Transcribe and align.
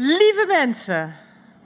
Lieve 0.00 0.44
mensen, 0.46 1.14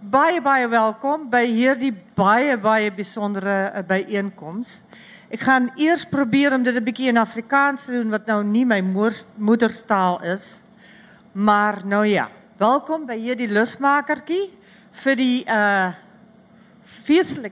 baie 0.01 0.41
baie 0.41 0.69
welkom 0.69 1.29
bij 1.29 1.47
hierdie 1.47 1.93
baie 2.15 2.59
baie 2.59 2.93
bijzondere 2.93 3.73
uh, 3.75 3.83
bijeenkomst. 3.87 4.83
Ik 5.29 5.41
ga 5.41 5.61
eerst 5.75 6.09
proberen 6.09 6.57
om 6.57 6.63
dit 6.63 6.75
een 6.75 6.85
beetje 6.85 7.07
in 7.07 7.17
Afrikaans 7.17 7.85
te 7.85 7.93
doen, 7.93 8.11
wat 8.11 8.27
nou 8.27 8.45
niet 8.45 8.67
mijn 8.67 8.97
moederstaal 9.35 10.23
is. 10.23 10.63
Maar 11.33 11.87
nou 11.87 12.07
ja, 12.07 12.29
welkom 12.57 13.07
bij 13.07 13.17
hierdie 13.17 13.49
lustmakerkie 13.49 14.59
voor 14.91 15.15
die 15.15 15.45
uh, 15.47 15.89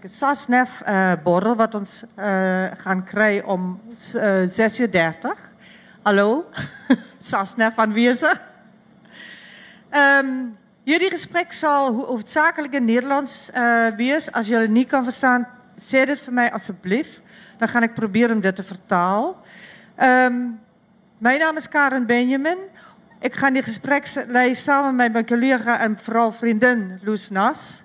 Sasnef 0.05 0.83
uh, 0.89 1.13
borrel 1.23 1.57
wat 1.57 1.75
ons 1.75 2.05
gaan 2.77 3.05
krijgen 3.05 3.47
om 3.47 3.81
uh, 4.15 4.49
6 4.49 4.81
uur 4.81 4.91
30. 4.91 5.51
Hallo, 6.03 6.45
Sasnef 7.19 7.77
aanwezig. 7.77 8.41
Um, 9.93 10.59
jullie 10.83 11.11
gesprek 11.11 11.53
zal 11.53 11.95
hoofdzakelijk 11.95 12.73
in 12.73 12.85
Nederlands 12.85 13.51
uh, 13.55 13.87
wees. 13.97 14.33
Als 14.33 14.47
jullie 14.47 14.69
niet 14.69 14.89
kan 14.89 15.05
verstaan, 15.05 15.49
zeg 15.77 16.09
het 16.09 16.21
voor 16.21 16.33
mij 16.33 16.53
alsjeblieft. 16.53 17.21
Dan 17.59 17.69
ga 17.69 17.83
ik 17.83 17.95
proberen 17.95 18.35
om 18.35 18.41
dit 18.41 18.57
te 18.57 18.65
vertalen. 18.65 19.35
Um, 20.03 20.61
mijn 21.19 21.39
naam 21.39 21.57
is 21.57 21.69
Karen 21.69 22.07
Benjamin. 22.07 22.59
Ik 23.21 23.35
ga 23.35 23.51
die 23.51 23.63
gesprekslijst 23.63 24.63
samen 24.63 24.95
met 24.95 25.13
mijn 25.13 25.27
collega 25.27 25.81
en 25.81 25.99
vooral 26.01 26.33
vriendin 26.33 27.01
Loes 27.03 27.31
Nas. 27.31 27.83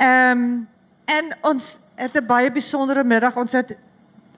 Um, 0.00 0.68
en 1.04 1.36
ons, 1.40 1.78
het 1.94 2.16
een 2.16 2.52
bijzondere 2.52 3.04
middag. 3.04 3.36
Ons 3.36 3.52
het 3.52 3.76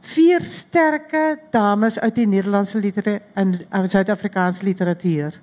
vier 0.01 0.43
sterke 0.43 1.39
dames 1.51 2.01
uit 2.01 2.15
die 2.15 2.27
Nederlandse 2.27 2.79
literatuur 2.79 3.21
en 3.35 3.89
Zuid-Afrikaanse 3.89 4.65
literatuur. 4.65 5.41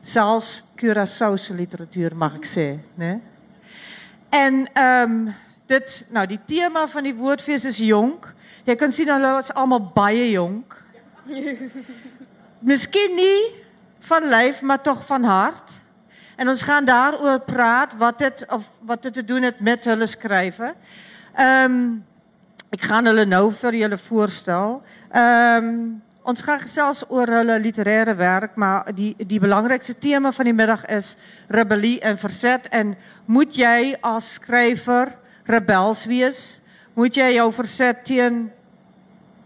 Zelfs 0.00 0.63
Curaçaose 0.76 1.54
literatuur 1.54 2.16
mag 2.16 2.34
ik 2.34 2.44
zeggen. 2.44 2.84
Né? 2.94 3.20
En 4.28 4.68
um, 4.82 5.34
dit, 5.66 6.06
nou, 6.08 6.26
die 6.26 6.40
thema 6.44 6.88
van 6.88 7.02
die 7.02 7.14
woordfeest 7.14 7.64
is 7.64 7.78
jong. 7.78 8.14
Je 8.64 8.74
kunt 8.74 8.94
zien, 8.94 9.08
hulle 9.08 9.38
is 9.38 9.52
allemaal 9.52 9.90
baie 9.94 10.30
jong. 10.30 10.64
Misschien 12.58 13.14
niet 13.14 13.52
van 14.00 14.28
lijf, 14.28 14.62
maar 14.62 14.82
toch 14.82 15.06
van 15.06 15.22
hart. 15.22 15.70
En 16.36 16.48
ons 16.48 16.62
gaan 16.62 16.84
daarover 16.84 17.40
praten 17.40 17.98
wat 17.98 18.18
het, 18.18 18.44
of 18.48 18.70
wat 18.80 19.04
het 19.04 19.12
te 19.12 19.24
doen 19.24 19.42
heeft 19.42 19.60
met 19.60 19.84
hulle 19.84 20.06
schrijven. 20.06 20.74
Um, 21.40 22.04
ik 22.70 22.82
ga 22.82 23.02
hulle 23.02 23.24
nou 23.24 23.52
voor 23.52 23.74
jullie 23.74 23.96
voorstellen. 23.96 24.80
Um, 25.16 26.02
ons 26.24 26.40
gaan 26.42 26.68
zelfs 26.68 27.08
over 27.08 27.28
hulle 27.28 27.60
literaire 27.60 28.14
werk, 28.14 28.54
maar 28.56 28.94
die, 28.94 29.14
die 29.26 29.40
belangrijkste 29.40 29.98
thema 29.98 30.32
van 30.32 30.44
die 30.44 30.54
middag 30.54 30.86
is 30.86 31.16
rebellie 31.48 32.00
en 32.00 32.18
verzet. 32.18 32.68
En 32.68 32.96
moet 33.24 33.54
jij 33.54 33.96
als 34.00 34.32
schrijver 34.32 35.16
rebels 35.44 36.04
wees? 36.04 36.60
Moet 36.92 37.14
jij 37.14 37.32
jouw 37.34 37.52
verzet 37.52 38.04
tegen 38.04 38.52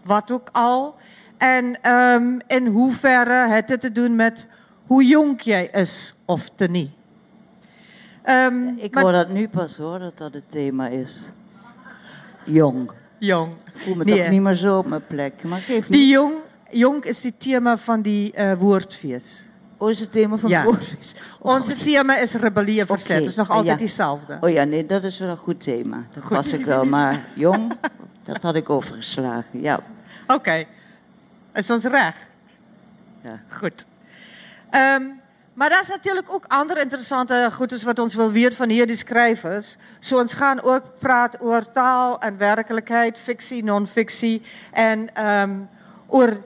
wat 0.03 0.31
ook 0.31 0.49
al? 0.51 0.95
En 1.37 1.91
um, 1.91 2.39
in 2.47 2.65
hoeverre 2.65 3.47
het 3.47 3.69
het 3.69 3.81
te 3.81 3.91
doen 3.91 4.15
met 4.15 4.47
hoe 4.85 5.05
jong 5.05 5.41
jij 5.41 5.65
is 5.65 6.15
of 6.25 6.49
te 6.55 6.67
niet? 6.67 6.91
Um, 8.25 8.77
ik 8.77 8.93
maar, 8.93 9.03
hoor 9.03 9.11
dat 9.11 9.29
nu 9.29 9.47
pas 9.47 9.77
hoor, 9.77 9.99
dat 9.99 10.17
dat 10.17 10.33
het 10.33 10.51
thema 10.51 10.87
is. 10.87 11.19
Jong. 12.45 12.91
Jong. 13.17 13.51
Ik 13.73 13.81
voel 13.81 13.95
me 13.95 14.03
nee. 14.03 14.17
toch 14.17 14.29
niet 14.29 14.41
meer 14.41 14.53
zo 14.53 14.77
op 14.77 14.85
mijn 14.85 15.05
plek. 15.07 15.43
Maar 15.43 15.59
geef 15.59 15.87
die 15.87 15.99
niet. 15.99 16.09
jong, 16.09 16.33
jong 16.71 17.03
is 17.03 17.23
het 17.23 17.39
thema 17.39 17.77
van 17.77 18.01
die 18.01 18.33
uh, 18.37 18.53
woordfeest. 18.53 19.47
Oh, 19.77 19.89
is 19.89 19.99
het 19.99 20.11
thema 20.11 20.37
van 20.37 20.49
ja. 20.49 20.63
woordfeest? 20.63 21.15
Oh, 21.39 21.53
Onze 21.55 21.73
thema 21.73 22.17
is 22.17 22.33
rebellie 22.33 22.79
en 22.79 22.87
verzet. 22.87 23.17
Het 23.17 23.25
is 23.25 23.35
nog 23.35 23.49
altijd 23.49 23.67
ja. 23.67 23.75
diezelfde. 23.75 24.37
Oh 24.41 24.49
ja, 24.49 24.63
nee, 24.63 24.85
dat 24.85 25.03
is 25.03 25.19
wel 25.19 25.29
een 25.29 25.37
goed 25.37 25.61
thema. 25.61 26.05
Dat 26.13 26.23
goed. 26.23 26.35
was 26.35 26.53
ik 26.53 26.65
wel. 26.65 26.85
Maar 26.85 27.25
jong, 27.33 27.77
dat 28.23 28.41
had 28.41 28.55
ik 28.55 28.69
overgeslagen. 28.69 29.61
Ja. 29.61 29.75
Oké. 30.23 30.33
Okay. 30.33 30.67
Is 31.53 31.69
ons 31.69 31.83
recht? 31.83 32.17
Ja. 33.23 33.39
Goed. 33.49 33.85
Um, 34.71 35.19
maar 35.53 35.69
dat 35.69 35.81
is 35.81 35.87
natuurlijk 35.87 36.33
ook 36.33 36.45
andere 36.47 36.81
interessante 36.81 37.49
goedes 37.53 37.83
wat 37.83 37.99
ons 37.99 38.15
wil 38.15 38.31
weten 38.31 38.57
van 38.57 38.69
hierdie 38.69 38.95
schrijvers. 38.95 39.75
Zo 39.99 40.17
ons 40.17 40.33
gaan 40.33 40.61
ook 40.61 40.83
praten 40.99 41.41
over 41.41 41.71
taal 41.71 42.19
en 42.19 42.37
werkelijkheid, 42.37 43.17
fictie, 43.17 43.63
non-fictie 43.63 44.41
en 44.71 45.25
um, 45.25 45.69
over 46.07 46.41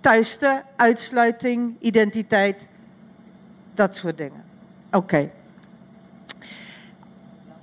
thuiste, 0.00 0.62
uitsluiting, 0.76 1.76
identiteit, 1.78 2.68
dat 3.74 3.96
soort 3.96 4.16
dingen. 4.16 4.44
Oké. 4.86 4.96
Okay. 4.96 5.30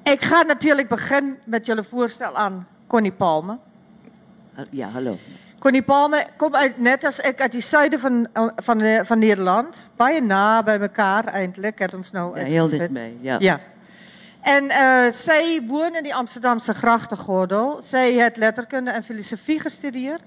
Ik 0.03 0.23
ga 0.23 0.41
natuurlijk 0.41 0.87
beginnen 0.87 1.37
met 1.43 1.65
jullie 1.65 1.83
voorstel 1.83 2.35
aan 2.35 2.67
Connie 2.87 3.11
Palme. 3.11 3.57
Ja, 4.69 4.89
hallo. 4.89 5.17
Connie 5.59 5.83
Palme 5.83 6.27
komt 6.37 6.55
uit, 6.55 6.77
net 6.77 7.03
als 7.03 7.19
ik 7.19 7.41
uit 7.41 7.51
die 7.51 7.61
zuiden 7.61 7.99
van, 7.99 8.27
van, 8.55 9.05
van 9.05 9.19
Nederland. 9.19 9.85
Bijna 9.95 10.25
na 10.25 10.63
bij 10.63 10.79
elkaar 10.79 11.25
eindelijk. 11.25 11.79
Het 11.79 11.93
ons 11.93 12.11
nou 12.11 12.39
ja, 12.39 12.45
heel 12.45 12.69
dichtbij, 12.69 13.13
ja. 13.21 13.35
ja. 13.39 13.59
En 14.41 14.63
uh, 14.63 15.11
zij 15.11 15.61
woont 15.67 15.95
in 15.95 16.03
die 16.03 16.15
Amsterdamse 16.15 16.73
grachtengordel. 16.73 17.79
Zij 17.81 18.11
heeft 18.11 18.37
letterkunde 18.37 18.91
en 18.91 19.03
filosofie 19.03 19.59
gestudeerd. 19.59 20.21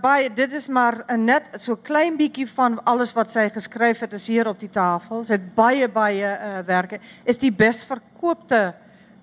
Bij, 0.00 0.30
dit 0.34 0.52
is 0.52 0.68
maar 0.68 1.18
net 1.18 1.42
zo'n 1.52 1.82
klein 1.82 2.16
beetje 2.16 2.48
van 2.48 2.84
alles 2.84 3.12
wat 3.12 3.30
zij 3.30 3.50
geschreven 3.50 3.98
heeft, 3.98 4.12
is 4.12 4.26
hier 4.26 4.48
op 4.48 4.60
die 4.60 4.70
tafel. 4.70 5.22
Ze 5.22 5.30
heeft 5.32 5.54
baie, 5.54 5.88
baie 5.88 6.22
uh, 6.22 6.58
werken. 6.66 7.00
Is 7.24 7.38
die 7.38 7.52
best 7.52 7.84
verkoopte 7.84 8.74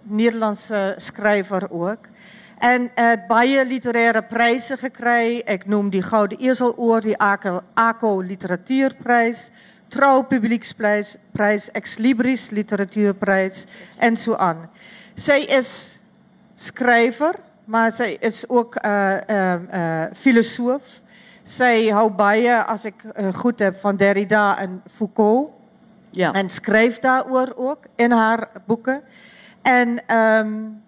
Nederlandse 0.02 0.94
schrijver 0.98 1.72
ook. 1.72 1.98
En 2.60 2.92
het 2.96 3.20
uh, 3.20 3.28
baie 3.28 3.66
literaire 3.66 4.24
prijzen 4.24 4.78
gekregen. 4.78 5.46
Ik 5.46 5.66
noem 5.66 5.90
die 5.90 6.02
Gouden 6.02 6.40
Ezeloor, 6.40 7.02
die 7.02 7.18
ACO 7.74 8.20
Literatuurprijs, 8.22 9.50
Trouw 9.88 10.22
Publieksprijs, 10.22 11.16
prijs, 11.32 11.72
Ex 11.72 11.98
Libris 11.98 12.50
Literatuurprijs 12.50 13.66
en 13.98 14.18
zo 14.18 14.34
aan. 14.36 14.70
Zij 15.16 15.44
is 15.44 15.98
schrijver, 16.56 17.36
maar 17.66 17.92
zij 17.92 18.14
is 18.14 18.50
ook 18.50 18.86
uh, 18.86 19.18
uh, 19.30 19.54
uh, 19.74 20.04
filosoof. 20.14 21.02
Zij 21.44 21.88
houdt 21.88 22.16
baie, 22.16 22.56
als 22.56 22.86
ik 22.86 22.94
goed 23.34 23.60
heb, 23.60 23.80
van 23.80 23.96
Derrida 23.96 24.58
en 24.58 24.82
Foucault. 24.96 25.50
Ja. 26.10 26.34
En 26.34 26.50
schrijft 26.50 27.02
daarover 27.02 27.58
ook 27.58 27.84
in 27.96 28.12
haar 28.12 28.50
boeken. 28.66 29.04
En... 29.62 30.16
Um, 30.16 30.82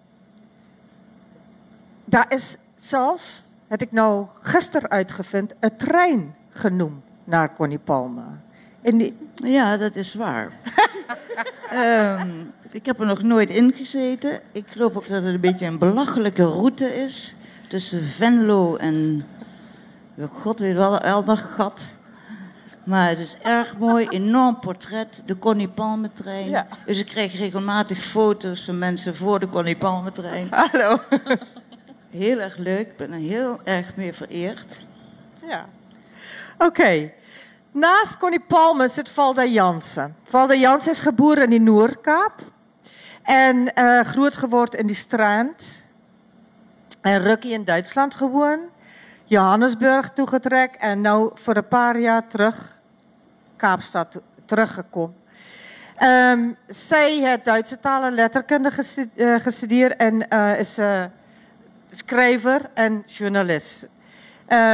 daar 2.06 2.26
is 2.28 2.56
zelfs, 2.74 3.44
heb 3.68 3.82
ik 3.82 3.92
nou 3.92 4.26
gisteren 4.40 4.90
uitgevonden, 4.90 5.56
een 5.60 5.76
trein 5.76 6.34
genoemd 6.50 7.04
naar 7.24 7.54
Connie 7.54 7.78
Palme. 7.78 8.22
Die... 8.80 9.16
Ja, 9.34 9.76
dat 9.76 9.96
is 9.96 10.14
waar. 10.14 10.52
um, 12.20 12.52
ik 12.76 12.86
heb 12.86 13.00
er 13.00 13.06
nog 13.06 13.22
nooit 13.22 13.50
in 13.50 13.72
gezeten. 13.76 14.40
Ik 14.52 14.64
geloof 14.68 14.96
ook 14.96 15.08
dat 15.08 15.24
het 15.24 15.34
een 15.34 15.40
beetje 15.40 15.66
een 15.66 15.78
belachelijke 15.78 16.44
route 16.44 16.94
is. 16.94 17.34
Tussen 17.68 18.02
Venlo 18.02 18.76
en, 18.76 19.26
god 20.32 20.58
weet 20.58 20.74
wel, 20.74 21.00
Eldergat. 21.00 21.80
Maar 22.84 23.08
het 23.08 23.18
is 23.18 23.36
erg 23.42 23.78
mooi, 23.78 24.06
enorm 24.08 24.58
portret, 24.60 25.22
de 25.26 25.38
Connie 25.38 25.68
Palme 25.68 26.10
trein. 26.12 26.48
Ja. 26.48 26.66
Dus 26.86 26.98
ik 26.98 27.06
krijg 27.06 27.38
regelmatig 27.38 27.98
foto's 27.98 28.64
van 28.64 28.78
mensen 28.78 29.14
voor 29.14 29.40
de 29.40 29.48
Connie 29.48 29.76
Palme 29.76 30.12
trein. 30.12 30.48
Hallo. 30.50 30.98
Heel 32.10 32.38
erg 32.38 32.56
leuk, 32.56 32.86
ik 32.86 32.96
ben 32.96 33.12
er 33.12 33.18
heel 33.18 33.60
erg 33.64 33.96
mee 33.96 34.12
vereerd. 34.12 34.80
Ja. 35.46 35.66
Oké. 36.54 36.64
Okay. 36.64 37.14
Naast 37.70 38.18
Connie 38.18 38.40
Palme 38.40 38.88
zit 38.88 39.10
Valda 39.10 39.44
Jansen. 39.44 40.16
Valda 40.24 40.54
Jansen 40.54 40.92
is 40.92 41.00
geboren 41.00 41.52
in 41.52 41.62
Noordkaap. 41.62 42.54
En 43.26 43.72
uh, 43.74 44.00
groot 44.00 44.74
in 44.74 44.86
die 44.86 44.96
Strand. 44.96 45.62
En 47.00 47.22
Rukkie 47.22 47.52
in 47.52 47.64
Duitsland 47.64 48.14
gewoon. 48.14 48.60
Johannesburg 49.24 50.10
toegetrekt. 50.10 50.76
En 50.76 51.00
nu 51.00 51.30
voor 51.34 51.56
een 51.56 51.68
paar 51.68 51.98
jaar 51.98 52.26
terug 52.26 52.76
Kaapstad 53.56 54.20
teruggekomen. 54.44 55.16
Um, 56.02 56.56
zij 56.68 57.12
heeft 57.12 57.44
Duitse 57.44 57.80
taal 57.80 58.02
en 58.02 58.14
letterkunde 58.14 58.70
gestudeerd 59.16 59.96
en 59.96 60.26
uh, 60.30 60.58
is 60.58 60.78
uh, 60.78 61.04
schrijver 61.90 62.60
en 62.74 63.02
journalist. 63.06 63.82
Uh, 63.82 63.88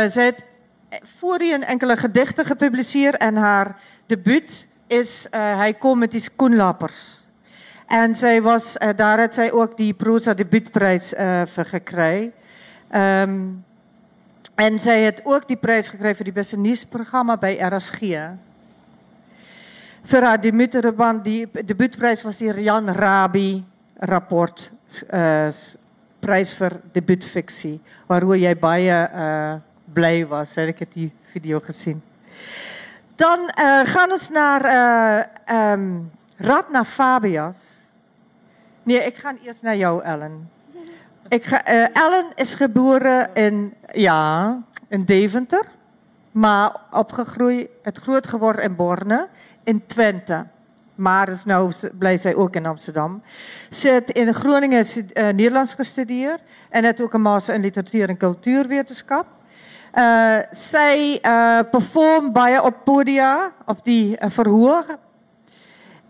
zij 0.06 0.22
heeft 0.22 0.42
voorheen 1.02 1.64
enkele 1.64 1.96
gedichten 1.96 2.44
gepubliceerd 2.44 3.16
en 3.16 3.36
haar 3.36 3.76
debuut 4.06 4.66
is 4.86 5.26
Hij 5.30 5.74
komt 5.74 5.98
met 5.98 6.10
die 6.10 6.20
schoenlappers. 6.20 7.21
En 7.92 8.14
zij 8.14 8.42
was, 8.42 8.76
uh, 8.78 8.88
daar 8.96 9.20
had 9.20 9.34
zij 9.34 9.52
ook 9.52 9.76
die 9.76 9.94
proza 9.94 10.34
debuutprijs 10.34 11.14
uh, 11.14 11.42
voor 11.46 11.64
gekregen. 11.64 12.32
Um, 12.94 13.64
en 14.54 14.78
zij 14.78 15.00
heeft 15.02 15.20
ook 15.24 15.48
die 15.48 15.56
prijs 15.56 15.88
gekregen 15.88 16.16
voor 16.16 16.24
die 16.24 16.34
beste 16.34 16.58
nieuwsprogramma 16.58 17.36
bij 17.36 17.58
RSG. 17.58 18.00
Voor 20.04 20.20
haar 20.20 20.40
debuutroman, 20.40 21.22
die 21.22 21.48
debuutprijs 21.64 22.22
was 22.22 22.36
die 22.36 22.62
Jan 22.62 22.88
Rabi 22.88 23.64
rapport, 23.96 24.70
uh, 25.10 25.48
prijs 26.18 26.56
voor 26.56 26.80
debuutfictie, 26.92 27.80
waarover 28.06 28.36
jij 28.36 28.56
baie 28.56 29.08
uh, 29.14 29.54
blij 29.92 30.26
was, 30.26 30.54
heb 30.54 30.68
ik 30.68 30.78
het 30.78 30.92
die 30.92 31.12
video 31.30 31.60
gezien. 31.64 32.02
Dan 33.14 33.38
uh, 33.40 33.80
gaan 33.84 34.08
we 34.08 34.28
naar 34.32 34.64
uh, 35.48 35.72
um, 35.72 36.10
Radna 36.36 36.84
Fabias. 36.84 37.81
Nee, 38.82 39.04
ik 39.04 39.16
ga 39.16 39.34
eerst 39.42 39.62
naar 39.62 39.76
jou, 39.76 40.02
Ellen. 40.02 40.50
Ik 41.28 41.44
ga, 41.44 41.72
uh, 41.72 41.96
Ellen 41.96 42.26
is 42.34 42.54
geboren 42.54 43.34
in, 43.34 43.74
ja, 43.92 44.58
in 44.88 45.04
Deventer, 45.04 45.64
maar 46.30 46.76
opgegroeid, 46.90 47.68
het 47.82 47.98
groot 47.98 48.26
geworden 48.26 48.62
in 48.62 48.76
Borne, 48.76 49.28
in 49.64 49.86
Twente. 49.86 50.46
Maar 50.94 51.28
is 51.28 51.44
nou 51.44 51.72
blij 51.98 52.16
zij 52.16 52.34
ook 52.34 52.54
in 52.54 52.66
Amsterdam. 52.66 53.22
Ze 53.70 53.88
heeft 53.88 54.10
in 54.10 54.34
Groningen 54.34 54.86
uh, 54.96 55.04
Nederlands 55.14 55.74
gestudeerd 55.74 56.40
en 56.68 56.84
heeft 56.84 57.00
ook 57.00 57.12
een 57.12 57.20
master 57.20 57.54
in 57.54 57.60
literatuur 57.60 58.08
en 58.08 58.16
cultuurwetenschap. 58.16 59.26
Uh, 59.94 60.36
zij 60.50 61.18
uh, 61.22 61.58
performt 61.70 62.32
bij 62.32 62.58
op 62.58 62.74
podia, 62.84 63.52
op 63.66 63.84
die 63.84 64.16
verhoor. 64.20 64.84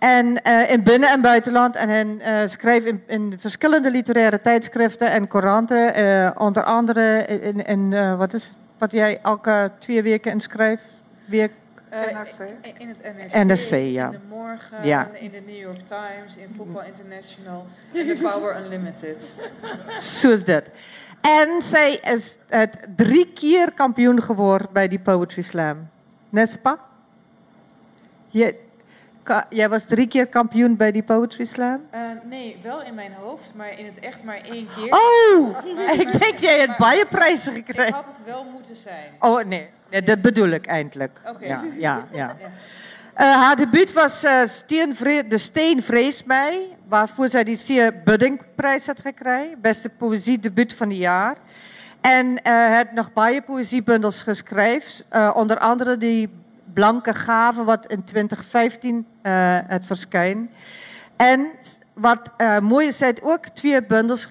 En 0.02 0.42
in 0.68 0.82
binnen- 0.82 1.10
en 1.10 1.20
buitenland. 1.20 1.76
En 1.76 1.88
hij 1.88 2.46
schrijft 2.46 2.86
in, 2.86 3.02
in, 3.06 3.34
verschillende 3.38 3.90
literaire 3.90 4.40
tijdschriften 4.40 5.10
en 5.10 5.28
couranten. 5.28 5.94
onder 6.38 6.64
andere 6.64 7.26
in, 7.26 7.66
in 7.66 8.16
wat, 8.16 8.32
is, 8.32 8.50
wat 8.78 8.90
jij 8.90 9.18
elke 9.22 9.70
twee 9.78 10.02
weken 10.02 10.32
inschrijft. 10.32 10.82
Week, 11.24 11.52
NRC. 11.90 12.50
In 12.78 12.88
het 12.88 13.46
NRC. 13.46 13.70
ja. 13.70 14.04
In 14.04 14.10
de 14.10 14.18
Morgen, 14.28 14.86
ja. 14.86 15.08
in 15.14 15.30
de 15.30 15.42
New 15.46 15.58
York 15.58 15.80
Times, 15.88 16.36
in 16.36 16.54
Football 16.56 16.84
International, 16.86 17.66
in 17.92 18.06
de 18.06 18.16
Power 18.16 18.56
Unlimited. 18.56 19.38
Zo 19.98 20.32
is 20.32 20.44
dat. 20.44 20.64
En 21.20 21.62
zij 21.62 21.94
is 21.94 22.36
het 22.48 22.78
drie 22.96 23.32
keer 23.32 23.72
kampioen 23.72 24.22
geworden 24.22 24.68
bij 24.72 24.88
die 24.88 24.98
Poetry 24.98 25.42
Slam. 25.42 25.88
Nespa? 26.28 26.78
Je, 28.28 28.54
jij 29.48 29.68
was 29.68 29.84
drie 29.84 30.06
keer 30.06 30.26
kampioen 30.26 30.76
bij 30.76 30.92
die 30.92 31.02
Poetry 31.02 31.44
Slam? 31.44 31.80
Uh, 31.94 32.00
nee, 32.24 32.58
wel 32.62 32.82
in 32.82 32.94
mijn 32.94 33.12
hoofd, 33.12 33.54
maar 33.54 33.78
in 33.78 33.86
het 33.86 33.98
echt 33.98 34.22
maar 34.22 34.40
één 34.40 34.68
keer. 34.76 34.92
Oh, 34.92 35.56
ik 36.00 36.20
denk 36.20 36.38
jij 36.38 36.58
hebt 36.58 36.78
baie 36.78 37.06
prijzen 37.06 37.52
gekregen. 37.52 37.86
Ik 37.86 37.94
had 37.94 38.04
het 38.16 38.26
wel 38.26 38.44
moeten 38.44 38.76
zijn. 38.76 39.12
Oh 39.18 39.44
nee, 39.44 39.68
nee 39.90 40.02
dat 40.02 40.22
bedoel 40.22 40.48
ik 40.48 40.66
eindelijk. 40.66 41.20
Oké. 41.26 41.46
Ja, 41.46 41.64
ja, 41.78 42.06
ja. 42.12 42.36
ja. 42.40 42.50
Uh, 43.12 43.18
haar 43.18 43.56
debuut 43.56 43.92
was 43.92 44.24
uh, 44.24 44.42
De 45.28 45.38
Steen 45.38 45.82
Vrees 45.82 46.24
mij, 46.24 46.68
waarvoor 46.88 47.28
zij 47.28 47.44
die 47.44 47.56
Zeer 47.56 48.02
Buddingprijs 48.04 48.86
had 48.86 48.98
gekregen. 48.98 49.60
Beste 49.60 49.88
poëziedebuut 49.88 50.74
van 50.74 50.88
het 50.88 50.98
jaar. 50.98 51.36
En 52.00 52.26
uh, 52.26 52.76
het 52.76 52.92
nog 52.92 53.12
baie 53.12 53.42
poëziebundels 53.42 54.22
geschreven. 54.22 55.04
onder 55.34 55.58
andere 55.58 55.98
die 55.98 56.30
Blanke 56.72 57.14
Gave, 57.14 57.64
wat 57.64 57.86
in 57.86 58.04
2015 58.04 59.06
het 59.66 59.86
verscheen. 59.86 60.50
En 61.16 61.46
wat 61.92 62.30
mooi 62.62 62.86
is, 62.86 62.96
zij 62.96 63.06
heeft 63.06 63.22
ook 63.22 63.46
twee, 63.46 63.84
bundels 63.84 64.28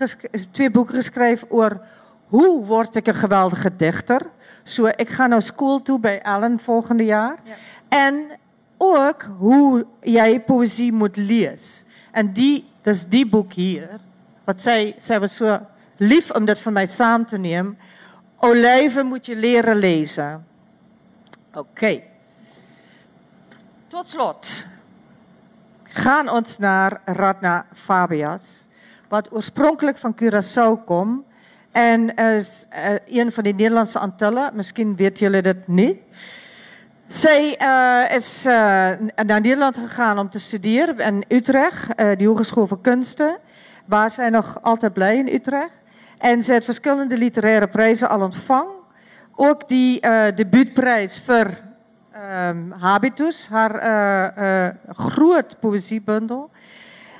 twee 0.51 0.71
boeken 0.71 0.95
geschreven 0.95 1.51
over 1.51 1.81
hoe 2.27 2.65
word 2.65 2.95
ik 2.95 3.07
een 3.07 3.15
geweldige 3.15 3.75
dichter. 3.75 4.21
Zo, 4.63 4.85
ik 4.85 5.09
ga 5.09 5.27
naar 5.27 5.41
school 5.41 5.81
toe 5.81 5.99
bij 5.99 6.21
Ellen 6.21 6.59
volgende 6.59 7.05
jaar. 7.05 7.35
Ja. 7.43 7.53
En 7.87 8.25
ook 8.77 9.27
hoe 9.37 9.85
jij 10.01 10.41
poëzie 10.41 10.91
moet 10.91 11.17
lezen. 11.17 11.87
En 12.11 12.33
die, 12.33 12.69
dus 12.81 13.05
die 13.05 13.29
boek 13.29 13.53
hier, 13.53 13.89
wat 14.43 14.61
zij, 14.61 14.95
zij 14.97 15.19
was 15.19 15.35
zo 15.35 15.59
lief 15.97 16.31
om 16.31 16.45
dat 16.45 16.59
van 16.59 16.73
mij 16.73 16.85
samen 16.85 17.27
te 17.27 17.37
nemen. 17.37 17.77
Olijven 18.37 19.05
moet 19.05 19.25
je 19.25 19.35
leren 19.35 19.75
lezen. 19.75 20.45
Oké. 21.49 21.59
Okay. 21.59 22.09
Tot 23.91 24.09
slot 24.09 24.65
gaan 25.83 26.29
ons 26.29 26.57
naar 26.57 27.01
Radna 27.05 27.65
Fabias, 27.73 28.63
wat 29.09 29.31
oorspronkelijk 29.31 29.97
van 29.97 30.15
Curaçao 30.15 30.85
komt. 30.85 31.23
En 31.71 32.15
is 32.15 32.65
uh, 32.73 33.19
een 33.23 33.31
van 33.31 33.43
die 33.43 33.53
Nederlandse 33.53 33.99
Antillen, 33.99 34.51
misschien 34.53 34.95
weten 34.95 35.25
jullie 35.25 35.41
dat 35.41 35.67
niet. 35.67 35.97
Zij 37.07 37.57
uh, 37.61 38.15
is 38.15 38.45
uh, 38.45 38.53
naar 39.15 39.41
Nederland 39.41 39.77
gegaan 39.77 40.19
om 40.19 40.29
te 40.29 40.39
studeren 40.39 40.97
in 40.97 41.23
Utrecht, 41.27 41.97
de 41.97 42.25
Hogeschool 42.25 42.67
voor 42.67 42.81
Kunsten. 42.81 43.37
Waar 43.85 44.11
zij 44.11 44.29
nog 44.29 44.57
altijd 44.61 44.93
blij 44.93 45.17
in 45.17 45.27
Utrecht. 45.27 45.75
En 46.17 46.43
ze 46.43 46.51
heeft 46.51 46.65
verschillende 46.65 47.17
literaire 47.17 47.67
prijzen 47.67 48.09
al 48.09 48.21
ontvangen. 48.21 48.75
Ook 49.35 49.67
die 49.67 49.99
debuutprijs 50.35 51.21
voor 51.25 51.69
um, 52.15 52.71
Habitus, 52.71 53.47
haar 53.47 54.73
groot 54.89 55.59
poëziebundel. 55.59 56.49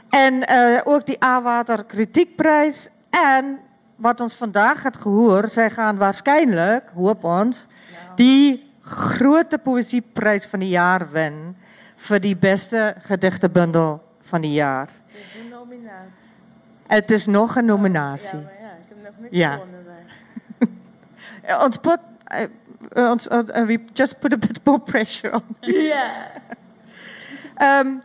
En 0.09 0.47
ook 0.83 1.05
die 1.05 1.23
Awater 1.23 1.85
kritiekprijs. 1.85 2.89
En 3.09 3.59
wat 3.95 4.21
ons 4.21 4.33
vandaag 4.33 4.81
gaat 4.81 4.97
gehoord, 4.97 5.51
zij 5.51 5.69
gaan 5.69 5.97
waarschijnlijk, 5.97 6.89
hoop 6.93 7.23
ons, 7.23 7.67
die 8.15 8.71
grote 8.81 9.57
poëzieprijs 9.57 10.45
van 10.45 10.59
het 10.59 10.69
jaar 10.69 11.11
wen 11.11 11.57
voor 11.95 12.19
die 12.19 12.37
beste 12.37 12.95
gedichtenbundel 12.99 14.01
van 14.21 14.41
het 14.41 14.51
jaar. 14.51 14.89
Het 15.07 15.21
is 15.23 15.41
een 15.41 15.49
nominatie. 15.49 16.11
Het 16.87 17.11
is 17.11 17.25
nog 17.25 17.55
een 17.55 17.65
nominatie. 17.65 18.39
Ja, 18.39 18.43
maar 18.43 18.53
ja, 18.61 18.69
ik 18.69 18.85
heb 18.87 18.97
nog 19.03 19.13
niks 19.19 19.37
ja. 19.37 19.51
gewonnen. 19.51 19.79
ons 21.65 21.77
put, 21.77 21.99
uh, 22.95 23.09
ons, 23.09 23.27
uh, 23.27 23.65
we 23.65 23.79
just 23.93 24.19
put 24.19 24.33
a 24.33 24.37
bit 24.37 24.59
more 24.63 24.79
pressure 24.79 25.33
on. 25.33 25.43
Ja. 25.71 26.31
um, 27.61 28.01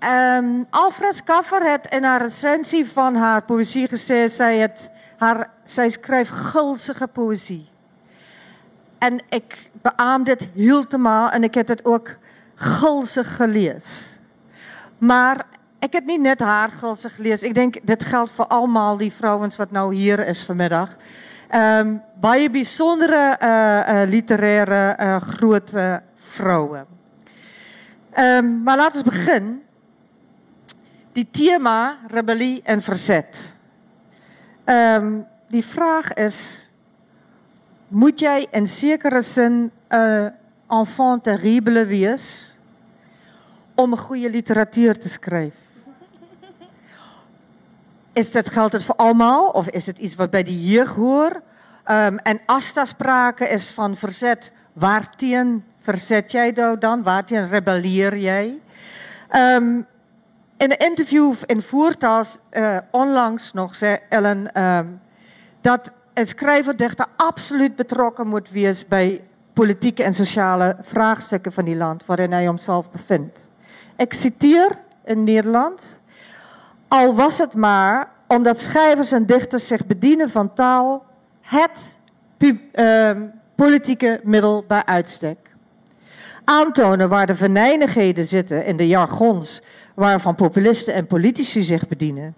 um, 0.10 0.66
Alfred 0.70 1.14
Skaffer 1.16 1.62
heeft 1.62 1.86
in 1.86 2.04
haar 2.04 2.22
recensie 2.22 2.86
van 2.86 3.14
haar 3.14 3.42
poëzie 3.42 3.88
gezegd, 3.88 4.32
zij, 4.32 4.58
het, 4.58 4.90
haar, 5.16 5.50
zij 5.64 5.90
schrijft 5.90 6.30
gulzige 6.30 7.06
poëzie. 7.06 7.68
En 8.98 9.22
ik 9.28 9.70
beaam 9.82 10.24
dit 10.24 10.48
helemaal 10.54 11.30
en 11.30 11.44
ik 11.44 11.54
heb 11.54 11.68
het 11.68 11.84
ook 11.84 12.16
gulzig 12.54 13.36
gelezen. 13.36 14.20
Maar 14.98 15.46
ik 15.78 15.92
heb 15.92 16.04
niet 16.04 16.20
net 16.20 16.40
haar 16.40 16.70
gulzig 16.70 17.14
gelezen. 17.14 17.48
Ik 17.48 17.54
denk, 17.54 17.76
dit 17.82 18.04
geldt 18.04 18.30
voor 18.30 18.46
allemaal 18.46 18.96
die 18.96 19.12
vrouwen 19.12 19.50
wat 19.56 19.70
nou 19.70 19.94
hier 19.94 20.26
is 20.26 20.42
vanmiddag. 20.42 20.96
ehm 21.52 21.86
um, 21.86 22.00
baie 22.20 22.48
besondere 22.50 23.36
eh 23.36 23.48
uh, 23.48 24.02
uh, 24.02 24.04
literêre 24.08 24.94
eh 24.96 25.06
uh, 25.06 25.20
groot 25.20 25.72
uh, 25.74 25.96
vroue. 26.32 26.86
Ehm 28.16 28.44
um, 28.44 28.62
maar 28.62 28.76
laat 28.76 28.94
ons 28.94 29.04
begin. 29.04 29.62
Die 31.12 31.28
tema 31.30 31.98
rebellie 32.08 32.62
en 32.64 32.80
verzet. 32.80 33.54
Ehm 34.64 35.04
um, 35.04 35.26
die 35.48 35.64
vraag 35.64 36.14
is 36.14 36.68
moet 37.88 38.20
jy 38.20 38.46
in 38.52 38.66
sekere 38.66 39.22
sin 39.22 39.68
'n 39.68 39.96
uh, 39.96 40.30
enfant 40.70 41.24
terrible 41.24 41.84
wees 41.84 42.56
om 43.74 43.96
goeie 43.96 44.30
literatuur 44.30 44.98
te 44.98 45.08
skryf? 45.08 45.71
Is 48.12 48.32
dat, 48.32 48.48
geldt 48.48 48.72
het 48.72 48.84
voor 48.84 48.94
allemaal 48.94 49.48
of 49.48 49.68
is 49.68 49.86
het 49.86 49.98
iets 49.98 50.14
wat 50.14 50.30
bij 50.30 50.42
de 50.42 50.64
jeugd 50.64 50.94
hoort? 50.94 51.34
Um, 51.86 52.18
en 52.18 52.40
als 52.46 52.74
daar 52.74 52.86
sprake 52.86 53.48
is 53.48 53.70
van 53.70 53.96
verzet, 53.96 54.52
waartegen 54.72 55.64
verzet 55.78 56.32
jij 56.32 56.50
nou 56.50 56.78
dan? 56.78 57.02
Waartegen 57.02 57.48
rebelleer 57.48 58.16
jij? 58.16 58.60
Um, 59.36 59.86
in 60.56 60.70
een 60.70 60.78
interview 60.78 61.34
in 61.46 61.62
Voertaals 61.62 62.38
uh, 62.50 62.76
onlangs 62.90 63.52
nog 63.52 63.76
zei 63.76 63.98
Ellen 64.08 64.62
um, 64.62 65.00
dat 65.60 65.92
een 66.14 66.26
schrijver-dichter 66.26 67.06
absoluut 67.16 67.76
betrokken 67.76 68.26
moet 68.26 68.50
wees 68.50 68.88
bij 68.88 69.24
politieke 69.52 70.02
en 70.02 70.14
sociale 70.14 70.76
vraagstukken 70.82 71.52
van 71.52 71.64
die 71.64 71.76
land 71.76 72.06
waarin 72.06 72.32
hij 72.32 72.46
zichzelf 72.46 72.90
bevindt. 72.90 73.38
Ik 73.96 74.12
citeer 74.12 74.78
in 75.04 75.24
Nederland. 75.24 76.00
Al 76.92 77.14
was 77.14 77.38
het 77.38 77.54
maar 77.54 78.08
omdat 78.28 78.60
schrijvers 78.60 79.12
en 79.12 79.26
dichters 79.26 79.66
zich 79.66 79.86
bedienen 79.86 80.30
van 80.30 80.54
taal, 80.54 81.04
het 81.40 81.96
uh, 82.38 83.10
politieke 83.54 84.20
middel 84.22 84.64
bij 84.68 84.84
uitstek. 84.84 85.38
Aantonen 86.44 87.08
waar 87.08 87.26
de 87.26 87.34
venijnigheden 87.34 88.24
zitten 88.24 88.64
in 88.64 88.76
de 88.76 88.86
jargons 88.86 89.62
waarvan 89.94 90.34
populisten 90.34 90.94
en 90.94 91.06
politici 91.06 91.62
zich 91.62 91.88
bedienen. 91.88 92.34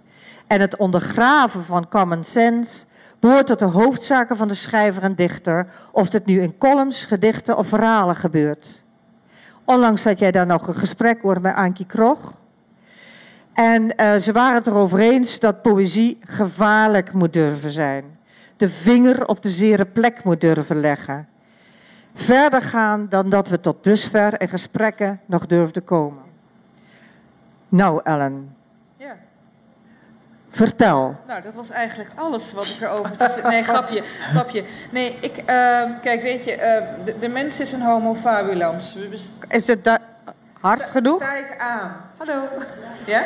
En 0.47 0.61
het 0.61 0.77
ondergraven 0.77 1.65
van 1.65 1.89
common 1.89 2.25
sense, 2.25 2.85
behoort 3.21 3.47
tot 3.47 3.59
de 3.59 3.65
hoofdzaken 3.65 4.37
van 4.37 4.49
de 4.49 4.55
schrijver 4.55 5.03
en 5.03 5.15
dichter, 5.15 5.67
of 5.91 6.09
dit 6.09 6.27
nu 6.27 6.41
in 6.41 6.59
columns, 6.59 7.05
gedichten 7.05 7.57
of 7.57 7.67
verhalen 7.67 8.17
gebeurt. 8.17 8.83
Onlangs 9.65 10.05
had 10.05 10.19
jij 10.19 10.31
daar 10.31 10.47
nog 10.47 10.69
een 10.69 10.75
gesprek 10.75 11.19
over 11.23 11.41
met 11.41 11.55
Ankie 11.55 11.87
Krog. 11.87 12.43
En 13.55 13.93
uh, 13.97 14.15
ze 14.17 14.33
waren 14.33 14.55
het 14.55 14.67
erover 14.67 14.99
eens 14.99 15.41
dat 15.41 15.63
poëzie 15.63 16.19
gevaarlijk 16.27 17.13
moet 17.13 17.33
durven 17.33 17.71
zijn. 17.71 18.19
De 18.57 18.71
vinger 18.71 19.29
op 19.29 19.43
de 19.43 19.51
zere 19.51 19.85
plek 19.85 20.25
moet 20.25 20.41
durven 20.41 20.81
leggen. 20.81 21.29
Verder 22.15 22.63
gaan 22.63 23.07
dan 23.09 23.29
dat 23.29 23.49
we 23.49 23.61
tot 23.61 23.85
dusver 23.85 24.41
in 24.41 24.49
gesprekken 24.49 25.21
nog 25.27 25.47
durfden 25.47 25.85
komen. 25.85 26.23
Nou, 27.69 28.01
Ellen. 28.05 28.57
Ja. 28.97 29.17
Vertel. 30.51 31.17
Nou, 31.27 31.43
dat 31.43 31.55
was 31.55 31.71
eigenlijk 31.71 32.11
alles 32.15 32.53
wat 32.53 32.65
ik 32.67 32.81
erover 32.81 33.17
te 33.17 33.29
zeggen. 33.29 33.51
Nee, 33.51 33.63
grapje, 33.63 34.05
grapje. 34.33 34.65
Nee, 34.91 35.17
ik, 35.21 35.39
uh, 35.39 35.47
kijk, 36.03 36.23
weet 36.23 36.45
je, 36.45 36.53
uh, 36.53 37.05
de, 37.05 37.19
de, 37.19 37.29
mens 37.29 37.61
is 37.61 37.73
een 37.73 37.83
homo 37.83 38.15
fabulans. 38.15 38.97
Is 39.49 39.67
het 39.67 39.85
daar 39.85 40.01
hard 40.65 40.83
genoeg? 40.83 41.23
Sta 41.23 41.37
ik 41.37 41.59
aan. 41.59 41.93
Hallo. 42.17 42.43
Ja? 43.07 43.23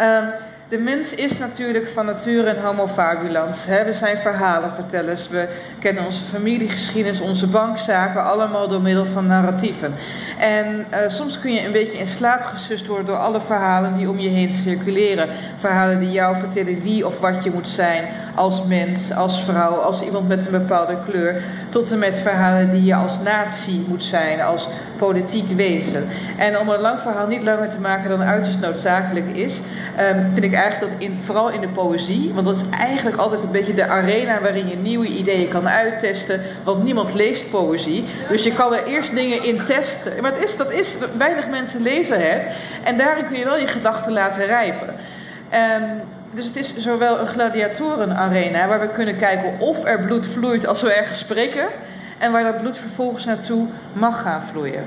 Um, 0.00 0.30
de 0.68 0.78
mens 0.78 1.14
is 1.14 1.38
natuurlijk 1.38 1.88
van 1.94 2.06
nature 2.06 2.50
een 2.50 2.64
homo 2.64 2.86
fabulans. 2.86 3.64
Hè? 3.64 3.84
We 3.84 3.92
zijn 3.92 4.18
verhalenvertellers. 4.18 5.28
We 5.28 5.48
kennen 5.78 6.04
onze 6.04 6.20
familiegeschiedenis, 6.20 7.20
onze 7.20 7.46
bankzaken, 7.46 8.24
allemaal 8.24 8.68
door 8.68 8.80
middel 8.80 9.04
van 9.04 9.26
narratieven. 9.26 9.94
En 10.38 10.86
uh, 10.90 10.98
soms 11.06 11.40
kun 11.40 11.52
je 11.52 11.64
een 11.64 11.72
beetje 11.72 11.98
in 11.98 12.06
slaap 12.06 12.44
gesust 12.44 12.86
worden 12.86 13.06
door 13.06 13.16
alle 13.16 13.40
verhalen 13.40 13.96
die 13.96 14.08
om 14.08 14.18
je 14.18 14.28
heen 14.28 14.52
circuleren. 14.52 15.28
Verhalen 15.58 15.98
die 15.98 16.10
jou 16.10 16.36
vertellen 16.36 16.82
wie 16.82 17.06
of 17.06 17.20
wat 17.20 17.44
je 17.44 17.50
moet 17.50 17.68
zijn 17.68 18.04
als 18.34 18.62
mens, 18.62 19.12
als 19.12 19.44
vrouw, 19.44 19.74
als 19.74 20.02
iemand 20.02 20.28
met 20.28 20.46
een 20.46 20.52
bepaalde 20.52 20.96
kleur. 21.10 21.42
Tot 21.70 21.92
en 21.92 21.98
met 21.98 22.18
verhalen 22.18 22.70
die 22.70 22.84
je 22.84 22.94
als 22.94 23.18
natie 23.24 23.84
moet 23.88 24.02
zijn, 24.02 24.40
als 24.40 24.68
politiek 24.98 25.48
wezen. 25.48 26.08
En 26.36 26.58
om 26.58 26.68
een 26.68 26.80
lang 26.80 27.00
verhaal 27.00 27.26
niet 27.26 27.42
langer 27.42 27.68
te 27.68 27.78
maken 27.78 28.10
dan 28.10 28.22
uiterst 28.22 28.60
noodzakelijk 28.60 29.26
is, 29.26 29.60
um, 30.00 30.30
vind 30.32 30.44
ik 30.44 30.52
eigenlijk 30.52 30.92
dat 30.92 31.02
in, 31.08 31.18
vooral 31.24 31.50
in 31.50 31.60
de 31.60 31.68
poëzie, 31.68 32.30
want 32.34 32.46
dat 32.46 32.56
is 32.56 32.78
eigenlijk 32.78 33.16
altijd 33.16 33.42
een 33.42 33.50
beetje 33.50 33.74
de 33.74 33.86
arena 33.86 34.40
waarin 34.40 34.68
je 34.68 34.76
nieuwe 34.76 35.06
ideeën 35.06 35.48
kan 35.48 35.68
uittesten, 35.68 36.42
want 36.64 36.84
niemand 36.84 37.14
leest 37.14 37.50
poëzie. 37.50 38.04
Dus 38.28 38.44
je 38.44 38.52
kan 38.52 38.74
er 38.74 38.86
eerst 38.86 39.14
dingen 39.14 39.44
in 39.44 39.64
testen. 39.64 40.12
Maar 40.20 40.32
het 40.32 40.44
is, 40.44 40.56
dat 40.56 40.72
is, 40.72 40.96
weinig 41.18 41.48
mensen 41.48 41.82
lezen 41.82 42.30
het. 42.30 42.42
En 42.84 42.96
daarin 42.96 43.26
kun 43.26 43.38
je 43.38 43.44
wel 43.44 43.58
je 43.58 43.66
gedachten 43.66 44.12
laten 44.12 44.46
rijpen. 44.46 44.94
Um, 45.54 46.00
dus 46.30 46.46
het 46.46 46.56
is 46.56 46.76
zowel 46.76 47.18
een 47.18 47.26
gladiatorenarena 47.26 48.66
waar 48.66 48.80
we 48.80 48.88
kunnen 48.88 49.18
kijken 49.18 49.58
of 49.58 49.84
er 49.84 50.00
bloed 50.00 50.26
vloeit 50.26 50.66
als 50.66 50.82
we 50.82 50.92
ergens 50.92 51.18
spreken. 51.18 51.66
En 52.18 52.32
waar 52.32 52.44
dat 52.44 52.60
bloed 52.60 52.76
vervolgens 52.76 53.24
naartoe 53.24 53.66
mag 53.92 54.22
gaan 54.22 54.42
vloeien. 54.42 54.84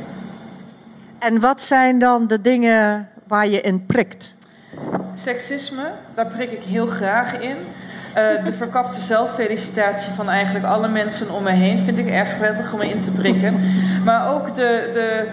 En 1.19 1.39
wat 1.39 1.61
zijn 1.61 1.99
dan 1.99 2.27
de 2.27 2.41
dingen 2.41 3.09
waar 3.27 3.47
je 3.47 3.61
in 3.61 3.85
prikt? 3.85 4.33
Seksisme, 5.13 5.91
daar 6.15 6.25
prik 6.25 6.51
ik 6.51 6.63
heel 6.63 6.87
graag 6.87 7.39
in. 7.39 7.55
Uh, 7.57 8.15
de 8.45 8.53
verkapte 8.57 9.01
zelffelicitatie 9.01 10.11
van 10.11 10.29
eigenlijk 10.29 10.65
alle 10.65 10.87
mensen 10.87 11.31
om 11.31 11.43
me 11.43 11.51
heen 11.51 11.77
vind 11.77 11.97
ik 11.97 12.07
erg 12.07 12.37
prettig 12.37 12.73
om 12.73 12.81
in 12.81 13.03
te 13.03 13.11
prikken. 13.11 13.59
Maar 14.03 14.33
ook 14.33 14.55
de, 14.55 14.89
de, 14.93 15.27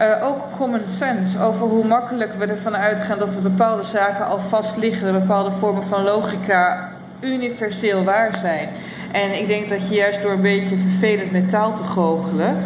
uh, 0.00 0.26
ook 0.26 0.38
common 0.56 0.88
sense 0.88 1.40
over 1.40 1.66
hoe 1.66 1.84
makkelijk 1.84 2.34
we 2.34 2.46
ervan 2.46 2.76
uitgaan 2.76 3.18
dat 3.18 3.34
er 3.34 3.42
bepaalde 3.42 3.84
zaken 3.84 4.26
al 4.26 4.38
vast 4.38 4.76
liggen, 4.76 5.12
bepaalde 5.12 5.50
vormen 5.50 5.82
van 5.82 6.02
logica 6.02 6.90
universeel 7.20 8.04
waar 8.04 8.38
zijn. 8.40 8.68
En 9.12 9.38
ik 9.38 9.46
denk 9.46 9.68
dat 9.68 9.88
je 9.88 9.94
juist 9.94 10.22
door 10.22 10.32
een 10.32 10.40
beetje 10.40 10.76
vervelend 10.76 11.30
metaal 11.30 11.74
te 11.74 11.82
goochelen 11.82 12.56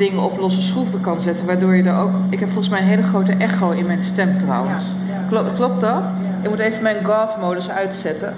dingen 0.00 0.22
op 0.22 0.38
losse 0.38 0.62
schroeven 0.62 1.00
kan 1.00 1.20
zetten, 1.20 1.46
waardoor 1.46 1.76
je 1.76 1.82
er 1.82 1.98
ook. 1.98 2.10
Ik 2.28 2.40
heb 2.40 2.48
volgens 2.48 2.68
mij 2.68 2.80
een 2.80 2.86
hele 2.86 3.02
grote 3.02 3.34
echo 3.38 3.70
in 3.70 3.86
mijn 3.86 4.02
stem 4.02 4.38
trouwens. 4.38 4.82
Klopt, 5.28 5.54
klopt 5.54 5.80
dat? 5.80 6.04
Ik 6.42 6.48
moet 6.48 6.58
even 6.58 6.82
mijn 6.82 7.04
God-modus 7.04 7.70
uitzetten. 7.70 8.34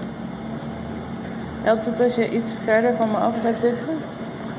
Helpt 1.63 1.85
het 1.85 2.01
als 2.01 2.15
je 2.15 2.31
iets 2.31 2.51
verder 2.65 2.95
van 2.97 3.11
me 3.11 3.17
af 3.17 3.35
gaat 3.43 3.61
zitten? 3.61 3.89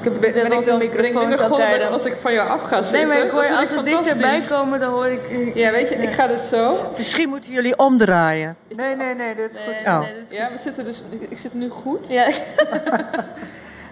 Ik 0.03 0.12
heb, 0.12 0.33
ben, 0.33 0.50
ben 0.50 0.51
ik 0.60 0.65
de 0.65 0.77
microfoon 0.77 1.39
altijd 1.51 1.91
als 1.91 2.05
ik 2.05 2.15
van 2.22 2.33
jou 2.33 2.50
af 2.50 2.62
ga 2.63 2.81
zitten. 2.81 2.98
Nee, 2.98 3.07
maar 3.07 3.25
ik 3.25 3.31
hoor, 3.31 3.55
als 3.57 3.69
we 3.69 3.83
dichterbij 3.83 4.41
komen, 4.50 4.79
dan 4.79 4.91
hoor 4.91 5.07
ik... 5.07 5.19
Ja, 5.53 5.72
weet 5.72 5.89
je, 5.89 5.95
ik 5.95 6.10
ga 6.10 6.27
dus 6.27 6.50
zo. 6.50 6.77
Misschien 6.98 7.29
moeten 7.29 7.51
jullie 7.51 7.77
omdraaien. 7.77 8.55
Nee, 8.75 8.95
nee, 8.95 9.15
nee, 9.15 9.36
dit 9.36 9.50
is 9.51 9.57
Nee, 9.57 9.65
goed. 9.65 9.88
Oh. 9.88 10.00
nee, 10.00 10.13
dat 10.13 10.31
is 10.31 10.38
Ja, 10.38 10.50
we 10.51 10.57
zitten 10.60 10.86
dus... 10.86 11.03
Ik, 11.10 11.22
ik 11.29 11.38
zit 11.38 11.53
nu 11.53 11.69
goed. 11.69 12.10
Ja. 12.10 12.27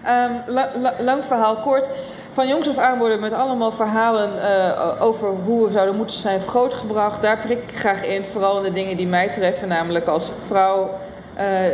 Ehm, 0.04 0.32
la- 0.46 0.70
la- 0.80 0.94
lang 1.00 1.24
verhaal 1.24 1.56
kort. 1.56 1.86
Van 2.32 2.48
jongs 2.48 2.68
af 2.68 2.78
aan 2.78 2.98
worden 2.98 3.20
met 3.20 3.32
allemaal 3.32 3.72
verhalen 3.72 4.30
eh, 4.42 5.02
over 5.02 5.28
hoe 5.28 5.66
we 5.66 5.72
zouden 5.72 5.96
moeten 5.96 6.16
zijn 6.16 6.40
grootgebracht. 6.40 7.22
Daar 7.22 7.38
prik 7.38 7.58
ik 7.68 7.76
graag 7.76 8.04
in. 8.04 8.24
Vooral 8.32 8.56
in 8.56 8.62
de 8.62 8.72
dingen 8.72 8.96
die 8.96 9.06
mij 9.06 9.28
treffen. 9.28 9.68
Namelijk 9.68 10.06
als 10.06 10.30
vrouw 10.46 10.90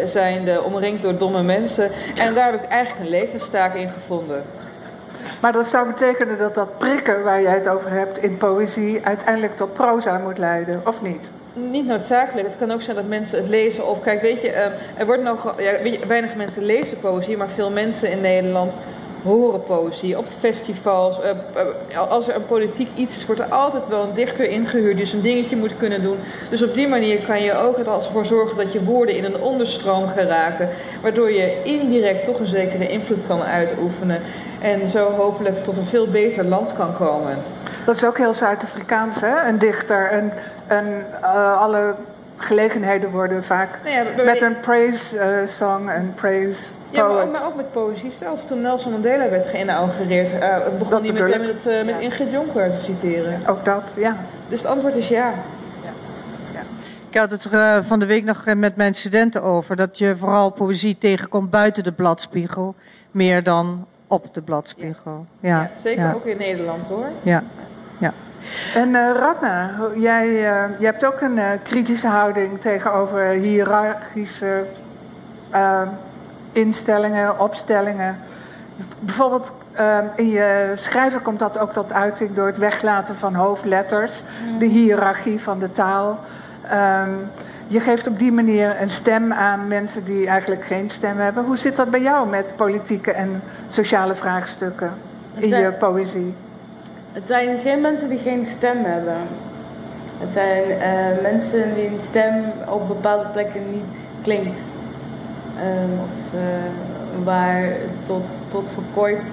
zijnde 0.05 0.63
omringd 0.63 1.03
door 1.03 1.19
domme 1.19 1.43
mensen. 1.43 1.91
En 2.15 2.35
daar 2.35 2.53
heb 2.53 2.63
ik 2.63 2.69
eigenlijk 2.69 3.05
een 3.05 3.19
levenstaak 3.21 3.75
in 3.75 3.89
gevonden. 3.89 4.43
Maar 5.41 5.53
dat 5.53 5.67
zou 5.67 5.87
betekenen 5.87 6.39
dat 6.39 6.55
dat 6.55 6.79
prikken 6.79 7.23
waar 7.23 7.43
jij 7.43 7.55
het 7.55 7.69
over 7.69 7.91
hebt 7.91 8.23
in 8.23 8.37
poëzie 8.37 9.01
uiteindelijk 9.03 9.57
tot 9.57 9.73
proza 9.75 10.19
moet 10.19 10.39
leiden, 10.39 10.83
of 10.87 11.03
niet? 11.03 11.31
Niet 11.53 11.87
noodzakelijk. 11.87 12.47
Het 12.47 12.57
kan 12.59 12.73
ook 12.73 12.83
zijn 12.83 12.97
dat 12.97 13.07
mensen 13.07 13.39
het 13.39 13.49
lezen 13.49 13.89
op. 13.89 14.03
Kijk, 14.03 14.23
weet 14.23 14.43
je, 14.43 14.51
eh, 14.51 14.73
er 14.97 15.07
wordt 15.07 15.23
nog. 15.23 15.55
Ja, 15.59 15.73
weet 15.83 16.01
je, 16.01 16.07
weinig 16.07 16.35
mensen 16.35 16.65
lezen 16.65 17.01
poëzie, 17.01 17.37
maar 17.37 17.49
veel 17.49 17.71
mensen 17.71 18.11
in 18.11 18.21
Nederland 18.21 18.73
horen 19.23 19.63
poëzie 19.63 20.19
op 20.19 20.27
festivals. 20.39 21.21
Eh, 21.21 21.31
eh, 21.31 22.11
als 22.11 22.29
er 22.29 22.35
een 22.35 22.47
politiek 22.47 22.89
iets 22.95 23.17
is, 23.17 23.27
wordt 23.27 23.41
er 23.41 23.47
altijd 23.47 23.83
wel 23.89 24.03
een 24.03 24.15
dichter 24.15 24.51
ingehuurd 24.51 24.97
die 24.97 25.07
zo'n 25.07 25.21
dingetje 25.21 25.57
moet 25.57 25.77
kunnen 25.77 26.03
doen. 26.03 26.17
Dus 26.51 26.63
op 26.63 26.75
die 26.75 26.89
manier 26.89 27.21
kan 27.21 27.43
je 27.43 27.57
ook 27.57 27.77
voor 28.13 28.25
zorgen 28.25 28.57
dat 28.57 28.73
je 28.73 28.85
woorden 28.85 29.17
in 29.17 29.25
een 29.25 29.41
onderstroom 29.41 30.07
geraken, 30.07 30.69
waardoor 31.03 31.33
je 31.33 31.63
indirect 31.63 32.25
toch 32.25 32.39
een 32.39 32.47
zekere 32.47 32.89
invloed 32.89 33.27
kan 33.27 33.43
uitoefenen. 33.43 34.21
En 34.61 34.89
zo 34.89 35.11
hopelijk 35.11 35.65
tot 35.65 35.77
een 35.77 35.87
veel 35.87 36.07
beter 36.07 36.45
land 36.45 36.73
kan 36.73 36.97
komen. 36.97 37.37
Dat 37.87 37.97
is 37.97 38.05
ook 38.05 38.19
heel 38.19 38.33
Zuid-Afrikaans, 38.33 39.21
hè? 39.21 39.49
Een 39.49 39.59
dichter. 39.59 40.11
En, 40.11 40.33
en 40.67 41.07
eh, 41.23 41.61
alle 41.61 41.95
gelegenheden 42.39 43.11
worden 43.11 43.45
vaak 43.45 43.69
Nou 43.85 43.95
ja, 43.97 44.03
we- 44.17 44.23
met 44.23 44.43
een 44.43 44.61
praise 44.61 45.19
eh, 45.19 45.47
song 45.47 45.89
en 45.89 46.13
praise 46.15 46.63
Ja, 46.91 47.03
maar 47.03 47.11
ook, 47.17 47.23
poet. 47.23 47.33
maar 47.33 47.47
ook 47.47 47.57
met 47.57 47.73
poëzie 47.73 48.11
zelf. 48.19 48.45
Toen 48.47 48.61
Nelson 48.61 48.93
Mandela 48.93 49.29
werd 49.29 49.47
geïnaugureerd, 49.49 50.41
eh, 50.41 50.57
begon 50.79 50.91
Dat 50.91 51.03
hij 51.03 51.13
meteen 51.13 51.41
ik. 51.41 51.47
met, 51.47 51.65
het, 51.65 51.67
eh, 51.67 51.85
met 51.85 52.01
Ingrid 52.01 52.31
Jonker 52.33 52.71
te 52.71 52.83
citeren. 52.85 53.41
Ook 53.49 53.65
dat, 53.65 53.95
ja. 53.97 54.17
Dus 54.49 54.59
het 54.61 54.69
antwoord 54.71 54.95
is 54.95 55.09
ja. 55.09 55.33
Ik 57.11 57.19
had 57.19 57.31
het 57.31 57.45
er 57.45 57.53
eh, 57.53 57.85
van 57.85 57.99
de 57.99 58.07
week 58.07 58.25
nog 58.25 58.45
eh, 58.47 58.55
met 58.55 58.77
mijn 58.77 58.95
studenten 58.95 59.43
over. 59.43 59.77
Dat 59.77 59.99
je 59.99 60.17
vooral 60.17 60.51
poëzie 60.51 60.99
tegenkomt 60.99 61.51
buiten 61.51 61.83
de 61.85 61.93
bladspiegel. 61.93 62.75
Meer 63.11 63.43
dan 63.43 63.87
op 64.07 64.35
de 64.35 64.43
bladspiegel. 64.43 65.27
Ja, 65.41 65.49
Ja, 65.61 65.71
zeker 65.83 66.05
ja, 66.05 66.13
ook 66.13 66.25
in 66.25 66.37
Nederland 66.39 66.87
hoor. 66.87 67.07
Ja. 67.23 67.43
En 68.75 68.95
eh 68.95 69.11
Radna, 69.17 69.71
jij, 69.95 70.27
eh, 70.27 70.79
jij 70.79 70.91
hebt 70.91 71.05
ook 71.05 71.21
een 71.21 71.39
eh, 71.39 71.51
kritische 71.63 72.07
houding 72.07 72.61
tegenover 72.61 73.29
hiërarchische 73.29 74.65
instellingen, 76.53 77.41
opstellingen. 77.41 78.17
Bijvoorbeeld 79.01 79.53
in 80.15 80.29
je 80.29 80.73
schrijven 80.75 81.23
komt 81.23 81.39
dat 81.39 81.59
ook 81.59 81.73
tot 81.73 81.93
uiting 81.93 82.35
door 82.35 82.47
het 82.47 82.59
weglaten 82.59 83.15
van 83.15 83.35
hoofdletters, 83.35 84.23
de 84.59 84.65
hiërarchie 84.65 85.41
van 85.41 85.59
de 85.59 85.73
taal. 85.73 86.19
Ehm, 86.69 87.11
je 87.67 87.81
geeft 87.81 88.07
op 88.07 88.19
die 88.19 88.33
manier 88.33 88.81
een 88.81 88.91
stem 88.91 89.33
aan 89.33 89.69
mensen 89.69 90.05
die 90.05 90.29
eigenlijk 90.29 90.65
geen 90.65 90.91
stem 90.91 91.19
hebben. 91.19 91.45
Hoe 91.45 91.57
zit 91.57 91.77
dat 91.77 91.91
bij 91.91 92.01
jou 92.01 92.29
met 92.29 92.53
politieke 92.57 93.13
en 93.13 93.43
sociale 93.69 94.15
vraagstukken 94.15 94.93
in 95.35 95.49
je 95.49 95.73
poëzie? 95.79 96.35
Het 97.19 97.27
zijn 97.27 97.59
geen 97.59 97.81
mensen 97.81 98.09
die 98.09 98.19
geen 98.19 98.47
stem 98.47 98.85
hebben. 98.85 99.17
Het 100.19 100.33
zijn 100.33 100.63
eh, 100.63 101.23
mensen 101.23 101.75
die 101.75 101.87
een 101.87 102.01
stem 102.07 102.45
op 102.69 102.89
bepaalde 102.89 103.29
plekken 103.29 103.61
niet 103.71 103.95
klinkt. 104.23 104.59
Ehm, 105.57 105.93
of 106.03 106.41
eh, 106.41 107.25
waar 107.25 107.73
tot, 108.07 108.25
tot 108.51 108.71
voor 108.75 108.83
kort 108.95 109.33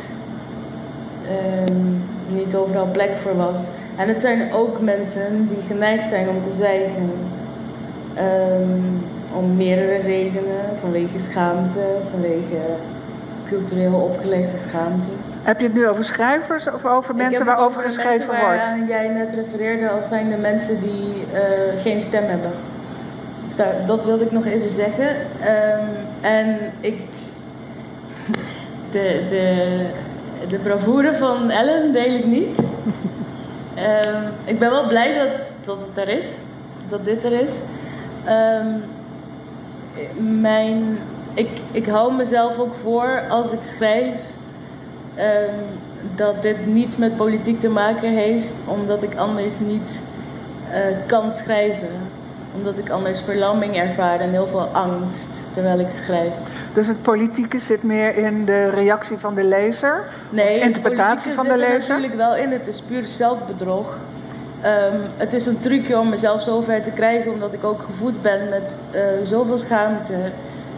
ehm, 1.27 1.81
niet 2.27 2.55
overal 2.55 2.91
plek 2.91 3.11
voor 3.21 3.35
was. 3.35 3.59
En 3.95 4.07
het 4.07 4.21
zijn 4.21 4.53
ook 4.53 4.79
mensen 4.79 5.47
die 5.47 5.63
geneigd 5.67 6.09
zijn 6.09 6.29
om 6.29 6.41
te 6.41 6.51
zwijgen. 6.51 7.09
Ehm, 8.13 9.37
om 9.37 9.55
meerdere 9.55 9.97
redenen. 9.97 10.77
Vanwege 10.81 11.19
schaamte, 11.19 11.85
vanwege 12.11 12.57
cultureel 13.47 13.93
opgelegde 13.93 14.57
schaamte. 14.69 15.11
Heb 15.45 15.59
je 15.59 15.65
het 15.65 15.73
nu 15.73 15.87
over 15.87 16.05
schrijvers 16.05 16.67
of 16.67 16.85
over 16.85 17.15
mensen 17.15 17.45
waarover 17.45 17.77
over 17.77 17.83
geschreven 17.83 18.27
mensen 18.27 18.45
wordt? 18.45 18.61
waaraan 18.61 18.87
jij 18.87 19.07
net 19.07 19.33
refereerde 19.33 19.89
als 19.89 20.07
zijn 20.07 20.29
de 20.29 20.37
mensen 20.37 20.79
die 20.81 21.23
eh, 21.33 21.81
geen 21.81 22.01
stem 22.01 22.23
hebben. 22.23 22.51
Dus 23.47 23.55
daar, 23.55 23.73
dat 23.87 24.05
wilde 24.05 24.23
ik 24.23 24.31
nog 24.31 24.45
even 24.45 24.69
zeggen. 24.69 25.07
Ehm, 25.41 25.85
en 26.21 26.57
ik. 26.79 26.99
De, 28.91 29.25
de, 29.29 29.85
de 30.49 30.57
bravoure 30.57 31.13
van 31.13 31.49
Ellen 31.49 31.93
deel 31.93 32.13
ik 32.13 32.25
niet. 32.25 32.57
Ehm, 33.75 34.21
ik 34.45 34.59
ben 34.59 34.69
wel 34.69 34.87
blij 34.87 35.17
dat, 35.17 35.29
dat 35.65 35.77
het 35.87 36.07
er 36.07 36.17
is. 36.17 36.25
Dat 36.89 37.05
dit 37.05 37.23
er 37.23 37.31
is. 37.31 37.59
Ehm, 38.25 38.67
mijn, 40.41 40.97
ik, 41.33 41.49
ik 41.71 41.85
hou 41.85 42.13
mezelf 42.13 42.59
ook 42.59 42.73
voor 42.83 43.21
als 43.29 43.51
ik 43.51 43.59
schrijf 43.61 44.15
dat 46.15 46.41
dit 46.41 46.65
niets 46.65 46.97
met 46.97 47.17
politiek 47.17 47.59
te 47.59 47.69
maken 47.69 48.09
heeft, 48.09 48.61
omdat 48.65 49.03
ik 49.03 49.15
anders 49.15 49.59
niet 49.59 49.99
uh, 50.69 50.77
kan 51.05 51.33
schrijven. 51.33 51.89
Omdat 52.57 52.77
ik 52.77 52.89
anders 52.89 53.21
verlamming 53.21 53.77
ervaar 53.77 54.19
en 54.19 54.29
heel 54.29 54.47
veel 54.47 54.69
angst 54.71 55.29
terwijl 55.53 55.79
ik 55.79 55.89
schrijf. 55.89 56.33
Dus 56.73 56.87
het 56.87 57.01
politieke 57.01 57.59
zit 57.59 57.83
meer 57.83 58.17
in 58.17 58.45
de 58.45 58.69
reactie 58.69 59.17
van 59.17 59.35
de 59.35 59.43
lezer? 59.43 60.03
Nee, 60.29 60.59
de 60.59 60.65
interpretatie 60.65 61.33
van 61.33 61.47
de 61.47 61.57
lezer? 61.57 61.81
zit 61.81 61.89
er 61.89 61.95
natuurlijk 61.95 62.15
wel 62.15 62.35
in. 62.35 62.51
Het 62.51 62.67
is 62.67 62.81
puur 62.81 63.05
zelfbedrog. 63.05 63.97
Um, 64.65 65.01
het 65.17 65.33
is 65.33 65.45
een 65.45 65.57
trucje 65.57 65.99
om 65.99 66.09
mezelf 66.09 66.41
zover 66.41 66.83
te 66.83 66.89
krijgen, 66.89 67.31
omdat 67.31 67.53
ik 67.53 67.63
ook 67.63 67.81
gevoed 67.81 68.21
ben 68.21 68.49
met 68.49 68.77
uh, 68.95 69.01
zoveel 69.23 69.57
schaamte 69.57 70.13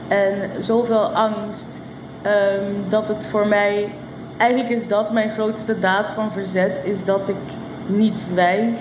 en 0.07 0.33
zoveel 0.59 1.05
angst. 1.05 1.79
Um, 2.25 2.89
dat 2.89 3.07
het 3.07 3.25
voor 3.29 3.47
mij, 3.47 3.89
eigenlijk 4.37 4.81
is 4.81 4.87
dat 4.87 5.11
mijn 5.11 5.31
grootste 5.31 5.79
daad 5.79 6.09
van 6.09 6.31
verzet, 6.31 6.79
is 6.83 7.05
dat 7.05 7.27
ik 7.27 7.35
niet 7.85 8.19
zwijg. 8.19 8.73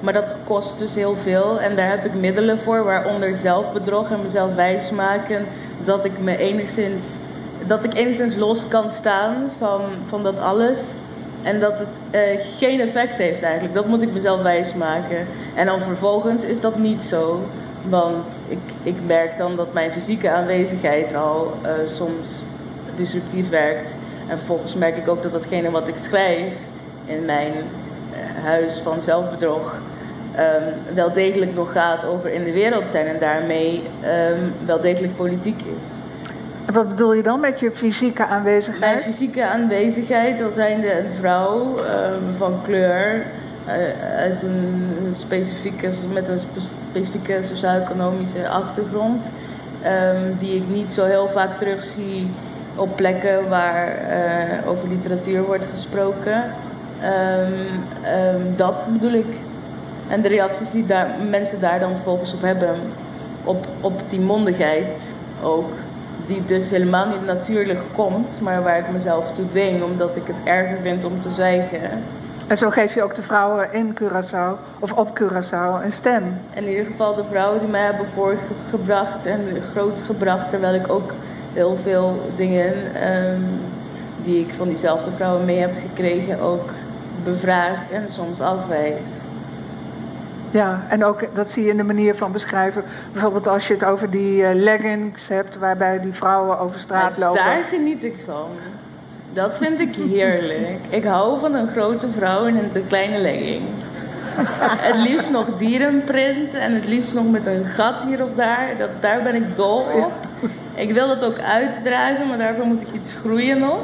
Maar 0.00 0.12
dat 0.12 0.36
kost 0.44 0.78
dus 0.78 0.94
heel 0.94 1.16
veel 1.22 1.60
en 1.60 1.76
daar 1.76 1.88
heb 1.88 2.04
ik 2.04 2.14
middelen 2.14 2.58
voor, 2.58 2.84
waaronder 2.84 3.36
zelfbedrog 3.36 4.10
en 4.10 4.22
mezelf 4.22 4.54
wijsmaken 4.54 5.46
dat 5.84 6.04
ik 6.04 6.18
me 6.18 6.36
enigszins, 6.36 7.02
dat 7.66 7.84
ik 7.84 7.94
enigszins 7.94 8.36
los 8.36 8.68
kan 8.68 8.92
staan 8.92 9.50
van, 9.58 9.80
van 10.08 10.22
dat 10.22 10.38
alles. 10.38 10.78
En 11.42 11.60
dat 11.60 11.78
het 11.78 11.88
uh, 12.10 12.40
geen 12.58 12.80
effect 12.80 13.18
heeft 13.18 13.42
eigenlijk. 13.42 13.74
Dat 13.74 13.86
moet 13.86 14.02
ik 14.02 14.12
mezelf 14.12 14.42
wijsmaken. 14.42 15.26
En 15.54 15.66
dan 15.66 15.80
vervolgens 15.80 16.42
is 16.42 16.60
dat 16.60 16.78
niet 16.78 17.02
zo. 17.02 17.40
Want 17.88 18.26
ik, 18.48 18.58
ik 18.82 18.94
merk 19.06 19.38
dan 19.38 19.56
dat 19.56 19.72
mijn 19.72 19.90
fysieke 19.90 20.30
aanwezigheid 20.30 21.14
al 21.16 21.54
uh, 21.62 21.70
soms 21.88 22.28
disruptief 22.96 23.48
werkt. 23.48 23.90
En 24.30 24.36
vervolgens 24.36 24.74
merk 24.74 24.96
ik 24.96 25.08
ook 25.08 25.22
dat 25.22 25.32
datgene 25.32 25.70
wat 25.70 25.88
ik 25.88 25.94
schrijf 25.96 26.52
in 27.04 27.24
mijn 27.24 27.52
uh, 27.52 28.44
huis 28.44 28.80
van 28.84 29.02
zelfbedrog 29.02 29.74
um, 30.38 30.94
wel 30.94 31.12
degelijk 31.12 31.54
nog 31.54 31.72
gaat 31.72 32.04
over 32.04 32.32
in 32.32 32.44
de 32.44 32.52
wereld 32.52 32.88
zijn 32.88 33.06
en 33.06 33.18
daarmee 33.18 33.82
um, 34.30 34.54
wel 34.66 34.80
degelijk 34.80 35.16
politiek 35.16 35.60
is. 35.60 35.88
En 36.66 36.74
wat 36.74 36.88
bedoel 36.88 37.12
je 37.12 37.22
dan 37.22 37.40
met 37.40 37.60
je 37.60 37.70
fysieke 37.70 38.26
aanwezigheid? 38.26 38.80
Mijn 38.80 39.02
fysieke 39.02 39.46
aanwezigheid, 39.46 40.42
al 40.42 40.50
zijnde 40.50 40.98
een 40.98 41.14
vrouw 41.18 41.78
um, 41.78 42.36
van 42.36 42.60
kleur, 42.64 43.26
uh, 43.66 43.72
uit 44.16 44.42
een 44.42 45.14
specifieke, 45.16 45.90
met 46.12 46.28
een 46.28 46.40
specifieke 46.90 47.38
sociaal-economische 47.42 48.48
achtergrond, 48.48 49.24
die 50.38 50.56
ik 50.56 50.68
niet 50.68 50.90
zo 50.90 51.04
heel 51.04 51.28
vaak 51.28 51.58
terugzie 51.58 52.30
op 52.74 52.96
plekken 52.96 53.48
waar 53.48 53.88
uh, 53.88 54.68
over 54.68 54.88
literatuur 54.88 55.42
wordt 55.42 55.66
gesproken. 55.70 56.44
Um, 57.04 58.56
dat 58.56 58.86
bedoel 58.92 59.12
ik. 59.12 59.36
En 60.08 60.20
de 60.20 60.28
reacties 60.28 60.70
die 60.70 60.86
daar, 60.86 61.08
mensen 61.30 61.60
daar 61.60 61.80
dan 61.80 61.92
vervolgens 61.92 62.34
op 62.34 62.42
hebben, 62.42 62.74
op, 63.44 63.66
op 63.80 64.00
die 64.08 64.20
mondigheid 64.20 65.00
ook 65.42 65.72
die 66.26 66.44
dus 66.46 66.70
helemaal 66.70 67.06
niet 67.06 67.26
natuurlijk 67.26 67.80
komt, 67.94 68.40
maar 68.40 68.62
waar 68.62 68.78
ik 68.78 68.90
mezelf 68.92 69.34
toe 69.34 69.48
dwing 69.48 69.82
omdat 69.82 70.16
ik 70.16 70.22
het 70.26 70.36
erger 70.44 70.76
vind 70.82 71.04
om 71.04 71.20
te 71.20 71.30
zwijgen. 71.30 71.80
En 72.46 72.56
zo 72.56 72.70
geef 72.70 72.94
je 72.94 73.02
ook 73.02 73.14
de 73.14 73.22
vrouwen 73.22 73.72
in 73.72 73.98
Curaçao 74.00 74.78
of 74.78 74.92
op 74.92 75.20
Curaçao 75.20 75.84
een 75.84 75.92
stem. 75.92 76.22
In 76.54 76.68
ieder 76.68 76.84
geval 76.84 77.14
de 77.14 77.24
vrouwen 77.30 77.60
die 77.60 77.68
mij 77.68 77.84
hebben 77.84 78.06
voorgebracht 78.14 79.26
en 79.26 79.40
groot 79.72 80.02
gebracht, 80.06 80.50
terwijl 80.50 80.74
ik 80.74 80.92
ook 80.92 81.12
heel 81.52 81.78
veel 81.82 82.22
dingen 82.36 82.72
um, 83.12 83.44
die 84.24 84.40
ik 84.40 84.54
van 84.56 84.68
diezelfde 84.68 85.10
vrouwen 85.10 85.44
mee 85.44 85.58
heb 85.58 85.72
gekregen 85.88 86.40
ook 86.40 86.70
bevraag 87.24 87.90
en 87.92 88.06
soms 88.10 88.40
afwijs. 88.40 89.02
Ja, 90.50 90.82
en 90.88 91.04
ook 91.04 91.24
dat 91.34 91.50
zie 91.50 91.64
je 91.64 91.70
in 91.70 91.76
de 91.76 91.82
manier 91.82 92.14
van 92.14 92.32
beschrijven. 92.32 92.84
Bijvoorbeeld 93.12 93.46
als 93.46 93.68
je 93.68 93.74
het 93.74 93.84
over 93.84 94.10
die 94.10 94.42
uh, 94.42 94.48
leggings 94.54 95.28
hebt 95.28 95.58
waarbij 95.58 96.00
die 96.00 96.12
vrouwen 96.12 96.58
over 96.58 96.78
straat 96.78 97.18
lopen. 97.18 97.44
Daar 97.44 97.62
geniet 97.70 98.04
ik 98.04 98.14
van. 98.24 98.48
Dat 99.32 99.58
vind 99.58 99.80
ik 99.80 99.94
heerlijk. 99.94 100.78
Ik 100.88 101.04
hou 101.04 101.40
van 101.40 101.54
een 101.54 101.68
grote 101.68 102.08
vrouw 102.08 102.44
in 102.44 102.56
een 102.56 102.70
te 102.72 102.80
kleine 102.80 103.18
legging. 103.18 103.62
het 104.88 104.96
liefst 104.96 105.30
nog 105.30 105.46
dierenprint 105.58 106.54
en 106.54 106.74
het 106.74 106.84
liefst 106.84 107.14
nog 107.14 107.30
met 107.30 107.46
een 107.46 107.64
gat 107.64 108.02
hier 108.06 108.22
of 108.22 108.34
daar. 108.34 108.68
Dat, 108.78 108.88
daar 109.00 109.22
ben 109.22 109.34
ik 109.34 109.56
dol 109.56 109.78
op. 109.78 110.12
Ik 110.80 110.92
wil 110.92 111.06
dat 111.06 111.24
ook 111.24 111.38
uitdragen, 111.38 112.28
maar 112.28 112.38
daarvoor 112.38 112.64
moet 112.64 112.80
ik 112.80 112.92
iets 112.92 113.12
groeien 113.12 113.58
nog. 113.58 113.78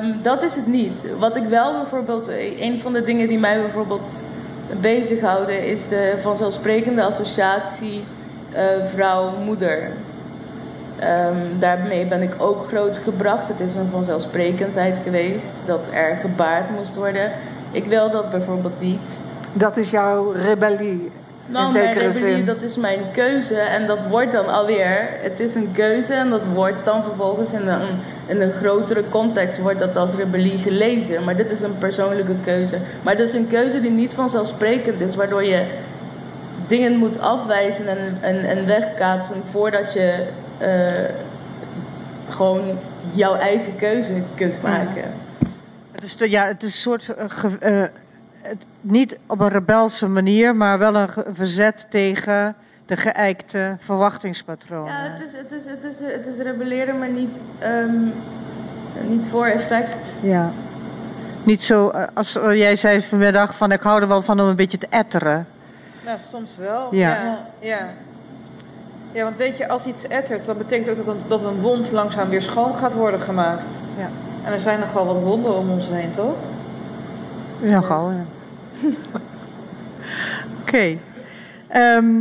Um, 0.00 0.22
dat 0.22 0.42
is 0.42 0.54
het 0.54 0.66
niet. 0.66 1.04
Wat 1.18 1.36
ik 1.36 1.42
wel 1.48 1.72
bijvoorbeeld, 1.72 2.28
een 2.60 2.80
van 2.82 2.92
de 2.92 3.02
dingen 3.02 3.28
die 3.28 3.38
mij 3.38 3.60
bijvoorbeeld 3.60 4.20
bezighouden 4.80 5.66
is 5.66 5.88
de 5.88 6.14
vanzelfsprekende 6.22 7.02
associatie 7.02 8.04
uh, 8.52 8.60
vrouw-moeder. 8.94 9.78
Um, 11.00 11.58
daarmee 11.58 12.06
ben 12.06 12.22
ik 12.22 12.32
ook 12.38 12.68
groot 12.68 12.96
gebracht. 12.96 13.48
Het 13.48 13.60
is 13.60 13.74
een 13.74 13.88
vanzelfsprekendheid 13.90 14.96
geweest 15.04 15.46
dat 15.66 15.80
er 15.92 16.16
gebaard 16.20 16.70
moest 16.70 16.94
worden. 16.94 17.30
Ik 17.70 17.84
wil 17.84 18.10
dat 18.10 18.30
bijvoorbeeld 18.30 18.80
niet. 18.80 19.18
Dat 19.52 19.76
is 19.76 19.90
jouw 19.90 20.30
rebellie. 20.30 21.10
Nou, 21.48 21.72
mijn 21.72 21.98
rebellie, 21.98 22.44
dat 22.44 22.62
is 22.62 22.76
mijn 22.76 23.00
keuze. 23.12 23.54
En 23.54 23.86
dat 23.86 23.98
wordt 24.08 24.32
dan 24.32 24.48
alweer, 24.48 25.08
het 25.20 25.40
is 25.40 25.54
een 25.54 25.72
keuze 25.72 26.14
en 26.14 26.30
dat 26.30 26.42
wordt 26.54 26.84
dan 26.84 27.02
vervolgens 27.02 27.52
in 27.52 27.68
een, 27.68 27.88
in 28.26 28.40
een 28.40 28.52
grotere 28.52 29.02
context, 29.08 29.58
wordt 29.58 29.78
dat 29.78 29.96
als 29.96 30.14
rebellie 30.14 30.58
gelezen. 30.58 31.24
Maar 31.24 31.36
dit 31.36 31.50
is 31.50 31.60
een 31.60 31.78
persoonlijke 31.78 32.34
keuze. 32.44 32.78
Maar 33.02 33.16
dat 33.16 33.28
is 33.28 33.34
een 33.34 33.48
keuze 33.48 33.80
die 33.80 33.90
niet 33.90 34.12
vanzelfsprekend 34.12 35.00
is, 35.00 35.14
waardoor 35.14 35.44
je 35.44 35.64
dingen 36.66 36.96
moet 36.96 37.20
afwijzen 37.20 37.88
en, 37.88 38.18
en, 38.20 38.44
en 38.44 38.66
wegkaatsen 38.66 39.42
voordat 39.50 39.92
je 39.92 40.26
uh, 40.62 40.68
gewoon 42.28 42.78
jouw 43.12 43.34
eigen 43.34 43.76
keuze 43.76 44.12
kunt 44.34 44.62
maken. 44.62 45.04
Het 45.92 46.02
is, 46.02 46.16
ja, 46.18 46.46
het 46.46 46.62
is 46.62 46.68
een 46.68 46.80
soort 46.80 47.06
uh, 47.62 47.82
niet 48.80 49.18
op 49.26 49.40
een 49.40 49.48
rebelse 49.48 50.06
manier, 50.06 50.56
maar 50.56 50.78
wel 50.78 50.94
een 50.94 51.08
verzet 51.32 51.86
tegen 51.90 52.56
de 52.86 52.96
geëikte 52.96 53.76
verwachtingspatronen. 53.80 54.92
Ja, 54.92 55.10
het 55.10 55.20
is, 55.20 55.32
het 55.32 55.52
is, 55.52 55.66
het 55.66 55.84
is, 55.84 56.12
het 56.12 56.26
is 56.26 56.36
rebelleren, 56.36 56.98
maar 56.98 57.10
niet, 57.10 57.38
um, 57.62 58.12
niet 59.08 59.26
voor 59.30 59.46
effect. 59.46 60.12
Ja. 60.20 60.50
Niet 61.42 61.62
zo, 61.62 61.88
eh, 61.88 62.04
als 62.14 62.36
eh, 62.36 62.54
jij 62.54 62.76
zei 62.76 63.00
vanmiddag, 63.00 63.56
van 63.56 63.72
ik 63.72 63.80
hou 63.80 64.00
er 64.00 64.08
wel 64.08 64.22
van 64.22 64.40
om 64.40 64.46
een 64.46 64.56
beetje 64.56 64.78
te 64.78 64.86
etteren. 64.90 65.46
Nou, 66.04 66.18
soms 66.30 66.56
wel. 66.56 66.94
Ja. 66.94 67.38
ja. 67.58 67.88
ja. 69.12 69.22
want 69.22 69.36
weet 69.36 69.56
je, 69.56 69.68
als 69.68 69.84
iets 69.84 70.06
ettert, 70.08 70.46
dan 70.46 70.58
betekent 70.58 70.98
ook 70.98 71.06
dat 71.06 71.14
een, 71.14 71.22
dat 71.28 71.42
een 71.42 71.60
wond 71.60 71.92
langzaam 71.92 72.28
weer 72.28 72.42
schoon 72.42 72.74
gaat 72.74 72.92
worden 72.92 73.20
gemaakt. 73.20 73.70
Ja. 73.98 74.08
En 74.44 74.52
er 74.52 74.58
zijn 74.58 74.80
nogal 74.80 75.06
wat 75.06 75.22
wonden 75.22 75.56
om 75.56 75.70
ons 75.70 75.88
heen, 75.88 76.14
toch? 76.14 76.36
Nogal, 77.60 78.10
ja. 78.10 78.24
Oké. 80.60 80.98
Ehm, 81.68 82.14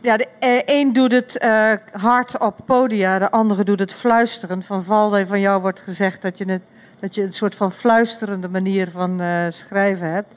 ja, 0.00 0.16
de 0.16 0.28
eh, 0.38 0.60
een 0.64 0.92
doet 0.92 1.12
het 1.12 1.38
uh, 1.42 1.72
hard 1.92 2.38
op 2.38 2.56
podia, 2.64 3.18
de 3.18 3.30
andere 3.30 3.64
doet 3.64 3.78
het 3.78 3.92
fluisteren. 3.92 4.62
Van 4.62 4.84
Valde, 4.84 5.26
van 5.26 5.40
jou 5.40 5.60
wordt 5.60 5.80
gezegd 5.80 6.22
dat 6.22 6.38
je, 6.38 6.44
het, 6.44 6.62
dat 7.00 7.14
je 7.14 7.22
een 7.22 7.32
soort 7.32 7.54
van 7.54 7.72
fluisterende 7.72 8.48
manier 8.48 8.90
van 8.90 9.20
uh, 9.20 9.46
schrijven 9.48 10.10
hebt. 10.10 10.34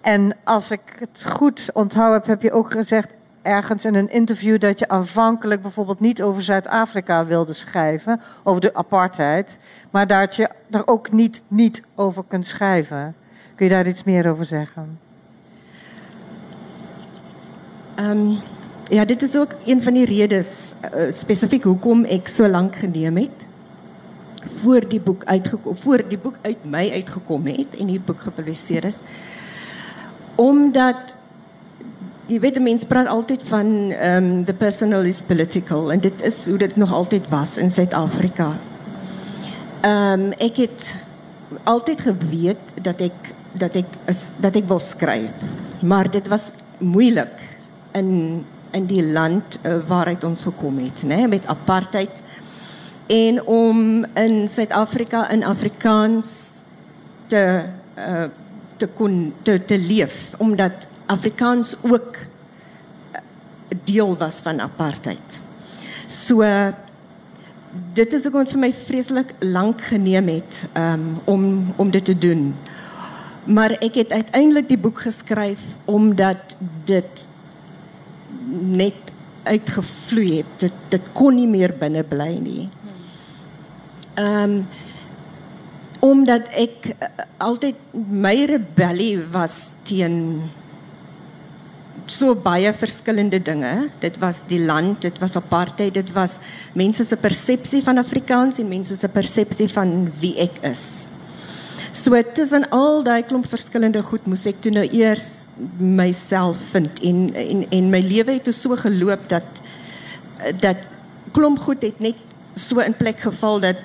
En 0.00 0.36
als 0.44 0.70
ik 0.70 0.80
het 0.98 1.30
goed 1.30 1.70
onthouden 1.72 2.18
heb, 2.18 2.26
heb 2.26 2.42
je 2.42 2.52
ook 2.52 2.72
gezegd 2.72 3.08
ergens 3.42 3.84
in 3.84 3.94
een 3.94 4.10
interview 4.10 4.60
dat 4.60 4.78
je 4.78 4.88
aanvankelijk 4.88 5.62
bijvoorbeeld 5.62 6.00
niet 6.00 6.22
over 6.22 6.42
Zuid-Afrika 6.42 7.26
wilde 7.26 7.52
schrijven, 7.52 8.20
over 8.42 8.60
de 8.60 8.74
apartheid, 8.74 9.58
maar 9.90 10.06
dat 10.06 10.36
je 10.36 10.48
er 10.70 10.86
ook 10.86 11.12
niet, 11.12 11.42
niet 11.48 11.82
over 11.94 12.24
kunt 12.28 12.46
schrijven. 12.46 13.14
Kun 13.54 13.66
je 13.66 13.72
daar 13.72 13.86
iets 13.86 14.04
meer 14.04 14.30
over 14.30 14.44
zeggen? 14.44 14.98
Um, 17.98 18.38
ja, 18.88 19.04
dit 19.04 19.22
is 19.22 19.36
ook 19.36 19.54
een 19.64 19.82
van 19.82 19.94
die 19.94 20.04
redes 20.04 20.72
uh, 20.94 21.10
spesifiek 21.10 21.62
hoekom 21.62 22.04
ek 22.04 22.28
so 22.28 22.48
lank 22.48 22.76
geneem 22.76 23.16
het 23.16 23.44
voor 24.62 24.88
die 24.88 25.00
boek 25.00 25.24
uitgekom 25.24 25.76
voor 25.76 26.02
die 26.08 26.18
boek 26.18 26.34
uit 26.42 26.64
my 26.64 26.90
uitgekom 26.92 27.46
het 27.46 27.76
en 27.78 27.86
die 27.86 28.00
boek 28.00 28.20
gepubliseer 28.20 28.84
is. 28.84 28.98
Omdat 30.34 31.14
jy 32.26 32.40
weet 32.40 32.60
mense 32.60 32.86
praat 32.86 33.08
altyd 33.08 33.42
van 33.48 33.66
um 33.92 34.28
the 34.44 34.52
personal 34.52 35.04
is 35.04 35.22
political 35.22 35.92
en 35.92 36.00
dit 36.00 36.22
is 36.22 36.46
hoe 36.48 36.58
dit 36.58 36.76
nog 36.76 36.92
altyd 36.92 37.28
was 37.28 37.56
in 37.56 37.70
Suid-Afrika. 37.70 38.52
Um 39.84 40.32
ek 40.32 40.56
het 40.66 40.94
altyd 41.62 42.00
geweet 42.00 42.82
dat 42.82 43.00
ek 43.00 43.32
dat 43.58 43.76
ek 43.78 43.98
dat 44.42 44.56
ek 44.56 44.68
wil 44.68 44.80
skryf. 44.82 45.44
Maar 45.82 46.10
dit 46.10 46.28
was 46.28 46.50
moeilik 46.78 47.40
in 47.92 48.44
in 48.74 48.86
die 48.90 49.04
land 49.06 49.58
uh, 49.62 49.76
waaruit 49.86 50.24
ons 50.26 50.40
gekom 50.42 50.80
het, 50.82 51.04
né, 51.06 51.14
nee, 51.14 51.28
met 51.28 51.46
apartheid 51.46 52.22
en 53.06 53.38
om 53.46 54.04
in 54.18 54.48
Suid-Afrika 54.48 55.28
in 55.30 55.44
Afrikaans 55.44 56.26
te 57.30 57.62
uh, 57.98 58.24
te 58.76 58.86
kon 58.86 59.32
te, 59.42 59.60
te 59.64 59.78
leef 59.78 60.34
omdat 60.38 60.86
Afrikaans 61.06 61.76
ook 61.82 62.16
deel 63.84 64.16
was 64.16 64.40
van 64.42 64.60
apartheid. 64.60 65.38
So 66.06 66.42
dit 67.92 68.12
is 68.12 68.26
ook 68.26 68.38
wat 68.38 68.52
vir 68.54 68.62
my 68.62 68.72
vreeslik 68.86 69.34
lank 69.38 69.82
geneem 69.90 70.28
het 70.28 70.64
um, 70.78 71.20
om 71.24 71.74
om 71.76 71.90
dit 71.90 72.04
te 72.04 72.18
doen. 72.18 72.54
Maar 73.44 73.76
ek 73.84 73.98
het 74.00 74.12
uiteindelik 74.12 74.68
die 74.68 74.80
boek 74.80 75.04
geskryf 75.04 75.60
omdat 75.84 76.56
dit 76.88 77.28
net 78.60 79.12
uitgevloei 79.44 80.36
het. 80.36 80.56
Dit 80.58 80.80
dit 80.88 81.12
kon 81.12 81.36
nie 81.36 81.48
meer 81.48 81.74
binne 81.78 82.04
bly 82.08 82.32
nie. 82.40 82.68
Ehm 84.14 84.58
um, 84.58 84.64
omdat 86.04 86.50
ek 86.52 86.90
uh, 86.92 87.08
altyd 87.40 87.78
my 88.12 88.34
rebellie 88.44 89.22
was 89.32 89.72
teen 89.88 90.42
so 92.06 92.34
baie 92.36 92.72
verskillende 92.76 93.40
dinge. 93.40 93.88
Dit 94.02 94.18
was 94.20 94.42
die 94.50 94.60
land, 94.60 95.00
dit 95.02 95.18
was 95.22 95.36
apartheid, 95.40 95.94
dit 95.94 96.12
was 96.12 96.36
mense 96.76 97.06
se 97.08 97.16
persepsie 97.16 97.82
van 97.82 97.98
Afrikaans 97.98 98.60
en 98.60 98.68
mense 98.68 98.96
se 99.00 99.08
persepsie 99.08 99.68
van 99.72 100.12
wie 100.20 100.34
ek 100.44 100.60
is. 100.68 100.84
So 102.04 102.12
tussen 102.34 102.66
al 102.68 103.02
daai 103.06 103.22
klomp 103.24 103.46
verskillende 103.48 104.02
goed 104.04 104.26
moes 104.28 104.42
ek 104.50 104.58
toe 104.60 104.72
nou 104.74 104.84
eers 104.84 105.46
myself 105.80 106.58
vind 106.74 106.98
en 107.00 107.22
en 107.32 107.62
en 107.72 107.86
my 107.94 108.00
lewe 108.04 108.34
het 108.36 108.50
so 108.52 108.76
geloop 108.76 109.22
dat 109.30 109.62
dat 110.60 110.82
klomp 111.32 111.62
goed 111.64 111.80
het 111.86 112.02
net 112.04 112.18
so 112.60 112.84
in 112.84 112.96
plek 112.98 113.24
geval 113.24 113.56
dat 113.64 113.80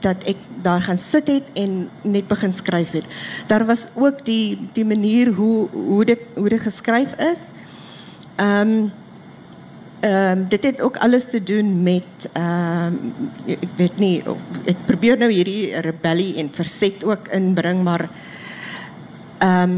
dat 0.00 0.24
ek 0.32 0.40
daar 0.64 0.80
gaan 0.80 0.98
sit 0.98 1.28
het 1.28 1.52
en 1.58 1.90
net 2.02 2.26
begin 2.30 2.52
skryf 2.52 2.96
het. 2.96 3.04
Daar 3.46 3.66
was 3.68 3.86
ook 3.94 4.24
die 4.24 4.56
die 4.72 4.84
manier 4.88 5.32
hoe 5.36 5.68
hoe 5.72 6.04
dit 6.08 6.24
hoe 6.34 6.48
dit 6.48 6.60
geskryf 6.60 7.12
is. 7.20 7.50
Ehm 8.36 8.72
um, 8.72 8.92
ehm 10.02 10.38
um, 10.38 10.46
dit 10.50 10.64
het 10.64 10.80
ook 10.82 10.96
alles 10.98 11.24
te 11.30 11.42
doen 11.42 11.82
met 11.82 12.28
ehm 12.32 12.98
um, 12.98 13.28
ek 13.46 13.74
weet 13.76 13.98
nie 14.02 14.22
ek 14.66 14.86
probeer 14.86 15.18
nou 15.18 15.30
hierdie 15.30 15.70
rebellie 15.80 16.36
en 16.42 16.50
verset 16.50 17.04
ook 17.04 17.30
inbring 17.30 17.82
maar 17.86 18.08
ehm 19.38 19.70
um, 19.70 19.76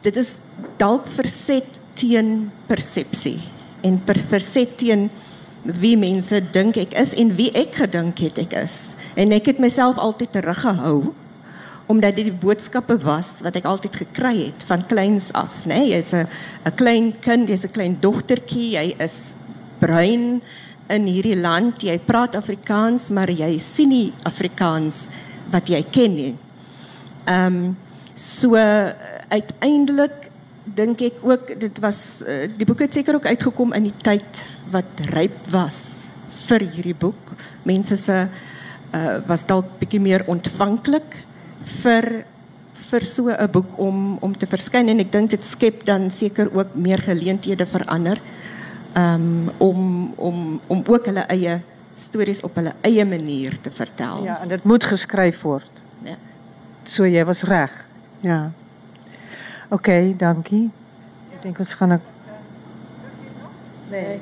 dit 0.00 0.16
is 0.16 0.38
dalk 0.76 1.08
verset 1.16 1.80
teen 1.92 2.50
persepsie 2.66 3.40
en 3.80 4.00
per, 4.04 4.18
verset 4.28 4.76
teen 4.80 5.08
wie 5.64 5.96
mense 6.00 6.40
dink 6.52 6.78
ek 6.80 6.94
is 6.98 7.12
en 7.18 7.34
wie 7.36 7.50
ek 7.56 7.76
gedink 7.82 8.20
het 8.24 8.38
ek 8.40 8.56
is. 8.62 8.94
En 9.20 9.34
ek 9.36 9.52
het 9.52 9.60
myself 9.60 9.98
altyd 10.00 10.32
teruggehou 10.38 11.12
omdat 11.90 12.16
dit 12.16 12.28
die 12.28 12.40
boodskappe 12.44 12.94
was 13.02 13.40
wat 13.44 13.56
ek 13.58 13.66
altyd 13.66 13.96
gekry 14.04 14.34
het 14.44 14.64
van 14.68 14.86
kleins 14.86 15.32
af, 15.34 15.50
né? 15.64 15.74
Nee, 15.74 15.90
jy's 15.96 16.12
'n 16.14 16.28
'n 16.66 16.74
klein 16.78 17.12
kind, 17.20 17.48
jy's 17.48 17.64
'n 17.64 17.74
klein 17.74 17.96
dogtertjie, 18.00 18.78
jy 18.78 18.94
is 18.98 19.34
bruin 19.80 20.40
in 20.88 21.06
hierdie 21.06 21.38
land, 21.38 21.82
jy 21.82 21.98
praat 21.98 22.34
Afrikaans, 22.34 23.10
maar 23.10 23.30
jy 23.30 23.58
sien 23.58 23.88
nie 23.88 24.12
Afrikaans 24.22 25.08
wat 25.50 25.68
jy 25.68 25.82
ken 25.90 26.14
nie. 26.14 26.34
Ehm 27.26 27.46
um, 27.46 27.76
so 28.14 28.54
uiteindelik 29.28 30.30
dink 30.64 31.00
ek 31.00 31.22
ook 31.22 31.60
dit 31.60 31.78
was 31.80 32.20
uh, 32.26 32.46
die 32.56 32.66
boek 32.66 32.80
het 32.80 32.94
seker 32.94 33.14
ook 33.14 33.26
uitgekom 33.26 33.72
in 33.72 33.88
die 33.88 33.98
tyd 34.02 34.44
wat 34.70 35.00
ryp 35.14 35.36
was 35.50 36.10
vir 36.46 36.60
hierdie 36.60 36.94
boek. 36.94 37.34
Mense 37.62 37.96
se 37.96 38.26
uh, 38.94 39.18
was 39.26 39.46
dalk 39.46 39.78
bietjie 39.80 40.00
meer 40.00 40.24
ontvanklik 40.26 41.24
vir 41.82 42.24
vir 42.90 43.04
so 43.06 43.30
'n 43.30 43.50
boek 43.50 43.78
om 43.78 44.18
om 44.20 44.36
te 44.36 44.46
verskyn 44.46 44.88
en 44.88 45.00
ek 45.00 45.12
dink 45.12 45.30
dit 45.30 45.44
skep 45.44 45.84
dan 45.84 46.10
seker 46.10 46.50
ook 46.52 46.74
meer 46.74 46.98
geleenthede 46.98 47.66
vir 47.66 47.84
ander 47.86 48.18
um, 48.96 49.50
om 49.58 50.12
om 50.16 50.60
om 50.66 50.82
ook 50.86 51.06
hulle 51.06 51.24
eie 51.28 51.60
stories 51.94 52.42
op 52.42 52.54
hulle 52.54 52.72
eie 52.80 53.04
manier 53.04 53.60
te 53.60 53.70
vertel. 53.70 54.24
Ja, 54.24 54.40
en 54.42 54.48
dit 54.48 54.64
moet 54.64 54.84
geskryf 54.84 55.42
word. 55.42 55.70
Ja. 56.04 56.16
So 56.84 57.06
jy 57.06 57.24
was 57.24 57.42
reg. 57.42 57.70
Ja. 58.20 58.52
Oké, 59.68 59.74
okay, 59.74 60.14
dankie. 60.16 60.70
Ek 61.34 61.42
dink 61.42 61.58
ons 61.58 61.74
gaan 61.74 61.92
'n 61.92 62.00
Nee. 63.90 64.20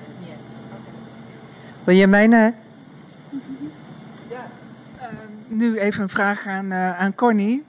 Wil 1.85 1.97
jy 1.97 2.07
myne 2.07 2.55
nu 5.59 5.79
even 5.79 6.03
een 6.03 6.09
vraag 6.09 6.47
aan, 6.47 6.73
uh, 6.73 7.01
aan 7.01 7.15
Connie. 7.15 7.65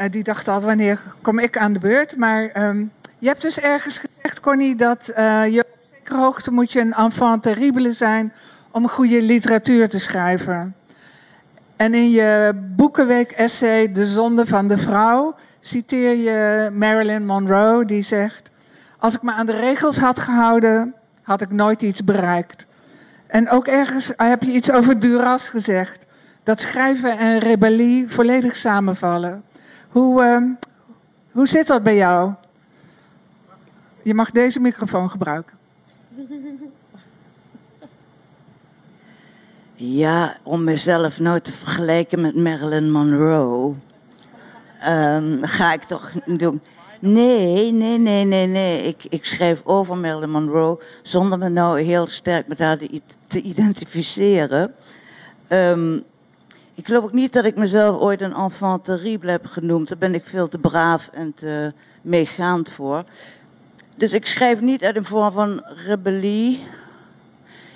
Uh, 0.00 0.10
die 0.10 0.22
dacht 0.22 0.48
al, 0.48 0.60
wanneer 0.60 1.00
kom 1.22 1.38
ik 1.38 1.58
aan 1.58 1.72
de 1.72 1.78
beurt? 1.78 2.16
Maar 2.16 2.66
um, 2.66 2.92
je 3.18 3.26
hebt 3.26 3.42
dus 3.42 3.60
ergens 3.60 3.98
gezegd, 3.98 4.40
Connie, 4.40 4.76
dat 4.76 5.12
uh, 5.18 5.46
je 5.46 5.60
op 5.60 5.78
zekere 5.94 6.18
hoogte 6.18 6.50
moet 6.50 6.72
je 6.72 6.80
een 6.80 6.94
enfant 6.94 7.42
terrible 7.42 7.92
zijn 7.92 8.32
om 8.70 8.88
goede 8.88 9.22
literatuur 9.22 9.88
te 9.88 9.98
schrijven. 9.98 10.74
En 11.76 11.94
in 11.94 12.10
je 12.10 12.52
boekenweek-essay 12.76 13.92
De 13.92 14.04
Zonde 14.04 14.46
van 14.46 14.68
de 14.68 14.78
Vrouw 14.78 15.34
citeer 15.60 16.16
je 16.16 16.70
Marilyn 16.70 17.26
Monroe, 17.26 17.84
die 17.84 18.02
zegt... 18.02 18.50
Als 18.98 19.14
ik 19.14 19.22
me 19.22 19.32
aan 19.32 19.46
de 19.46 19.60
regels 19.60 19.98
had 19.98 20.18
gehouden, 20.18 20.94
had 21.22 21.40
ik 21.40 21.50
nooit 21.50 21.82
iets 21.82 22.04
bereikt. 22.04 22.66
En 23.26 23.50
ook 23.50 23.66
ergens 23.66 24.12
heb 24.16 24.42
je 24.42 24.52
iets 24.52 24.72
over 24.72 24.98
Duras 24.98 25.48
gezegd 25.48 26.01
dat 26.42 26.60
schrijven 26.60 27.18
en 27.18 27.38
rebellie 27.38 28.08
volledig 28.08 28.56
samenvallen. 28.56 29.44
Hoe, 29.88 30.22
uh, 30.22 30.42
hoe 31.30 31.46
zit 31.46 31.66
dat 31.66 31.82
bij 31.82 31.96
jou? 31.96 32.32
Je 34.02 34.14
mag 34.14 34.30
deze 34.30 34.60
microfoon 34.60 35.10
gebruiken. 35.10 35.56
Ja, 39.74 40.36
om 40.42 40.64
mezelf 40.64 41.18
nou 41.18 41.40
te 41.40 41.52
vergelijken 41.52 42.20
met 42.20 42.36
Marilyn 42.36 42.90
Monroe, 42.90 43.74
um, 44.88 45.38
ga 45.42 45.72
ik 45.72 45.82
toch 45.82 46.12
doen. 46.26 46.60
Nee, 46.98 47.72
nee, 47.72 47.98
nee, 47.98 48.24
nee, 48.24 48.46
nee. 48.46 48.82
Ik, 48.82 49.04
ik 49.08 49.24
schrijf 49.24 49.60
over 49.64 49.96
Marilyn 49.96 50.30
Monroe 50.30 50.82
zonder 51.02 51.38
me 51.38 51.48
nou 51.48 51.80
heel 51.80 52.06
sterk 52.06 52.46
met 52.46 52.58
haar 52.58 52.78
te 53.26 53.40
identificeren. 53.40 54.74
Um, 55.48 56.04
ik 56.82 56.88
geloof 56.88 57.04
ook 57.04 57.12
niet 57.12 57.32
dat 57.32 57.44
ik 57.44 57.56
mezelf 57.56 58.00
ooit 58.00 58.20
een 58.20 58.34
enfant 58.34 58.84
terrible 58.84 59.30
heb 59.30 59.46
genoemd. 59.46 59.88
Daar 59.88 59.98
ben 59.98 60.14
ik 60.14 60.26
veel 60.26 60.48
te 60.48 60.58
braaf 60.58 61.08
en 61.12 61.34
te 61.34 61.72
meegaand 62.00 62.70
voor. 62.70 63.04
Dus 63.94 64.12
ik 64.12 64.26
schrijf 64.26 64.60
niet 64.60 64.84
uit 64.84 64.96
een 64.96 65.04
vorm 65.04 65.32
van 65.32 65.62
rebellie. 65.86 66.66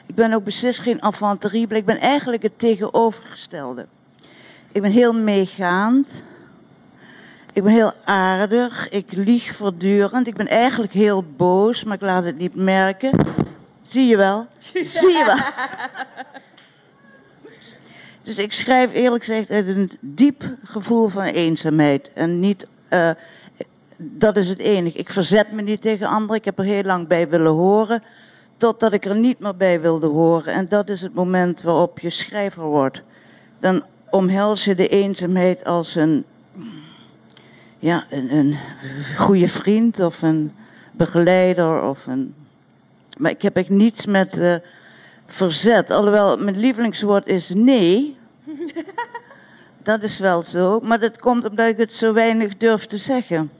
Ik 0.06 0.14
ben 0.14 0.32
ook 0.32 0.44
beslist 0.44 0.80
geen 0.80 1.00
enfant 1.00 1.40
terrible. 1.40 1.76
Ik 1.76 1.84
ben 1.84 1.98
eigenlijk 1.98 2.42
het 2.42 2.58
tegenovergestelde. 2.58 3.86
Ik 4.72 4.82
ben 4.82 4.90
heel 4.90 5.12
meegaand. 5.12 6.08
Ik 7.52 7.62
ben 7.62 7.72
heel 7.72 7.92
aardig. 8.04 8.88
Ik 8.88 9.12
lieg 9.12 9.56
voortdurend. 9.56 10.26
Ik 10.26 10.36
ben 10.36 10.48
eigenlijk 10.48 10.92
heel 10.92 11.24
boos, 11.36 11.84
maar 11.84 11.94
ik 11.94 12.02
laat 12.02 12.24
het 12.24 12.38
niet 12.38 12.54
merken. 12.54 13.26
Zie 13.82 14.06
je 14.06 14.16
wel? 14.16 14.46
Zie 14.72 15.12
je 15.12 15.24
wel? 15.26 15.38
Dus 18.26 18.38
ik 18.38 18.52
schrijf 18.52 18.92
eerlijk 18.92 19.24
gezegd 19.24 19.50
uit 19.50 19.66
een 19.66 19.90
diep 20.00 20.44
gevoel 20.64 21.08
van 21.08 21.22
eenzaamheid. 21.22 22.10
En 22.14 22.40
niet, 22.40 22.66
uh, 22.90 23.10
dat 23.96 24.36
is 24.36 24.48
het 24.48 24.58
enige. 24.58 24.98
Ik 24.98 25.10
verzet 25.10 25.52
me 25.52 25.62
niet 25.62 25.80
tegen 25.80 26.06
anderen. 26.06 26.36
Ik 26.36 26.44
heb 26.44 26.58
er 26.58 26.64
heel 26.64 26.82
lang 26.82 27.08
bij 27.08 27.28
willen 27.28 27.52
horen. 27.52 28.02
Totdat 28.56 28.92
ik 28.92 29.04
er 29.04 29.16
niet 29.16 29.38
meer 29.38 29.56
bij 29.56 29.80
wilde 29.80 30.06
horen. 30.06 30.52
En 30.52 30.68
dat 30.68 30.88
is 30.88 31.00
het 31.00 31.14
moment 31.14 31.62
waarop 31.62 31.98
je 31.98 32.10
schrijver 32.10 32.62
wordt. 32.62 33.02
Dan 33.60 33.82
omhels 34.10 34.64
je 34.64 34.74
de 34.74 34.88
eenzaamheid 34.88 35.64
als 35.64 35.94
een, 35.94 36.24
ja, 37.78 38.06
een, 38.10 38.36
een 38.36 38.56
goede 39.16 39.48
vriend 39.48 40.00
of 40.00 40.22
een 40.22 40.52
begeleider. 40.92 41.82
Of 41.82 42.06
een... 42.06 42.34
Maar 43.18 43.30
ik 43.30 43.42
heb 43.42 43.56
echt 43.56 43.68
niets 43.68 44.06
met. 44.06 44.36
Uh, 44.36 44.54
verzet. 45.26 45.90
Alhoewel 45.90 46.36
mijn 46.36 46.58
lievelingswoord 46.58 47.26
is 47.26 47.48
nee. 47.54 48.15
dat 49.82 50.02
is 50.02 50.18
wel 50.18 50.42
zo. 50.42 50.80
Maar 50.80 51.00
dat 51.00 51.18
komt 51.18 51.48
omdat 51.48 51.68
ik 51.68 51.76
het 51.76 51.92
zo 51.92 52.12
weinig 52.12 52.56
durf 52.56 52.86
te 52.86 52.98
zeggen. 52.98 53.50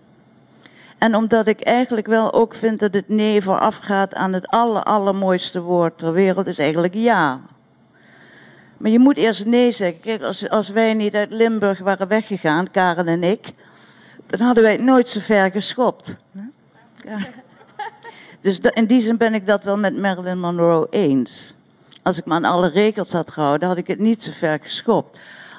En 0.98 1.14
omdat 1.14 1.46
ik 1.46 1.60
eigenlijk 1.60 2.06
wel 2.06 2.32
ook 2.32 2.54
vind 2.54 2.78
dat 2.78 2.94
het 2.94 3.08
nee 3.08 3.42
voorafgaat 3.42 4.14
aan 4.14 4.32
het 4.32 4.46
aller, 4.46 4.82
allermooiste 4.82 5.60
woord 5.60 5.98
ter 5.98 6.12
wereld, 6.12 6.46
is 6.46 6.58
eigenlijk 6.58 6.94
ja. 6.94 7.40
Maar 8.76 8.90
je 8.90 8.98
moet 8.98 9.16
eerst 9.16 9.46
nee 9.46 9.72
zeggen. 9.72 10.00
Kijk, 10.00 10.22
als, 10.22 10.48
als 10.48 10.68
wij 10.68 10.94
niet 10.94 11.14
uit 11.14 11.30
Limburg 11.30 11.78
waren 11.78 12.08
weggegaan, 12.08 12.70
Karen 12.70 13.06
en 13.06 13.22
ik, 13.22 13.52
dan 14.26 14.40
hadden 14.40 14.62
wij 14.62 14.72
het 14.72 14.80
nooit 14.80 15.08
zo 15.08 15.20
ver 15.20 15.50
geschopt. 15.50 16.16
Ja. 17.04 17.18
Dus 18.40 18.60
in 18.60 18.86
die 18.86 19.00
zin 19.00 19.16
ben 19.16 19.34
ik 19.34 19.46
dat 19.46 19.64
wel 19.64 19.78
met 19.78 19.96
Marilyn 19.96 20.40
Monroe 20.40 20.86
eens. 20.90 21.54
Als 22.06 22.18
ik 22.18 22.24
me 22.26 22.34
aan 22.34 22.44
alle 22.44 22.68
regels 22.68 23.12
had 23.12 23.30
gehouden, 23.30 23.68
had 23.68 23.76
ik 23.76 23.86
het 23.86 23.98
niet 23.98 24.22
zo 24.22 24.30
ver 24.34 24.58
geschopt. 24.62 25.18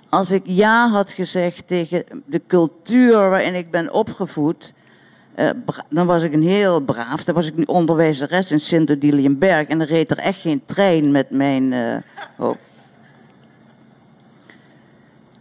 Als 0.10 0.31
ik 0.31 0.41
ja 0.45 0.89
had 0.89 1.12
gezegd 1.12 1.67
tegen 1.67 2.03
de 2.25 2.41
cultuur 2.47 3.29
waarin 3.29 3.55
ik 3.55 3.71
ben 3.71 3.93
opgevoed, 3.93 4.73
eh, 5.36 5.49
dan 5.89 6.07
was 6.07 6.23
ik 6.23 6.33
een 6.33 6.47
heel 6.47 6.79
braaf. 6.79 7.23
Dan 7.23 7.36
was 7.36 7.45
ik 7.45 7.57
een 7.57 7.67
onderwijzeres 7.67 8.51
in 8.51 8.60
Sint-Odiliënberg 8.60 9.67
en 9.67 9.77
dan 9.77 9.88
reed 9.88 10.12
er 10.12 10.17
echt 10.17 10.39
geen 10.39 10.62
trein 10.65 11.12
met 11.12 11.29
mijn 11.29 11.73
eh. 11.73 12.49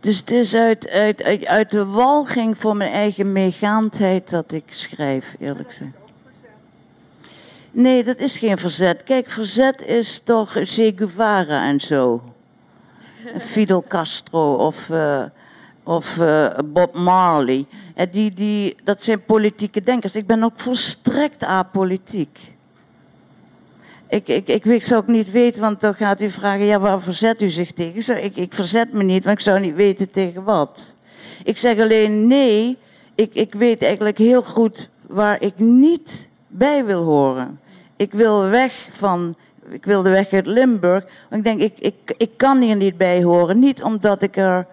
Dus 0.00 0.18
het 0.18 0.30
is 0.30 0.54
uit, 0.54 0.88
uit, 0.88 1.22
uit, 1.22 1.46
uit 1.46 1.70
de 1.70 1.84
walging 1.84 2.58
voor 2.58 2.76
mijn 2.76 2.92
eigen 2.92 3.32
meegaandheid 3.32 4.30
dat 4.30 4.52
ik 4.52 4.64
schrijf, 4.66 5.34
eerlijk 5.38 5.68
gezegd. 5.68 6.05
Nee, 7.76 8.04
dat 8.04 8.18
is 8.18 8.36
geen 8.36 8.58
verzet. 8.58 9.02
Kijk, 9.02 9.30
verzet 9.30 9.82
is 9.82 10.20
toch 10.24 10.52
Che 10.52 10.92
Guevara 10.96 11.66
en 11.66 11.80
zo. 11.80 12.22
Fidel 13.40 13.84
Castro 13.88 14.54
of, 14.54 14.90
eh, 14.90 15.22
of 15.82 16.18
eh, 16.18 16.58
Bob 16.64 16.94
Marley. 16.94 17.66
En 17.94 18.10
die, 18.10 18.32
die, 18.34 18.76
dat 18.84 19.02
zijn 19.02 19.24
politieke 19.24 19.82
denkers. 19.82 20.14
Ik 20.14 20.26
ben 20.26 20.42
ook 20.42 20.60
volstrekt 20.60 21.44
apolitiek. 21.44 22.40
Ik, 24.08 24.28
ik, 24.28 24.48
ik, 24.48 24.64
ik 24.64 24.84
zou 24.84 25.00
ook 25.00 25.08
niet 25.08 25.30
weten, 25.30 25.60
want 25.60 25.80
dan 25.80 25.94
gaat 25.94 26.20
u 26.20 26.30
vragen, 26.30 26.64
ja, 26.64 26.78
waar 26.78 27.00
verzet 27.00 27.42
u 27.42 27.48
zich 27.48 27.72
tegen? 27.72 27.96
Ik, 27.96 28.04
zeg, 28.04 28.20
ik, 28.20 28.36
ik 28.36 28.54
verzet 28.54 28.92
me 28.92 29.02
niet, 29.02 29.24
maar 29.24 29.32
ik 29.32 29.40
zou 29.40 29.60
niet 29.60 29.74
weten 29.74 30.10
tegen 30.10 30.44
wat. 30.44 30.94
Ik 31.44 31.58
zeg 31.58 31.78
alleen 31.78 32.26
nee, 32.26 32.78
ik, 33.14 33.34
ik 33.34 33.54
weet 33.54 33.82
eigenlijk 33.82 34.18
heel 34.18 34.42
goed 34.42 34.88
waar 35.06 35.42
ik 35.42 35.58
niet 35.58 36.28
bij 36.46 36.84
wil 36.84 37.02
horen. 37.02 37.60
Ik 37.96 38.12
wil 38.12 38.48
weg 38.48 38.88
van, 38.92 39.36
ik 39.68 39.84
wilde 39.84 40.10
weg 40.10 40.32
uit 40.32 40.46
Limburg, 40.46 41.04
ik 41.30 41.44
denk, 41.44 41.60
ik, 41.60 41.78
ik, 41.78 42.14
ik 42.16 42.30
kan 42.36 42.60
hier 42.60 42.76
niet 42.76 42.96
bij 42.96 43.22
horen. 43.22 43.58
Niet 43.58 43.82
omdat 43.82 44.22
ik 44.22 44.36
er 44.36 44.66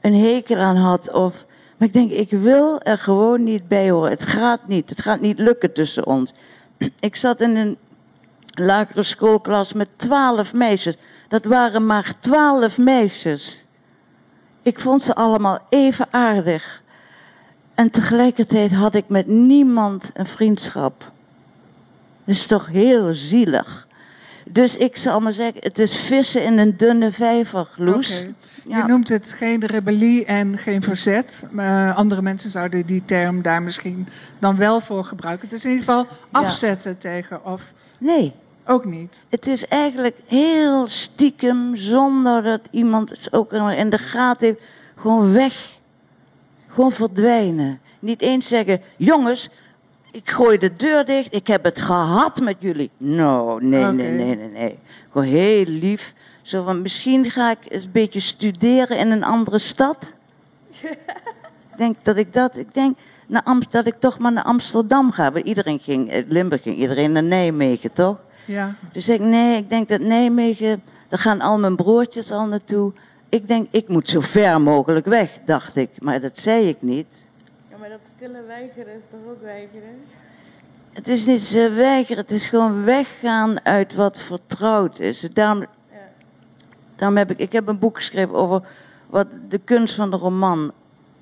een 0.00 0.14
hekel 0.14 0.56
aan 0.56 0.76
had, 0.76 1.12
of, 1.12 1.44
maar 1.76 1.88
ik 1.88 1.94
denk, 1.94 2.10
ik 2.10 2.30
wil 2.30 2.80
er 2.80 2.98
gewoon 2.98 3.44
niet 3.44 3.68
bij 3.68 3.90
horen. 3.90 4.10
Het 4.10 4.26
gaat 4.26 4.68
niet, 4.68 4.90
het 4.90 5.00
gaat 5.00 5.20
niet 5.20 5.38
lukken 5.38 5.72
tussen 5.72 6.06
ons. 6.06 6.32
Ik 7.00 7.16
zat 7.16 7.40
in 7.40 7.56
een 7.56 7.76
lagere 8.50 9.02
schoolklas 9.02 9.72
met 9.72 9.88
twaalf 9.98 10.54
meisjes. 10.54 10.96
Dat 11.28 11.44
waren 11.44 11.86
maar 11.86 12.14
twaalf 12.20 12.78
meisjes. 12.78 13.64
Ik 14.62 14.80
vond 14.80 15.02
ze 15.02 15.14
allemaal 15.14 15.58
even 15.68 16.06
aardig. 16.10 16.82
En 17.74 17.90
tegelijkertijd 17.90 18.72
had 18.72 18.94
ik 18.94 19.08
met 19.08 19.26
niemand 19.26 20.10
een 20.14 20.26
vriendschap. 20.26 21.12
Dat 22.26 22.34
is 22.34 22.46
toch 22.46 22.66
heel 22.66 23.14
zielig. 23.14 23.86
Dus 24.44 24.76
ik 24.76 24.96
zal 24.96 25.20
maar 25.20 25.32
zeggen, 25.32 25.60
het 25.60 25.78
is 25.78 25.96
vissen 25.96 26.44
in 26.44 26.58
een 26.58 26.76
dunne 26.76 27.12
vijver, 27.12 27.68
Loes. 27.76 28.24
Ja. 28.64 28.76
Je 28.78 28.82
noemt 28.86 29.08
het 29.08 29.32
geen 29.32 29.66
rebellie 29.66 30.24
en 30.24 30.58
geen 30.58 30.82
verzet. 30.82 31.44
Maar 31.50 31.94
andere 31.94 32.22
mensen 32.22 32.50
zouden 32.50 32.86
die 32.86 33.02
term 33.04 33.42
daar 33.42 33.62
misschien 33.62 34.08
dan 34.38 34.56
wel 34.56 34.80
voor 34.80 35.04
gebruiken. 35.04 35.48
Het 35.48 35.56
is 35.56 35.64
in 35.64 35.70
ieder 35.70 35.84
geval 35.84 36.06
afzetten 36.30 36.98
tegen 36.98 37.44
of 37.44 37.62
Nee, 37.98 38.32
ook 38.64 38.84
niet. 38.84 39.24
het 39.28 39.46
is 39.46 39.66
eigenlijk 39.66 40.16
heel 40.26 40.88
stiekem, 40.88 41.76
zonder 41.76 42.42
dat 42.42 42.60
iemand 42.70 43.10
het 43.10 43.32
ook 43.32 43.52
in 43.52 43.90
de 43.90 43.98
gaten 43.98 44.46
heeft, 44.46 44.60
gewoon 44.96 45.32
weg. 45.32 45.74
Gewoon 46.68 46.92
verdwijnen. 46.92 47.80
Niet 47.98 48.20
eens 48.20 48.48
zeggen, 48.48 48.80
jongens, 48.96 49.48
ik 50.12 50.30
gooi 50.30 50.58
de 50.58 50.76
deur 50.76 51.04
dicht, 51.04 51.34
ik 51.34 51.46
heb 51.46 51.64
het 51.64 51.80
gehad 51.80 52.40
met 52.40 52.56
jullie. 52.58 52.90
No, 52.96 53.58
nee, 53.58 53.84
nee, 53.84 54.10
nee, 54.10 54.36
nee, 54.36 54.48
nee. 54.48 54.78
Gewoon 55.10 55.26
heel 55.26 55.64
lief. 55.64 56.14
Zo 56.42 56.64
van, 56.64 56.82
misschien 56.82 57.30
ga 57.30 57.50
ik 57.50 57.58
eens 57.68 57.84
een 57.84 57.90
beetje 57.92 58.20
studeren 58.20 58.98
in 58.98 59.10
een 59.10 59.24
andere 59.24 59.58
stad. 59.58 59.98
Ik 61.72 61.82
denk 61.82 61.96
dat 62.02 62.16
ik 62.16 62.32
dat, 62.32 62.56
ik 62.56 62.74
denk 62.74 62.96
naar 63.26 63.42
Am- 63.44 63.62
dat 63.70 63.86
ik 63.86 63.94
toch 63.98 64.18
maar 64.18 64.32
naar 64.32 64.44
Amsterdam 64.44 65.10
ga. 65.12 65.32
Want 65.32 65.44
iedereen 65.46 65.78
ging, 65.78 66.12
uit 66.12 66.24
Limburg 66.28 66.62
ging 66.62 66.76
iedereen 66.76 67.12
naar 67.12 67.22
Nijmegen, 67.22 67.92
toch? 67.92 68.16
Ja. 68.44 68.74
Dus 68.92 69.08
ik, 69.08 69.20
nee, 69.20 69.56
ik 69.56 69.68
denk 69.70 69.88
dat 69.88 70.00
Nijmegen, 70.00 70.82
daar 71.08 71.18
gaan 71.18 71.40
al 71.40 71.58
mijn 71.58 71.76
broertjes 71.76 72.30
al 72.30 72.46
naartoe. 72.46 72.92
Ik 73.28 73.48
denk, 73.48 73.68
ik 73.70 73.88
moet 73.88 74.08
zo 74.08 74.20
ver 74.20 74.60
mogelijk 74.60 75.06
weg, 75.06 75.30
dacht 75.44 75.76
ik. 75.76 75.90
Maar 75.98 76.20
dat 76.20 76.38
zei 76.38 76.68
ik 76.68 76.76
niet. 76.80 77.06
Stille 78.16 78.42
weigeren 78.46 78.94
is 78.94 79.02
toch 79.10 79.20
ook 79.32 79.42
weigeren? 79.42 80.04
Het 80.92 81.08
is 81.08 81.26
niet 81.26 81.42
ze 81.42 81.68
weigeren, 81.68 82.22
het 82.22 82.30
is 82.30 82.48
gewoon 82.48 82.84
weggaan 82.84 83.64
uit 83.64 83.94
wat 83.94 84.18
vertrouwd 84.18 84.98
is. 84.98 85.20
Daarom, 85.20 85.60
Ja. 85.60 85.66
daarom 86.96 87.16
heb 87.16 87.30
ik, 87.30 87.38
ik 87.38 87.52
heb 87.52 87.68
een 87.68 87.78
boek 87.78 87.96
geschreven 87.96 88.34
over 88.34 88.68
wat 89.06 89.26
de 89.48 89.58
kunst 89.58 89.94
van 89.94 90.10
de 90.10 90.16
roman. 90.16 90.72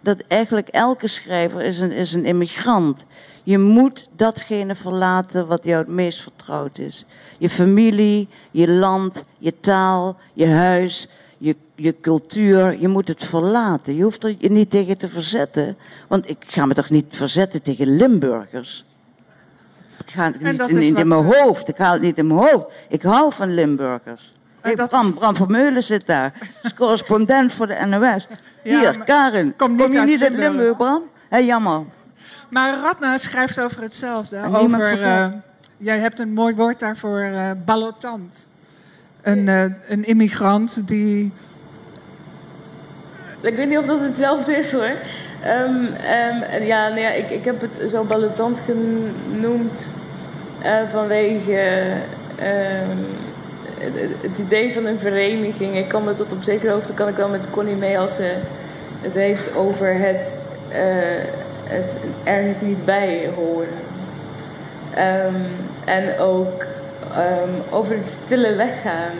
Dat 0.00 0.22
eigenlijk 0.28 0.68
elke 0.68 1.07
schrijver 1.07 1.62
is 1.62 1.78
een, 1.80 1.92
is 1.92 2.12
een 2.12 2.24
immigrant. 2.24 3.07
Je 3.42 3.59
moet 3.59 4.09
datgene 4.16 4.74
verlaten 4.74 5.46
wat 5.46 5.64
jou 5.64 5.78
het 5.78 5.88
meest 5.92 6.22
vertrouwd 6.22 6.78
is. 6.78 7.04
Je 7.38 7.50
familie, 7.50 8.28
je 8.50 8.68
land, 8.68 9.24
je 9.38 9.61
taal, 9.61 10.16
je 10.33 10.46
huis, 10.48 11.09
je, 11.44 11.57
je 11.74 12.00
cultuur. 12.00 12.80
Je 12.80 12.88
moet 12.88 13.09
het 13.09 13.24
verlaten. 13.24 13.94
Je 13.96 14.02
hoeft 14.02 14.24
er 14.24 14.35
je 14.38 14.50
niet 14.50 14.70
tegen 14.70 14.98
te 14.98 15.09
verzetten. 15.09 15.76
Want 16.09 16.28
ik 16.28 16.37
ga 16.46 16.66
me 16.66 16.74
toch 16.74 16.90
niet 16.90 17.07
verzetten 17.09 17.62
tegen 17.62 17.96
Limburgers. 17.96 18.85
Ik 20.07 20.11
ga 20.11 20.24
het 20.24 20.40
niet 20.40 20.68
in, 20.68 20.96
in 20.96 21.09
mijn 21.09 21.24
eh, 21.24 21.38
hoofd. 21.40 21.68
Ik 21.68 21.76
haal 21.76 21.92
het 21.92 22.02
niet 22.02 22.18
in 22.18 22.26
mijn 22.26 22.38
hoofd. 22.40 22.66
Ik 22.88 23.02
hou 23.02 23.33
van 23.33 23.54
Limburgers. 23.54 24.33
Hey, 24.61 24.74
Bram, 24.74 25.07
is- 25.07 25.14
Bram 25.14 25.35
Vermeulen 25.37 25.85
zit 25.85 26.07
daar. 26.07 26.33
Is 26.62 26.74
correspondent 26.74 27.52
voor 27.52 27.66
de 27.66 27.87
NOS. 27.87 28.26
Ja, 28.64 28.78
Hier, 28.80 28.96
maar- 28.96 29.07
Karen. 29.07 29.57
Kom 29.57 29.76
niet 29.76 29.92
je 29.92 30.00
niet 30.00 30.22
uit 30.22 30.33
Limburg. 30.37 30.76
Bram? 30.76 31.02
Hé, 31.28 31.38
jammer. 31.38 31.83
Maar 32.50 32.78
Radna 32.78 33.16
schrijft 33.16 33.61
over 33.61 33.83
hetzelfde. 33.83 34.37
En 34.37 34.54
Over, 34.57 35.02
eh, 35.02 35.26
jij 35.76 35.98
hebt 35.98 36.18
een 36.18 36.33
mooi 36.33 36.54
woord 36.54 36.80
daarvoor, 36.80 37.20
eh 37.20 37.50
ballotant. 37.64 38.48
Een, 39.24 39.48
eh, 39.48 39.64
een 39.88 40.04
immigrant 40.04 40.88
die... 40.88 41.32
Ik 43.40 43.56
weet 43.56 43.68
niet 43.68 43.78
of 43.78 43.87
dat 43.87 44.00
hetzelfde 44.00 44.56
is 44.56 44.72
hoor. 44.72 44.90
Ehm, 45.42 45.84
ehm, 45.84 46.62
ja, 46.62 46.88
nee, 46.88 47.02
ja, 47.02 47.10
ik, 47.10 47.30
ik 47.30 47.44
heb 47.44 47.60
het 47.60 47.90
zo 47.90 48.04
ballotant 48.04 48.58
genoemd 48.64 49.87
eh, 50.62 50.76
vanwege 50.92 51.82
ehm, 52.38 52.96
het, 54.20 54.38
idee 54.38 54.72
van 54.72 54.84
een 54.84 54.98
vereniging. 54.98 55.76
Ik 55.76 55.88
kan 55.88 56.04
me 56.04 56.14
tot 56.14 56.32
op 56.32 56.42
zekere 56.42 56.72
hoogte 56.72 56.92
kan 56.92 57.08
ik 57.08 57.16
wel 57.16 57.28
met 57.28 57.50
Connie 57.50 57.76
mee 57.76 57.98
als 57.98 58.14
ze 58.14 58.34
het 59.00 59.14
heeft 59.14 59.54
over 59.54 59.94
het, 59.94 60.26
eh, 60.68 61.24
het 61.64 61.92
ergens 62.24 62.60
niet 62.60 62.84
bij 62.84 63.30
horen. 63.34 63.82
En 65.84 66.18
ook 66.18 66.64
ehm, 67.16 67.50
over 67.70 67.96
het 67.96 68.16
stille 68.24 68.55
weggaan. 68.55 69.16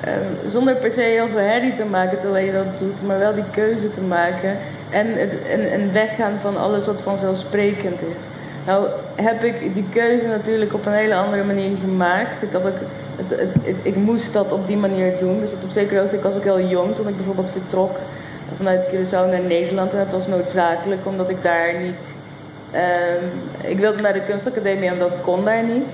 Ehm, 0.00 0.50
zonder 0.50 0.74
per 0.74 0.92
se 0.92 1.00
heel 1.00 1.28
veel 1.28 1.38
herrie 1.38 1.74
te 1.74 1.84
maken 1.84 2.20
terwijl 2.20 2.46
je 2.46 2.52
dat 2.52 2.78
doet, 2.78 3.06
maar 3.06 3.18
wel 3.18 3.34
die 3.34 3.50
keuze 3.50 3.94
te 3.94 4.00
maken 4.00 4.56
en 4.90 5.06
het, 5.18 5.30
en, 5.50 5.70
en 5.70 5.92
weggaan 5.92 6.38
van 6.40 6.56
alles 6.56 6.86
wat 6.86 7.02
vanzelfsprekend 7.02 8.00
is. 8.00 8.20
Nou 8.66 8.88
heb 9.14 9.44
ik 9.44 9.74
die 9.74 9.86
keuze 9.92 10.26
natuurlijk 10.26 10.74
op 10.74 10.86
een 10.86 10.92
hele 10.92 11.14
andere 11.14 11.44
manier 11.44 11.76
gemaakt. 11.80 12.42
Ik, 12.42 12.52
had 12.52 12.66
ook, 12.66 12.78
het, 13.16 13.38
het, 13.40 13.76
ik 13.82 13.96
moest 13.96 14.32
dat 14.32 14.52
op 14.52 14.66
die 14.66 14.76
manier 14.76 15.12
doen, 15.18 15.40
dus 15.40 15.52
op 15.52 15.70
zekere 15.72 16.00
hoogte, 16.00 16.16
ik 16.16 16.22
was 16.22 16.34
ook 16.34 16.42
heel 16.42 16.60
jong 16.60 16.94
toen 16.94 17.08
ik 17.08 17.16
bijvoorbeeld 17.16 17.50
vertrok 17.50 17.96
vanuit 18.56 18.88
Curaçao 18.88 19.28
naar 19.30 19.40
Nederland 19.46 19.92
en 19.92 19.98
dat 19.98 20.10
was 20.10 20.26
noodzakelijk 20.26 21.06
omdat 21.06 21.28
ik 21.28 21.42
daar 21.42 21.74
niet... 21.82 22.00
ehm, 22.70 23.24
ik 23.62 23.78
wilde 23.78 24.02
naar 24.02 24.12
de 24.12 24.24
kunstacademie 24.28 24.88
en 24.88 24.98
dat 24.98 25.12
kon 25.22 25.44
daar 25.44 25.64
niet. 25.64 25.92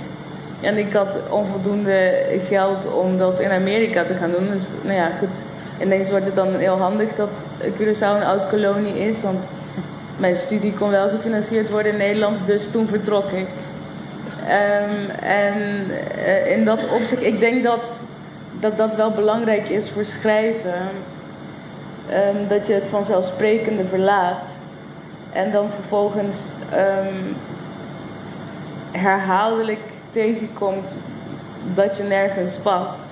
En 0.61 0.79
ik 0.79 0.93
had 0.93 1.09
onvoldoende 1.29 2.25
geld 2.49 2.93
om 2.93 3.19
dat 3.19 3.41
in 3.41 3.51
Amerika 3.51 4.05
te 4.05 4.15
gaan 4.15 4.31
doen. 4.31 4.49
Dus 4.51 4.63
nou 4.83 4.97
ja, 4.97 5.11
goed. 5.19 5.29
Ineens 5.83 6.11
wordt 6.11 6.25
het 6.25 6.37
dan 6.37 6.55
heel 6.55 6.77
handig 6.77 7.15
dat 7.17 7.31
Curaçao 7.63 8.17
een 8.17 8.25
oud-kolonie 8.25 8.99
is. 8.99 9.21
Want 9.23 9.39
mijn 10.17 10.37
studie 10.37 10.73
kon 10.73 10.91
wel 10.91 11.09
gefinancierd 11.09 11.71
worden 11.71 11.93
in 11.93 11.99
Nederland. 11.99 12.47
Dus 12.47 12.71
toen 12.71 12.87
vertrok 12.87 13.31
ik. 13.31 13.47
Ehm, 14.49 15.11
en 15.23 15.57
eh, 16.25 16.51
in 16.51 16.65
dat 16.65 16.81
opzicht, 16.95 17.23
ik 17.23 17.41
denk 17.41 17.63
dat, 17.63 17.83
dat 18.61 18.77
dat 18.77 18.95
wel 18.95 19.11
belangrijk 19.11 19.69
is 19.69 19.91
voor 19.91 20.05
schrijven. 20.05 20.75
Ehm, 22.11 22.49
dat 22.49 22.67
je 22.67 22.73
het 22.73 22.87
vanzelfsprekende 22.91 23.85
verlaat. 23.85 24.45
En 25.33 25.51
dan 25.51 25.67
vervolgens 25.75 26.37
ehm, 26.71 27.15
herhaaldelijk 28.91 29.90
tegenkomt 30.11 30.87
dat 31.75 31.97
je 31.97 32.03
nergens 32.03 32.57
past. 32.57 33.05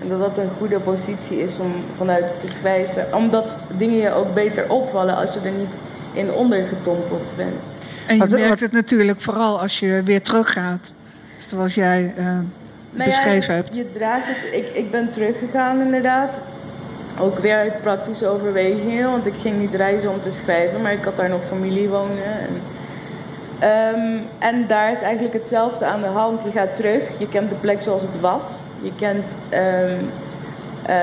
En 0.00 0.08
dat 0.08 0.18
dat 0.18 0.38
een 0.38 0.50
goede 0.58 0.80
positie 0.80 1.42
is 1.42 1.58
om 1.58 1.72
vanuit 1.96 2.40
te 2.40 2.48
schrijven. 2.48 3.06
Omdat 3.14 3.52
dingen 3.76 3.98
je 3.98 4.12
ook 4.12 4.34
beter 4.34 4.70
opvallen 4.70 5.16
als 5.16 5.34
je 5.34 5.40
er 5.40 5.52
niet 5.58 5.74
in 6.12 6.32
ondergedompeld 6.32 7.36
bent. 7.36 7.60
En 8.06 8.16
je 8.16 8.36
merkt 8.36 8.60
het 8.60 8.72
natuurlijk 8.72 9.20
vooral 9.20 9.60
als 9.60 9.78
je 9.78 10.02
weer 10.04 10.22
teruggaat. 10.22 10.92
Zoals 11.38 11.74
jij 11.74 12.12
eh, 12.16 12.24
Nou 12.24 12.44
ja, 12.90 13.04
beschreven 13.04 13.54
hebt. 13.54 13.76
Je 13.76 13.90
draagt 13.90 14.26
het. 14.26 14.52
Ik, 14.52 14.66
ik 14.74 14.90
ben 14.90 15.08
teruggegaan 15.10 15.80
inderdaad. 15.80 16.38
Ook 17.20 17.38
weer 17.38 17.56
uit 17.56 17.80
praktische 17.82 18.26
overwegingen, 18.26 19.10
want 19.10 19.26
ik 19.26 19.34
ging 19.34 19.58
niet 19.58 19.74
reizen 19.74 20.10
om 20.10 20.20
te 20.20 20.30
schrijven, 20.30 20.82
maar 20.82 20.92
ik 20.92 21.04
had 21.04 21.16
daar 21.16 21.28
nog 21.28 21.44
familie 21.48 21.88
wonen. 21.88 22.24
En, 22.24 22.60
Ehm, 23.58 24.18
en 24.38 24.66
daar 24.66 24.92
is 24.92 25.00
eigenlijk 25.00 25.34
hetzelfde 25.34 25.84
aan 25.84 26.00
de 26.00 26.06
hand. 26.06 26.42
Je 26.44 26.50
gaat 26.50 26.74
terug, 26.74 27.18
je 27.18 27.28
kent 27.28 27.48
de 27.48 27.54
plek 27.54 27.80
zoals 27.80 28.02
het 28.02 28.20
was. 28.20 28.44
Je 28.80 28.92
kent 28.98 29.24
ehm, 29.48 29.98
eh, 30.86 30.96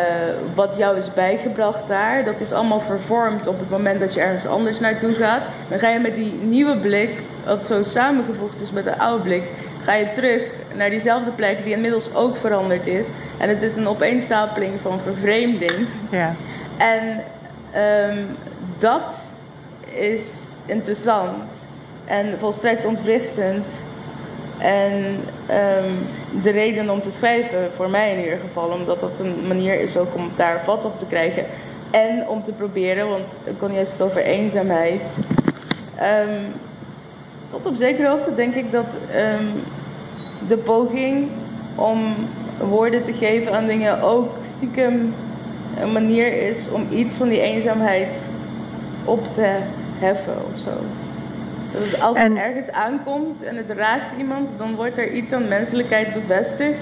wat 0.56 0.76
jou 0.78 0.98
is 0.98 1.14
bijgebracht 1.14 1.88
daar. 1.88 2.24
Dat 2.24 2.40
is 2.40 2.54
allemaal 2.54 2.80
vervormd 2.80 3.48
op 3.48 3.60
het 3.60 3.70
moment 3.70 4.00
dat 4.00 4.14
je 4.14 4.22
ergens 4.22 4.46
anders 4.46 4.80
naartoe 4.80 5.14
gaat. 5.14 5.42
Dan 5.70 5.80
ga 5.80 5.90
je 5.90 6.00
met 6.00 6.16
die 6.16 6.34
nieuwe 6.34 6.78
blik, 6.78 7.20
wat 7.46 7.66
zo 7.66 7.84
samengevoegd 7.84 8.62
is 8.62 8.72
met 8.72 8.84
de 8.84 8.98
oude 8.98 9.24
blik, 9.24 9.44
ga 9.84 9.94
je 9.94 10.12
terug 10.12 10.44
naar 10.76 10.90
diezelfde 10.90 11.32
plek 11.32 11.64
die 11.64 11.74
inmiddels 11.74 12.14
ook 12.14 12.38
veranderd 12.38 12.88
is. 12.88 13.08
En 13.38 13.50
het 13.50 13.62
is 13.62 13.76
een 13.76 13.88
opeenstapeling 13.88 14.74
van 14.82 15.00
vervreemding. 15.00 15.88
Ja. 16.12 16.36
En 16.78 17.24
ehm, 17.72 18.18
dat 18.80 19.24
is 19.94 20.42
interessant 20.66 21.70
en 22.12 22.40
volstrekt 22.40 22.86
ontwrichtend. 22.86 23.66
En 24.58 25.20
ehm, 25.46 25.90
de 26.44 26.50
reden 26.50 26.90
om 26.90 27.02
te 27.02 27.12
schrijven, 27.12 27.72
voor 27.76 27.90
mij 27.90 28.12
in 28.14 28.24
ieder 28.24 28.40
geval, 28.40 28.70
omdat 28.70 29.00
dat 29.00 29.12
een 29.20 29.48
manier 29.48 29.80
is 29.80 29.96
om 29.98 30.32
daar 30.36 30.62
vat 30.66 30.86
op 30.86 31.00
te 31.00 31.06
krijgen. 31.06 31.46
En 31.92 32.28
om 32.28 32.44
te 32.44 32.52
proberen, 32.52 33.10
want 33.10 33.26
ik 33.44 33.54
kon 33.60 33.74
juist 33.74 33.92
het 33.92 34.02
over 34.02 34.24
eenzaamheid. 34.24 35.02
Ehm, 35.96 36.40
tot 37.50 37.66
op 37.66 37.76
zekere 37.76 38.08
hoogte 38.08 38.36
denk 38.36 38.56
ik 38.56 38.72
dat 38.72 38.88
ehm, 39.14 39.46
de 40.48 40.58
poging 40.58 41.30
om 41.76 42.16
woorden 42.70 43.06
te 43.06 43.14
geven 43.14 43.54
aan 43.54 43.68
dingen 43.68 44.02
ook 44.02 44.36
stiekem 44.56 45.14
een 45.82 45.92
manier 45.92 46.50
is 46.50 46.58
om 46.72 46.88
iets 46.92 47.16
van 47.16 47.28
die 47.28 47.42
eenzaamheid 47.42 48.16
op 49.06 49.34
te 49.34 49.56
heffen 50.00 50.36
of 50.54 50.60
zo. 50.60 51.01
Het 51.72 52.02
als 52.02 52.18
En- 52.18 52.36
het 52.36 52.46
ergens 52.46 52.72
aankomt 52.72 53.44
en 53.44 53.56
het 53.56 53.70
raakt 53.70 54.18
iemand, 54.18 54.50
dan 54.58 54.76
wordt 54.76 54.98
er 54.98 55.12
iets 55.12 55.32
aan 55.32 55.48
menselijkheid 55.48 56.14
bevestigd. 56.14 56.78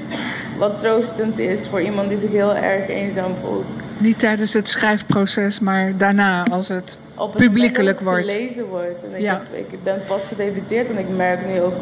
Wat 0.58 0.80
troostend 0.80 1.40
is 1.40 1.68
voor 1.68 1.82
iemand 1.82 2.10
die 2.10 2.18
zich 2.18 2.32
heel 2.32 2.56
erg 2.56 2.88
eenzaam 2.88 3.32
voelt. 3.42 3.66
Niet 3.98 4.20
tijdens 4.20 4.54
het 4.54 4.70
schrijfproces, 4.70 5.60
maar 5.60 5.94
daarna 5.98 6.44
als 6.52 6.68
het 6.68 7.00
publiekelijk 7.36 8.00
wordt. 8.00 8.24
het 8.24 8.32
gelezen 8.34 8.66
wordt. 8.68 9.04
En 9.04 9.16
ik, 9.16 9.22
Ja. 9.22 9.42
heb- 9.52 9.68
ik 9.72 9.84
ben 9.84 10.02
pas 10.08 10.22
gedebuteerd 10.28 10.90
en 10.90 10.98
ik 10.98 11.10
merk 11.16 11.40
nu 11.54 11.62
ook 11.62 11.74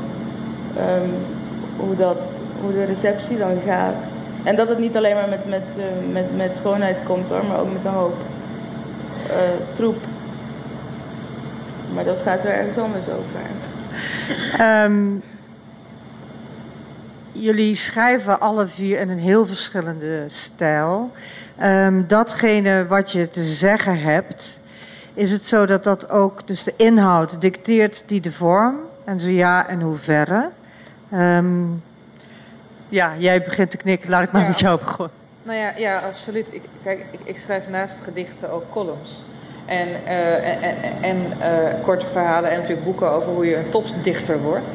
ehm, 0.78 1.10
hoe, 1.78 1.96
dat, 1.96 2.18
hoe 2.62 2.74
de 2.74 2.84
receptie 2.86 3.38
dan 3.38 3.58
gaat. 3.66 3.96
En 4.44 4.56
dat 4.56 4.70
het 4.70 4.80
niet 4.80 4.98
alleen 4.98 5.16
maar 5.16 5.30
met, 5.30 5.50
met, 5.50 5.64
eh, 5.78 6.14
met, 6.14 6.36
met 6.38 6.56
schoonheid 6.56 6.98
komt 7.06 7.30
hoor, 7.30 7.46
maar 7.46 7.60
ook 7.60 7.74
met 7.74 7.86
een 7.86 7.92
hoop 7.92 8.16
eh, 9.30 9.36
troep. 9.76 9.98
Maar 11.94 12.04
dat 12.04 12.18
gaat 12.18 12.44
weer 12.44 12.54
ergens 12.54 12.78
anders 12.78 13.06
over. 13.10 13.40
Ehm, 14.58 15.06
jullie 17.32 17.76
schrijven 17.76 18.40
alle 18.40 18.68
vier 18.68 19.00
in 19.00 19.10
een 19.10 19.20
heel 19.20 19.46
verschillende 19.46 20.24
stijl. 20.28 21.12
Ehm, 21.58 22.02
datgene 22.08 22.88
wat 22.88 23.12
je 23.12 23.30
te 23.30 23.44
zeggen 23.44 24.00
hebt, 24.00 24.58
is 25.14 25.32
het 25.32 25.46
zo 25.46 25.66
dat 25.66 25.84
dat 25.84 26.10
ook, 26.10 26.48
dus 26.48 26.64
de 26.64 26.74
inhoud 26.78 27.42
dicteert 27.42 28.04
die 28.06 28.22
de 28.22 28.32
vorm? 28.32 28.76
En 29.04 29.20
zo 29.20 29.30
ja, 29.30 29.68
en 29.68 29.82
hoeverre? 29.82 30.50
Ehm 31.12 31.56
ja, 32.90 33.14
jij 33.18 33.44
begint 33.44 33.72
te 33.72 33.78
knikken, 33.78 34.10
laat 34.10 34.24
ik 34.24 34.32
maar 34.32 34.42
Ja. 34.42 34.48
met 34.48 34.60
jou 34.60 34.80
beginnen. 34.80 35.12
Nou 35.44 35.58
ja, 35.60 35.74
ja 35.78 36.00
absoluut. 36.00 36.48
Ik, 36.52 36.62
kijk, 36.84 37.06
ik, 37.12 37.20
ik 37.24 37.38
schrijf 37.38 37.70
naast 37.70 37.96
gedichten 38.04 38.52
ook 38.52 38.72
columns. 38.72 39.22
En, 39.68 39.88
eh, 40.06 40.34
en, 40.34 40.62
en, 40.62 40.76
en, 41.02 41.18
eh, 41.40 41.84
korte 41.84 42.06
verhalen 42.12 42.50
en 42.50 42.56
natuurlijk 42.56 42.84
boeken 42.86 43.12
over 43.12 43.34
hoe 43.34 43.46
je 43.46 43.56
een 43.58 43.70
topdichter 43.70 44.42
wordt. 44.42 44.66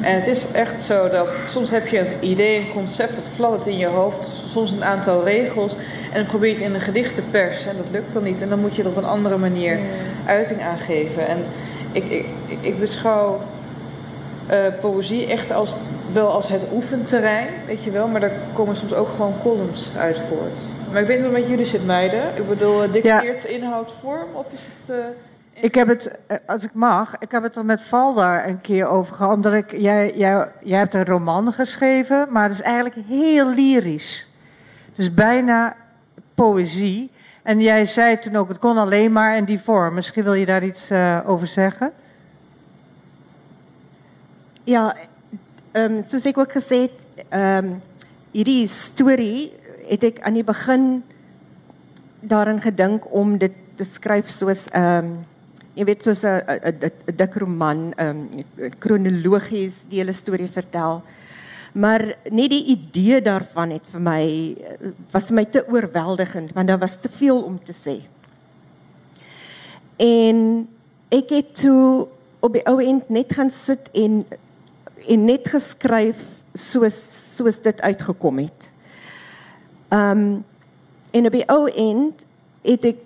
En 0.00 0.14
het 0.14 0.26
is 0.26 0.46
echt 0.52 0.80
zo 0.82 1.08
dat 1.08 1.28
soms 1.48 1.70
heb 1.70 1.86
je 1.88 1.98
een 1.98 2.06
idee, 2.20 2.56
een 2.60 2.72
concept, 2.72 3.14
dat 3.16 3.24
fladdert 3.34 3.66
in 3.66 3.76
je 3.78 3.86
hoofd. 3.86 4.28
Soms 4.50 4.70
een 4.72 4.84
aantal 4.84 5.24
regels. 5.24 5.72
En 6.12 6.18
dan 6.18 6.26
probeer 6.26 6.48
je 6.48 6.54
het 6.54 6.64
in 6.64 6.74
een 6.74 6.80
gedicht 6.80 7.14
te 7.14 7.22
persen. 7.30 7.70
En 7.70 7.76
dat 7.76 7.86
lukt 7.90 8.12
dan 8.12 8.22
niet. 8.22 8.42
En 8.42 8.48
dan 8.48 8.58
moet 8.60 8.76
je 8.76 8.82
er 8.82 8.88
op 8.88 8.96
een 8.96 9.04
andere 9.04 9.36
manier 9.36 9.78
uiting 10.26 10.62
aan 10.62 10.78
geven. 10.78 11.26
En 11.28 11.38
ik, 11.92 12.04
ik, 12.04 12.24
ik- 12.46 12.58
ik 12.60 12.78
beschouw 12.80 13.40
eh, 14.46 14.58
poëzie 14.80 15.26
echt 15.26 15.52
als, 15.52 15.74
wel 16.12 16.28
als 16.32 16.48
het 16.48 16.62
oefenterrein, 16.72 17.46
weet 17.66 17.84
je 17.84 17.90
wel. 17.90 18.06
Maar 18.06 18.20
daar 18.20 18.32
komen 18.52 18.76
soms 18.76 18.94
ook 18.94 19.08
gewoon 19.16 19.34
columns 19.42 19.90
uit 19.98 20.20
voort. 20.28 20.69
Maar 20.92 21.00
ik 21.00 21.06
weet 21.06 21.16
niet 21.16 21.26
het 21.26 21.32
met 21.40 21.48
jullie 21.48 21.66
zit, 21.66 21.86
meiden. 21.86 22.36
Ik 22.36 22.48
bedoel, 22.48 22.82
eh, 22.82 22.92
dicteert 22.92 23.44
inhoud 23.44 23.92
vorm 24.00 24.28
of 24.34 24.46
is 24.52 24.60
het... 24.80 24.96
eh, 24.96 25.64
Ik 25.64 25.74
heb 25.74 25.88
het, 25.88 26.10
eh, 26.26 26.36
als 26.46 26.62
ik 26.64 26.72
mag, 26.72 27.18
ik 27.18 27.30
heb 27.30 27.42
het 27.42 27.56
er 27.56 27.64
met 27.64 27.82
Valda 27.82 28.46
een 28.46 28.60
keer 28.60 28.86
over 28.86 29.14
gehad. 29.14 29.34
Omdat 29.34 29.52
ik, 29.52 29.70
jij, 29.76 30.12
jij, 30.16 30.48
jij 30.62 30.78
hebt 30.78 30.94
een 30.94 31.04
roman 31.04 31.52
geschreven, 31.52 32.26
maar 32.30 32.42
het 32.42 32.52
is 32.52 32.62
eigenlijk 32.62 33.06
heel 33.08 33.48
lyrisch. 33.48 34.28
Dus 34.94 35.14
bijna 35.14 35.76
poëzie. 36.34 37.10
En 37.42 37.60
jij 37.60 37.84
zei 37.84 38.18
toen 38.18 38.36
ook, 38.36 38.48
het 38.48 38.58
kon 38.58 38.78
alleen 38.78 39.12
maar 39.12 39.36
in 39.36 39.44
die 39.44 39.60
vorm. 39.60 39.94
Misschien 39.94 40.24
wil 40.24 40.34
je 40.34 40.46
daar 40.46 40.64
iets 40.64 40.90
eh, 40.90 41.18
over 41.26 41.46
zeggen? 41.46 41.92
Ja, 44.64 44.94
ehm 45.72 46.02
soos 46.06 46.24
ek 46.24 46.38
ook 46.38 46.52
gesê 46.52 46.76
het, 46.80 47.24
ehm 47.28 47.66
hierdie 48.30 48.66
storie 48.66 49.52
het 49.90 50.04
ek 50.06 50.20
aan 50.22 50.38
die 50.38 50.46
begin 50.46 51.02
daarin 52.20 52.60
gedink 52.62 53.08
om 53.10 53.38
dit 53.40 53.54
te 53.76 53.84
skryf 53.88 54.28
soos 54.30 54.68
ehm 54.76 55.20
jy 55.78 55.84
weet 55.86 56.02
soos 56.02 56.24
'n 56.24 56.42
'n 56.46 56.76
'n- 56.82 56.92
'n 57.08 57.16
dik 57.16 57.34
roman, 57.34 57.92
ehm 57.96 58.44
kronologies 58.78 59.84
die 59.88 59.98
hele 59.98 60.12
storie 60.12 60.48
vertel. 60.48 61.02
Maar 61.72 62.16
net 62.30 62.50
die 62.50 62.64
idee 62.74 63.20
daarvan 63.22 63.70
het 63.70 63.86
vir 63.92 64.00
my 64.00 64.56
was 65.12 65.26
vir 65.26 65.34
my 65.34 65.44
te 65.44 65.64
oorweldigend 65.68 66.52
want 66.52 66.68
daar 66.68 66.78
was 66.78 66.96
te 67.00 67.08
veel 67.08 67.42
om 67.42 67.58
te 67.64 67.72
sê. 67.72 68.02
En 69.96 70.68
ek 71.08 71.30
het 71.30 71.54
toe 71.54 72.08
op 72.40 72.52
die 72.52 72.66
ou 72.66 72.80
end 72.82 73.08
net 73.08 73.32
gaan 73.32 73.50
sit 73.50 73.90
en 73.92 74.24
en 75.08 75.24
net 75.24 75.48
geskryf 75.48 76.16
soos 76.54 76.96
soos 77.36 77.62
dit 77.62 77.80
uitgekom 77.80 78.38
het. 78.38 78.69
Um 79.90 80.44
en 81.10 81.26
op 81.26 81.34
die 81.34 81.46
ou 81.50 81.66
end 81.66 82.22
het 82.62 82.84
ek 82.84 82.98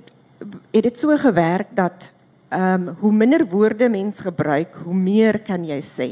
het 0.74 0.82
dit 0.84 0.98
so 1.00 1.16
gewerk 1.16 1.70
dat 1.72 2.10
um 2.52 2.90
hoe 3.00 3.12
minder 3.12 3.46
woorde 3.48 3.88
mens 3.88 4.20
gebruik, 4.20 4.76
hoe 4.84 4.94
meer 4.94 5.38
kan 5.40 5.64
jy 5.64 5.80
sê. 5.80 6.10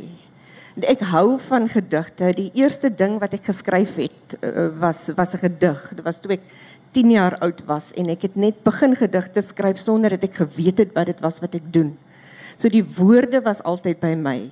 Ek 0.80 1.02
hou 1.04 1.36
van 1.50 1.68
gedigte. 1.68 2.32
Die 2.32 2.50
eerste 2.56 2.88
ding 2.88 3.18
wat 3.20 3.34
ek 3.36 3.44
geskryf 3.50 3.92
het 4.00 4.36
uh, 4.40 4.70
was 4.80 5.10
was 5.16 5.34
'n 5.34 5.44
gedig. 5.44 5.92
Dit 5.96 6.04
was 6.04 6.20
toe 6.20 6.32
ek 6.32 6.46
10 6.92 7.10
jaar 7.10 7.36
oud 7.40 7.60
was 7.66 7.92
en 7.96 8.08
ek 8.08 8.22
het 8.22 8.36
net 8.36 8.62
begin 8.64 8.96
gedigte 8.96 9.42
skryf 9.42 9.78
sonder 9.78 10.10
dat 10.10 10.24
ek 10.24 10.34
geweet 10.34 10.78
het 10.78 10.92
wat 10.94 11.06
dit 11.06 11.20
was 11.20 11.40
wat 11.40 11.54
ek 11.54 11.72
doen. 11.72 11.96
So 12.56 12.68
die 12.68 12.84
woorde 12.84 13.40
was 13.40 13.62
altyd 13.62 14.00
by 14.00 14.14
my. 14.14 14.50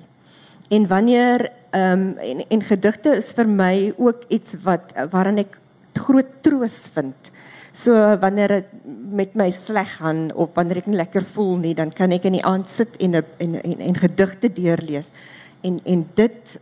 En 0.69 0.87
wanneer 0.87 1.51
ehm 1.71 1.99
um, 1.99 2.17
en, 2.17 2.45
en 2.49 2.61
gedigte 2.61 3.15
is 3.15 3.33
vir 3.33 3.47
my 3.47 3.93
ook 3.97 4.25
iets 4.27 4.55
wat 4.63 4.93
waarin 5.11 5.37
ek 5.37 5.57
groot 5.99 6.31
troos 6.43 6.77
vind. 6.95 7.31
So 7.71 7.95
wanneer 8.19 8.47
dit 8.47 8.71
met 9.11 9.35
my 9.35 9.49
sleg 9.55 9.97
gaan 9.99 10.29
of 10.35 10.51
wanneer 10.55 10.81
ek 10.81 10.89
nie 10.91 10.99
lekker 10.99 11.25
voel 11.35 11.55
nie, 11.61 11.75
dan 11.75 11.93
kan 11.95 12.11
ek 12.11 12.27
in 12.27 12.35
die 12.39 12.45
aand 12.45 12.69
sit 12.69 12.97
en 12.99 13.21
en, 13.21 13.55
en, 13.61 13.79
en 13.79 13.99
gedigte 13.99 14.51
deurlees. 14.51 15.11
En 15.63 15.79
en 15.85 16.03
dit 16.15 16.57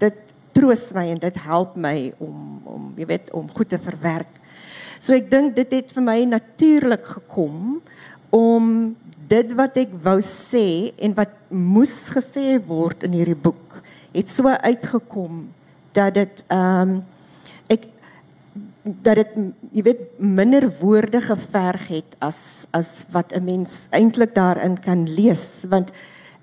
dit 0.00 0.22
troos 0.54 0.84
my 0.94 1.08
en 1.10 1.20
dit 1.20 1.40
help 1.44 1.76
my 1.76 2.12
om 2.22 2.62
om 2.64 2.92
jy 2.96 3.08
weet 3.10 3.32
om 3.34 3.50
goed 3.52 3.68
te 3.74 3.80
verwerk. 3.82 4.40
So 5.00 5.14
ek 5.16 5.28
dink 5.30 5.56
dit 5.58 5.72
het 5.74 5.92
vir 5.92 6.04
my 6.04 6.20
natuurlik 6.28 7.04
gekom 7.18 7.82
om 8.34 8.94
dit 9.28 9.52
wat 9.56 9.76
ek 9.80 9.92
wou 10.04 10.18
sê 10.24 10.94
en 11.02 11.14
wat 11.16 11.34
moes 11.48 11.96
gesê 12.12 12.56
word 12.66 13.04
in 13.06 13.16
hierdie 13.16 13.38
boek 13.38 13.64
het 14.14 14.30
so 14.30 14.48
uitgekom 14.48 15.48
dat 15.96 16.14
dit 16.14 16.44
ehm 16.48 16.80
um, 16.80 17.02
dat 18.84 19.16
dit 19.16 19.36
jy 19.72 19.82
weet 19.82 20.02
minder 20.20 20.68
woorde 20.80 21.20
geverg 21.24 21.88
het 21.88 22.16
as 22.20 22.66
as 22.76 23.04
wat 23.10 23.32
'n 23.32 23.44
mens 23.44 23.86
eintlik 23.90 24.34
daarin 24.34 24.76
kan 24.80 25.08
lees 25.08 25.64
want 25.68 25.90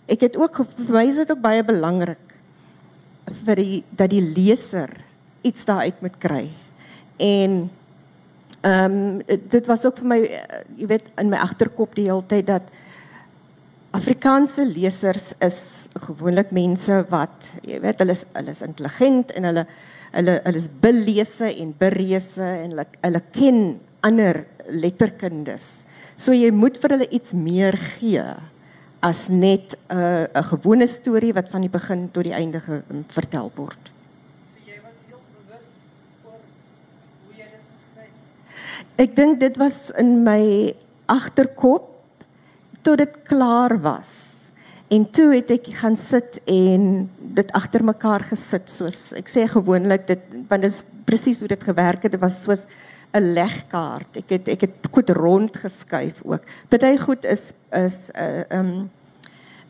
ek 0.08 0.22
het 0.22 0.36
ook 0.38 0.66
vir 0.66 0.94
my 0.94 1.06
is 1.06 1.22
dit 1.22 1.32
ook 1.32 1.42
baie 1.42 1.64
belangrik 1.64 2.32
vir 3.46 3.56
die 3.56 3.84
dat 3.90 4.10
die 4.10 4.22
leser 4.22 4.90
iets 5.42 5.66
daaruit 5.66 6.02
moet 6.02 6.18
kry. 6.18 6.50
En 7.18 7.70
ehm 8.62 8.94
um, 8.94 9.22
dit 9.26 9.66
was 9.66 9.86
ook 9.86 9.98
vir 9.98 10.08
my 10.08 10.20
jy 10.78 10.88
weet 10.88 11.08
in 11.18 11.30
my 11.30 11.38
agterkop 11.38 11.96
die 11.96 12.06
hele 12.10 12.26
tyd 12.28 12.46
dat 12.48 12.62
Afrikaanse 13.92 14.66
lesers 14.66 15.34
is 15.40 15.88
gewoonlik 16.06 16.52
mense 16.52 17.02
wat 17.10 17.50
jy 17.66 17.80
weet 17.82 18.00
hulle 18.00 18.14
is 18.14 18.26
hulle 18.34 18.54
is 18.54 18.62
intelligent 18.62 19.32
en 19.32 19.50
hulle 19.50 19.66
hulle 20.12 20.40
hulle 20.46 20.60
is 20.60 20.70
belese 20.84 21.50
en 21.52 21.74
bereese 21.80 22.44
en 22.44 22.74
hulle 22.74 22.88
hulle 23.02 23.22
ken 23.36 23.62
ander 24.04 24.46
letterkundes. 24.68 25.86
So 26.16 26.34
jy 26.36 26.52
moet 26.54 26.78
vir 26.82 26.98
hulle 26.98 27.10
iets 27.12 27.34
meer 27.34 27.78
gee 27.98 28.26
as 29.02 29.30
net 29.30 29.74
'n 29.90 29.98
uh, 29.98 30.28
'n 30.30 30.44
gewone 30.54 30.88
storie 30.88 31.34
wat 31.34 31.50
van 31.50 31.62
die 31.62 31.70
begin 31.70 32.10
tot 32.12 32.24
die 32.24 32.38
einde 32.38 32.60
ge, 32.60 32.84
um, 32.90 33.06
vertel 33.08 33.52
word. 33.56 33.92
Ek 38.98 39.16
dink 39.16 39.40
dit 39.40 39.58
was 39.58 39.90
in 39.98 40.24
my 40.24 40.76
agterkop 41.08 41.90
tot 42.84 42.98
dit 42.98 43.14
klaar 43.24 43.82
was. 43.82 44.31
En 44.92 45.06
toe 45.16 45.30
het 45.32 45.52
ek 45.54 45.70
gaan 45.80 45.96
sit 45.96 46.42
en 46.52 46.88
dit 47.38 47.52
agter 47.56 47.84
mekaar 47.88 48.26
gesit 48.28 48.68
soos 48.72 49.14
ek 49.16 49.30
sê 49.32 49.46
gewoonlik 49.48 50.04
dit 50.10 50.24
want 50.50 50.66
dit 50.66 50.72
is 50.72 50.82
presies 51.08 51.40
hoe 51.40 51.48
dit 51.48 51.64
gewerk 51.64 52.04
het. 52.04 52.12
Dit 52.12 52.24
was 52.24 52.42
soos 52.44 52.66
'n 53.16 53.34
legkaart. 53.36 54.18
Ek 54.18 54.30
het 54.30 54.48
ek 54.48 54.62
het 54.62 54.88
goed 54.92 55.10
rond 55.10 55.58
geskuif 55.58 56.20
ook. 56.24 56.44
Party 56.70 56.98
goed 56.98 57.24
is 57.26 57.54
is 57.72 58.12
'n 58.12 58.20
uh, 58.20 58.40
eh, 58.40 58.60
um, 58.60 58.90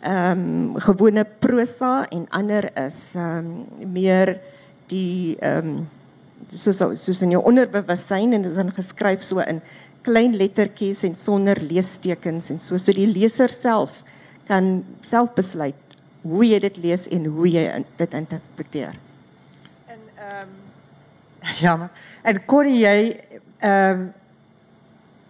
ehm 0.01 0.39
um, 0.39 0.79
gewone 0.79 1.25
prosa 1.39 2.07
en 2.09 2.25
ander 2.29 2.69
is 2.77 3.13
ehm 3.15 3.45
um, 3.45 3.91
meer 3.93 4.39
die 4.87 5.37
ehm 5.39 5.67
um, 5.67 5.89
soos 6.55 6.77
soos 6.77 7.21
in 7.21 7.31
jou 7.31 7.43
onderbewussyn 7.43 8.33
en 8.33 8.41
dit 8.41 8.51
is 8.51 8.57
dan 8.57 8.73
geskryf 8.73 9.21
so 9.21 9.39
in 9.39 9.61
klein 10.01 10.35
lettertjies 10.35 11.03
en 11.03 11.15
sonder 11.15 11.61
leestekens 11.61 12.49
en 12.49 12.59
so 12.59 12.77
so 12.77 12.91
die 12.91 13.07
leser 13.07 13.49
self 13.49 14.03
kan 14.51 14.71
self 15.05 15.31
besluit 15.37 15.97
hoe 16.21 16.45
jy 16.45 16.59
dit 16.61 16.77
lees 16.83 17.07
en 17.09 17.25
hoe 17.33 17.49
jy 17.49 17.65
dit 17.97 18.17
interpreteer. 18.19 18.97
En 19.87 20.01
ehm 20.17 20.41
um, 20.49 20.57
jammer. 21.57 21.89
En 22.21 22.45
Connie 22.45 22.81
jy 22.83 22.97
ehm 23.59 24.01
um, 24.01 24.09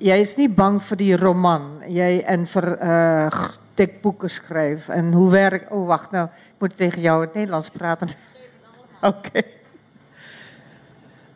jy 0.01 0.17
is 0.17 0.33
nie 0.37 0.49
bang 0.49 0.79
vir 0.81 0.97
die 0.97 1.15
roman. 1.15 1.67
Jy 1.87 2.11
in 2.33 2.47
vir 2.49 2.71
uh 2.77 3.49
tekboeke 3.79 4.27
skryf 4.27 4.89
en 4.91 5.13
hoe 5.15 5.29
werk 5.31 5.69
oh, 5.71 5.85
wag 5.87 6.09
nou, 6.11 6.25
ek 6.27 6.59
moet 6.59 6.73
tegen 6.77 7.01
jou 7.01 7.21
in 7.23 7.31
Nederlands 7.33 7.69
praat. 7.71 8.03
Oké. 9.11 9.43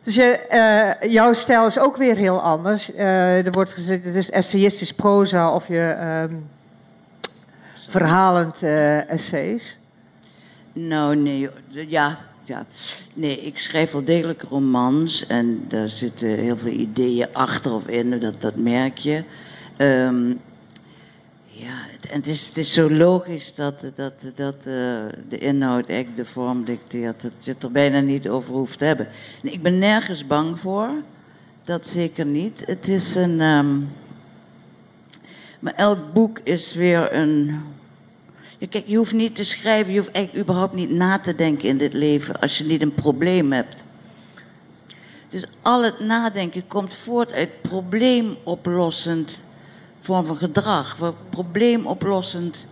Dus 0.04 0.14
je, 0.14 0.28
uh, 0.52 1.10
jouw 1.12 1.32
stijl 1.32 1.66
is 1.66 1.78
ook 1.78 1.96
weer 1.96 2.16
heel 2.16 2.40
anders. 2.40 2.90
Uh, 2.90 3.46
er 3.46 3.50
wordt 3.52 3.72
gezegd, 3.72 4.04
het 4.04 4.14
is 4.14 4.30
essayistisch 4.30 4.92
proza 4.92 5.54
of 5.54 5.68
je 5.68 5.96
um, 6.30 6.44
verhalend 7.88 8.62
uh, 8.62 9.10
essays. 9.10 9.78
Nou, 10.72 11.16
nee, 11.16 11.48
ja, 11.68 12.18
ja. 12.44 12.66
Nee, 13.14 13.40
ik 13.40 13.58
schrijf 13.58 13.92
wel 13.92 14.04
degelijk 14.04 14.42
romans 14.42 15.26
en 15.26 15.64
daar 15.68 15.88
zitten 15.88 16.28
heel 16.28 16.56
veel 16.56 16.72
ideeën 16.72 17.28
achter 17.32 17.72
of 17.72 17.86
in, 17.86 18.20
dat, 18.20 18.40
dat 18.40 18.56
merk 18.56 18.98
je. 18.98 19.24
Um, 19.78 20.40
ja, 21.46 21.76
en 22.10 22.16
het 22.16 22.26
is, 22.26 22.48
het 22.48 22.56
is 22.56 22.72
zo 22.72 22.90
logisch 22.90 23.54
dat, 23.54 23.80
dat, 23.94 24.12
dat 24.34 24.56
uh, 24.56 25.04
de 25.28 25.38
inhoud 25.38 25.86
echt 25.86 26.16
de 26.16 26.24
vorm 26.24 26.64
dicteert. 26.64 27.22
Dat 27.22 27.32
je 27.38 27.50
het 27.50 27.62
er 27.62 27.72
bijna 27.72 28.00
niet 28.00 28.28
over 28.28 28.54
hoeft 28.54 28.78
te 28.78 28.84
hebben. 28.84 29.08
Ik 29.42 29.62
ben 29.62 29.78
nergens 29.78 30.26
bang 30.26 30.60
voor. 30.60 30.90
Dat 31.64 31.86
zeker 31.86 32.26
niet. 32.26 32.62
Het 32.66 32.88
is 32.88 33.14
een. 33.14 33.40
Um, 33.40 33.88
maar 35.60 35.74
elk 35.74 36.12
boek 36.12 36.38
is 36.42 36.74
weer 36.74 37.12
een 37.12 37.60
ja, 38.58 38.66
kijk, 38.70 38.86
je 38.86 38.96
hoeft 38.96 39.12
niet 39.12 39.34
te 39.34 39.44
schrijven, 39.44 39.92
je 39.92 39.98
hoeft 39.98 40.12
eigenlijk 40.12 40.44
überhaupt 40.44 40.74
niet 40.74 40.90
na 40.90 41.18
te 41.18 41.34
denken 41.34 41.68
in 41.68 41.78
dit 41.78 41.92
leven 41.92 42.40
als 42.40 42.58
je 42.58 42.64
niet 42.64 42.82
een 42.82 42.94
probleem 42.94 43.52
hebt. 43.52 43.84
Dus 45.30 45.44
al 45.62 45.84
het 45.84 46.00
nadenken 46.00 46.66
komt 46.66 46.94
voort 46.94 47.32
uit 47.32 47.60
probleemoplossend 47.60 49.40
vorm 50.00 50.24
van 50.24 50.36
gedrag. 50.36 51.14
Probleemoplossend. 51.30 52.66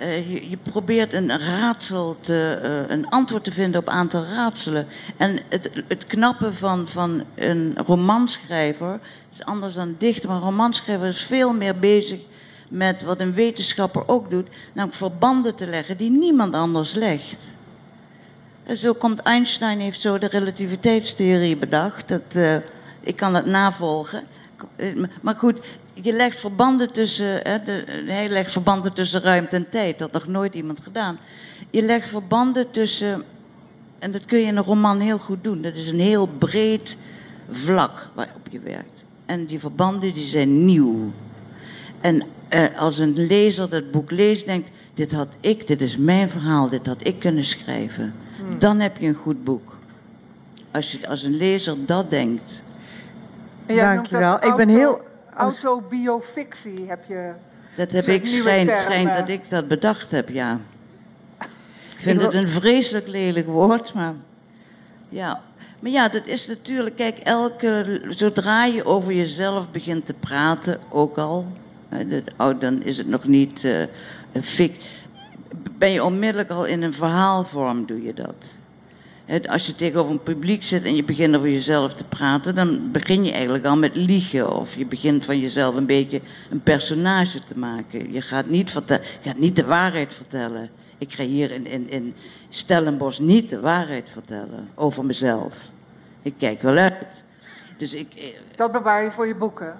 Uh, 0.00 0.30
je, 0.32 0.50
je, 0.50 0.56
probeert 0.56 1.12
een 1.12 1.38
raadsel 1.38 2.16
te, 2.20 2.60
uh, 2.62 2.94
een 2.96 3.08
antwoord 3.08 3.44
te 3.44 3.52
vinden 3.52 3.80
op 3.80 3.86
een 3.86 3.92
aantal 3.92 4.24
raadselen. 4.24 4.86
En 5.16 5.38
het, 5.48 5.70
het 5.88 6.06
knappe 6.06 6.52
van, 6.52 6.88
van 6.88 7.24
een 7.34 7.76
romanschrijver 7.86 9.00
anders 9.44 9.74
dan 9.74 9.94
dichter. 9.98 10.28
Maar 10.28 10.36
een 10.36 10.42
romanschrijver 10.42 11.06
is 11.06 11.22
veel 11.22 11.52
meer 11.52 11.78
bezig 11.78 12.20
met 12.68 13.02
wat 13.02 13.20
een 13.20 13.34
wetenschapper 13.34 14.08
ook 14.08 14.30
doet, 14.30 14.48
namelijk 14.72 14.98
verbanden 14.98 15.54
te 15.54 15.66
leggen 15.66 15.96
die 15.96 16.10
niemand 16.10 16.54
anders 16.54 16.94
legt. 16.94 17.40
Zo 18.74 18.92
komt 18.92 19.20
Einstein 19.20 19.80
heeft 19.80 20.00
zo 20.00 20.18
de 20.18 20.26
relativiteitstheorie 20.26 21.56
bedacht. 21.56 22.08
Dat, 22.08 22.34
uh, 22.36 22.56
ik 23.00 23.16
kan 23.16 23.34
het 23.34 23.46
navolgen. 23.46 24.24
Maar 25.20 25.34
goed, 25.34 25.58
je 25.94 26.12
legt 26.12 26.40
verbanden 26.40 26.92
tussen, 26.92 27.40
hè, 27.42 27.62
de, 27.62 27.84
hij 28.06 28.28
legt 28.28 28.52
verbanden 28.52 28.92
tussen 28.92 29.20
ruimte 29.20 29.56
en 29.56 29.68
tijd. 29.68 29.98
Dat 29.98 30.10
had 30.12 30.24
nog 30.24 30.32
nooit 30.32 30.54
iemand 30.54 30.78
gedaan. 30.82 31.18
Je 31.70 31.82
legt 31.82 32.08
verbanden 32.08 32.70
tussen, 32.70 33.22
en 33.98 34.12
dat 34.12 34.24
kun 34.24 34.38
je 34.38 34.46
in 34.46 34.56
een 34.56 34.64
roman 34.64 35.00
heel 35.00 35.18
goed 35.18 35.44
doen. 35.44 35.62
Dat 35.62 35.74
is 35.74 35.86
een 35.86 36.00
heel 36.00 36.26
breed 36.26 36.96
vlak 37.50 38.08
waarop 38.14 38.46
je 38.50 38.60
werkt. 38.60 38.91
En 39.26 39.44
die 39.44 39.58
verbanden 39.58 40.14
die 40.14 40.26
zijn 40.26 40.64
nieuw. 40.64 41.10
En 42.00 42.22
uh, 42.54 42.78
als 42.78 42.98
een 42.98 43.26
lezer 43.26 43.70
dat 43.70 43.90
boek 43.90 44.10
leest, 44.10 44.46
denkt: 44.46 44.70
dit 44.94 45.12
had 45.12 45.28
ik, 45.40 45.66
dit 45.66 45.80
is 45.80 45.96
mijn 45.96 46.28
verhaal, 46.28 46.68
dit 46.68 46.86
had 46.86 47.06
ik 47.06 47.18
kunnen 47.18 47.44
schrijven. 47.44 48.14
Hmm. 48.36 48.58
Dan 48.58 48.80
heb 48.80 48.96
je 48.96 49.06
een 49.06 49.14
goed 49.14 49.44
boek. 49.44 49.76
Als, 50.70 50.92
je, 50.92 51.08
als 51.08 51.22
een 51.22 51.36
lezer 51.36 51.86
dat 51.86 52.10
denkt. 52.10 52.62
Dankjewel. 53.66 54.46
Ik 54.46 54.56
ben 54.56 54.68
heel. 54.68 55.00
Autobiofictie 55.36 56.84
heb 56.88 57.04
je. 57.08 57.32
Dat 57.76 57.90
heb 57.92 58.06
ik, 58.06 58.26
schijnt, 58.26 58.76
schijnt 58.76 59.16
dat 59.16 59.28
ik 59.28 59.40
dat 59.48 59.68
bedacht 59.68 60.10
heb, 60.10 60.28
ja. 60.28 60.58
Ik 61.94 62.00
vind 62.08 62.20
het 62.20 62.34
een 62.34 62.48
vreselijk 62.48 63.06
lelijk 63.06 63.46
woord, 63.46 63.94
maar 63.94 64.14
ja. 65.08 65.42
Maar 65.82 65.90
ja, 65.90 66.08
dat 66.08 66.26
is 66.26 66.46
natuurlijk, 66.46 66.96
kijk, 66.96 67.18
elke, 67.18 68.02
zodra 68.08 68.64
je 68.64 68.84
over 68.84 69.12
jezelf 69.12 69.70
begint 69.70 70.06
te 70.06 70.14
praten, 70.14 70.80
ook 70.90 71.18
al, 71.18 71.46
Oh, 72.36 72.60
dan 72.60 72.82
is 72.82 72.98
het 72.98 73.08
nog 73.08 73.24
niet 73.24 73.62
uh, 73.64 73.82
fik. 74.42 74.76
Ben 75.78 75.90
je 75.90 76.04
onmiddellijk 76.04 76.50
al 76.50 76.64
in 76.64 76.82
een 76.82 76.92
verhaalvorm, 76.92 77.86
doe 77.86 78.02
je 78.02 78.14
dat. 78.14 78.34
Als 79.48 79.66
je 79.66 79.74
tegenover 79.74 80.12
een 80.12 80.22
publiek 80.22 80.64
zit 80.64 80.84
en 80.84 80.94
je 80.94 81.04
begint 81.04 81.36
over 81.36 81.50
jezelf 81.50 81.94
te 81.94 82.04
praten, 82.04 82.54
dan 82.54 82.90
begin 82.92 83.24
je 83.24 83.32
eigenlijk 83.32 83.64
al 83.64 83.76
met 83.76 83.96
liegen. 83.96 84.56
Of 84.56 84.74
je 84.76 84.86
begint 84.86 85.24
van 85.24 85.38
jezelf 85.38 85.74
een 85.74 85.86
beetje 85.86 86.20
een 86.50 86.60
personage 86.60 87.40
te 87.48 87.58
maken. 87.58 88.12
Je 88.12 88.20
gaat 88.20 88.46
niet, 88.46 88.72
je 88.86 89.00
gaat 89.22 89.38
niet 89.38 89.56
de 89.56 89.64
waarheid 89.64 90.14
vertellen. 90.14 90.70
Ik 90.98 91.12
ga 91.12 91.24
hier 91.24 91.50
in, 91.50 91.66
in, 91.66 91.90
in 91.90 92.14
Stellenbosch 92.48 93.18
niet 93.18 93.50
de 93.50 93.60
waarheid 93.60 94.10
vertellen 94.12 94.68
over 94.74 95.04
mezelf. 95.04 95.56
Ik 96.22 96.34
kijk 96.38 96.62
wel 96.62 96.76
uit. 96.76 97.22
Dus 97.76 97.94
ik, 97.94 98.14
eh, 98.14 98.24
dat 98.56 98.72
bewaar 98.72 99.02
je 99.02 99.10
voor 99.10 99.26
je 99.26 99.34
boeken? 99.34 99.74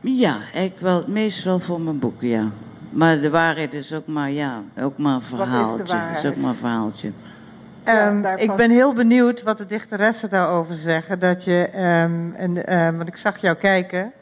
Ja, 0.00 0.38
ik 0.54 0.72
wel, 0.78 1.04
meestal 1.06 1.58
voor 1.58 1.80
mijn 1.80 1.98
boeken, 1.98 2.28
ja. 2.28 2.48
Maar 2.90 3.20
de 3.20 3.30
waarheid 3.30 3.72
is 3.72 3.92
ook 3.94 4.06
maar, 4.06 4.30
ja, 4.30 4.62
ook 4.80 4.98
maar 4.98 5.14
een 5.14 5.22
verhaaltje. 5.22 5.70
Wat 5.70 5.80
is, 5.80 5.86
de 5.86 5.96
waarheid? 5.96 6.24
is 6.24 6.30
ook 6.30 6.36
maar 6.36 6.50
een 6.50 6.56
verhaaltje. 6.56 7.10
Um, 7.88 8.26
ik 8.26 8.54
ben 8.54 8.70
heel 8.70 8.92
benieuwd 8.92 9.42
wat 9.42 9.58
de 9.58 9.66
dichteressen 9.66 10.30
daarover 10.30 10.74
zeggen. 10.74 11.18
Dat 11.18 11.44
je, 11.44 11.68
um, 11.74 12.34
en, 12.34 12.76
um, 12.78 12.96
want 12.96 13.08
ik 13.08 13.16
zag 13.16 13.36
jou 13.36 13.56
kijken. 13.56 14.12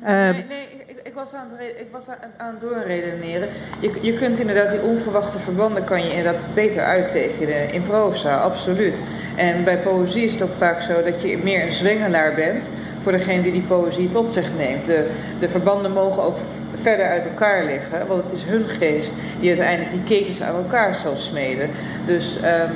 nee, 0.00 0.32
nee 0.32 0.66
ik, 0.86 1.00
ik, 1.02 1.14
was 1.14 1.32
aan 1.32 1.46
het, 1.52 1.74
ik 1.78 1.88
was 1.92 2.08
aan, 2.08 2.16
aan 2.36 2.50
het 2.50 2.60
doorredeneren. 2.60 3.48
Je, 3.80 3.98
je 4.02 4.18
kunt 4.18 4.38
inderdaad 4.38 4.70
die 4.70 4.82
onverwachte 4.82 5.38
verbanden 5.38 5.84
kan 5.84 6.02
je 6.02 6.08
inderdaad 6.08 6.54
beter 6.54 6.82
uittekenen 6.82 7.72
in 7.72 7.82
proza, 7.82 8.36
absoluut. 8.40 9.02
En 9.38 9.64
bij 9.64 9.76
poëzie 9.76 10.24
is 10.24 10.32
het 10.32 10.42
ook 10.42 10.56
vaak 10.58 10.80
zo 10.80 11.02
dat 11.02 11.22
je 11.22 11.38
meer 11.42 11.66
een 11.66 11.72
zwengelaar 11.72 12.34
bent 12.34 12.68
voor 13.02 13.12
degene 13.12 13.42
die 13.42 13.52
die 13.52 13.62
poëzie 13.62 14.12
tot 14.12 14.32
zich 14.32 14.46
neemt. 14.56 14.86
De, 14.86 15.10
de 15.40 15.48
verbanden 15.48 15.92
mogen 15.92 16.22
ook 16.22 16.36
verder 16.82 17.06
uit 17.06 17.24
elkaar 17.24 17.64
liggen, 17.64 18.06
want 18.06 18.24
het 18.24 18.32
is 18.32 18.44
hun 18.44 18.64
geest 18.64 19.12
die 19.40 19.48
uiteindelijk 19.48 19.90
die 19.90 20.18
ketens 20.18 20.42
aan 20.42 20.54
elkaar 20.54 20.94
zal 20.94 21.16
smeden. 21.16 21.70
Dus 22.06 22.36
um, 22.36 22.70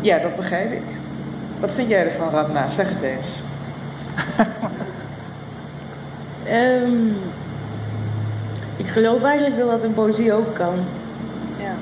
ja, 0.00 0.18
dat 0.18 0.36
begrijp 0.36 0.72
ik. 0.72 0.82
Wat 1.60 1.70
vind 1.70 1.88
jij 1.88 2.04
ervan, 2.06 2.30
Radna? 2.30 2.70
Zeg 2.70 2.88
het 2.88 3.02
eens. 3.02 3.38
um, 6.82 7.16
ik 8.84 8.86
geloof 8.86 9.22
eigenlijk 9.22 9.58
dat 9.58 9.70
dat 9.70 9.82
in 9.84 9.94
poëzie 9.94 10.32
ook 10.32 10.54
kan. 10.54 10.74
Ja. 11.58 11.74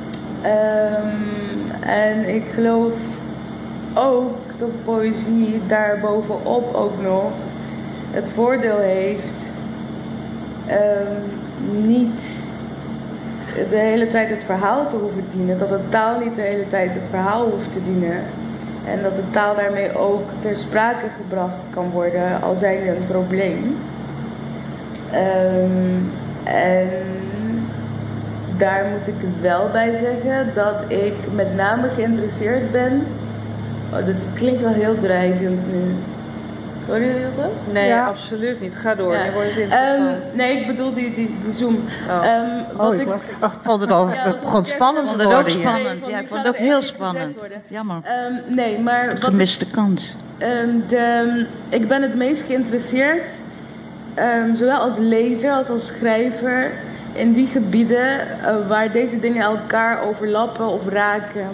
Um, 0.98 1.80
en 1.80 2.28
ik 2.34 2.44
geloof 2.54 2.92
ook 3.94 4.36
dat 4.58 4.84
poëzie 4.84 5.60
daar 5.66 5.98
bovenop 6.00 6.74
ook 6.74 7.02
nog 7.02 7.32
het 8.10 8.32
voordeel 8.32 8.78
heeft 8.78 9.50
um, 10.70 11.86
niet 11.86 12.22
de 13.70 13.76
hele 13.76 14.10
tijd 14.10 14.28
het 14.30 14.44
verhaal 14.44 14.88
te 14.88 14.96
hoeven 14.96 15.24
dienen. 15.30 15.58
Dat 15.58 15.68
de 15.68 15.80
taal 15.88 16.18
niet 16.18 16.34
de 16.34 16.40
hele 16.40 16.68
tijd 16.68 16.92
het 16.92 17.08
verhaal 17.10 17.44
hoeft 17.50 17.72
te 17.72 17.84
dienen. 17.84 18.20
En 18.86 19.02
dat 19.02 19.16
de 19.16 19.30
taal 19.30 19.54
daarmee 19.54 19.98
ook 19.98 20.22
ter 20.40 20.56
sprake 20.56 21.06
gebracht 21.22 21.56
kan 21.70 21.90
worden 21.90 22.42
als 22.42 22.58
zijnde 22.58 22.90
een 22.90 23.06
probleem. 23.06 23.76
Ehm, 25.10 25.98
en 26.44 26.88
daar 28.56 28.84
moet 28.90 29.08
ik 29.08 29.28
wel 29.40 29.68
bij 29.72 29.96
zeggen 29.96 30.50
dat 30.54 30.76
ik 30.88 31.14
met 31.34 31.56
name 31.56 31.88
geïnteresseerd 31.88 32.72
ben. 32.72 33.06
Oh, 33.92 34.04
dit 34.04 34.16
klinkt 34.34 34.60
wel 34.60 34.72
heel 34.72 34.94
dreigend 35.00 35.72
nu. 35.72 35.94
Horen 36.86 37.06
jullie 37.06 37.22
dat 37.36 37.44
ook? 37.46 37.72
Nee, 37.72 37.86
Ja. 37.86 38.06
absoluut 38.06 38.60
niet. 38.60 38.72
Ga 38.74 38.94
door. 38.94 39.14
Ja. 39.14 39.24
Nu 39.24 39.30
wordt 39.30 39.56
interessant. 39.56 39.98
Ehm, 39.98 40.36
nee, 40.36 40.60
ik 40.60 40.66
bedoel 40.66 40.94
die, 40.94 41.14
die, 41.14 41.36
die 41.44 41.52
Zoom. 41.52 41.74
Oh. 42.08 42.26
Ehm, 42.26 42.48
wat 42.76 42.86
Oh, 42.88 42.94
ik 42.94 43.00
ik, 43.00 43.06
was... 43.06 43.20
Vond 43.64 43.80
het 43.80 43.90
al 43.90 44.08
Ja, 44.12 44.24
dat 44.24 44.40
begon 44.40 44.64
spannend 44.64 45.08
te 45.18 45.24
ook 45.26 45.32
worden 45.32 45.52
spannend. 45.52 46.06
Ja, 46.06 46.18
ik 46.18 46.26
vond 46.28 46.40
het 46.40 46.48
ook 46.48 46.56
heel 46.60 46.82
spannend. 46.82 47.36
Jammer. 47.68 47.96
Ehm, 48.02 48.54
nee, 48.54 48.78
maar 48.78 49.06
wat 49.06 49.16
ik, 49.16 49.22
Gemiste 49.22 49.70
kans. 49.70 50.16
ehm, 50.38 50.68
de, 50.88 51.46
ik 51.68 51.88
ben 51.88 52.02
het 52.02 52.14
meest 52.14 52.42
geïnteresseerd, 52.42 53.22
ehm, 54.14 54.54
zowel 54.54 54.78
als 54.78 54.96
lezer 54.98 55.52
als 55.52 55.68
als 55.68 55.86
schrijver, 55.86 56.70
in 57.12 57.32
die 57.32 57.46
gebieden 57.46 58.20
eh, 58.20 58.68
waar 58.68 58.92
deze 58.92 59.20
dingen 59.20 59.42
elkaar 59.42 60.02
overlappen 60.02 60.66
of 60.66 60.88
raken. 60.88 61.46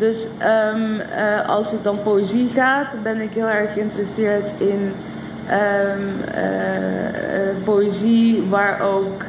Dus 0.00 0.26
ehm, 0.38 1.00
eh, 1.00 1.48
als 1.48 1.70
het 1.70 1.84
dan 1.84 2.02
poëzie 2.02 2.48
gaat, 2.54 2.94
ben 3.02 3.20
ik 3.20 3.30
heel 3.32 3.48
erg 3.48 3.72
geïnteresseerd 3.72 4.44
in 4.58 4.92
ehm, 5.46 6.00
eh, 6.34 7.06
eh, 7.06 7.56
poëzie 7.64 8.42
waar 8.48 8.80
ook 8.80 9.24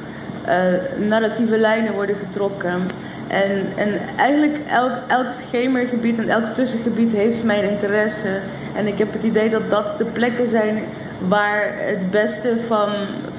narratieve 0.98 1.58
lijnen 1.58 1.94
worden 1.94 2.16
getrokken. 2.16 2.82
En, 3.28 3.66
en 3.76 4.00
eigenlijk 4.18 4.58
elk, 4.70 4.92
elk 5.08 5.28
schemergebied 5.48 6.18
en 6.18 6.30
elk 6.30 6.54
tussengebied 6.54 7.12
heeft 7.12 7.44
mijn 7.44 7.70
interesse. 7.70 8.40
En 8.76 8.88
ik 8.88 8.98
heb 8.98 9.14
het 9.14 9.24
idee 9.24 9.50
dat 9.50 9.70
dat 9.70 9.98
de 9.98 10.06
plekken 10.06 10.48
zijn 10.48 10.84
waar 11.28 11.74
het 11.76 12.12
beste 12.12 12.58
van, 12.68 12.90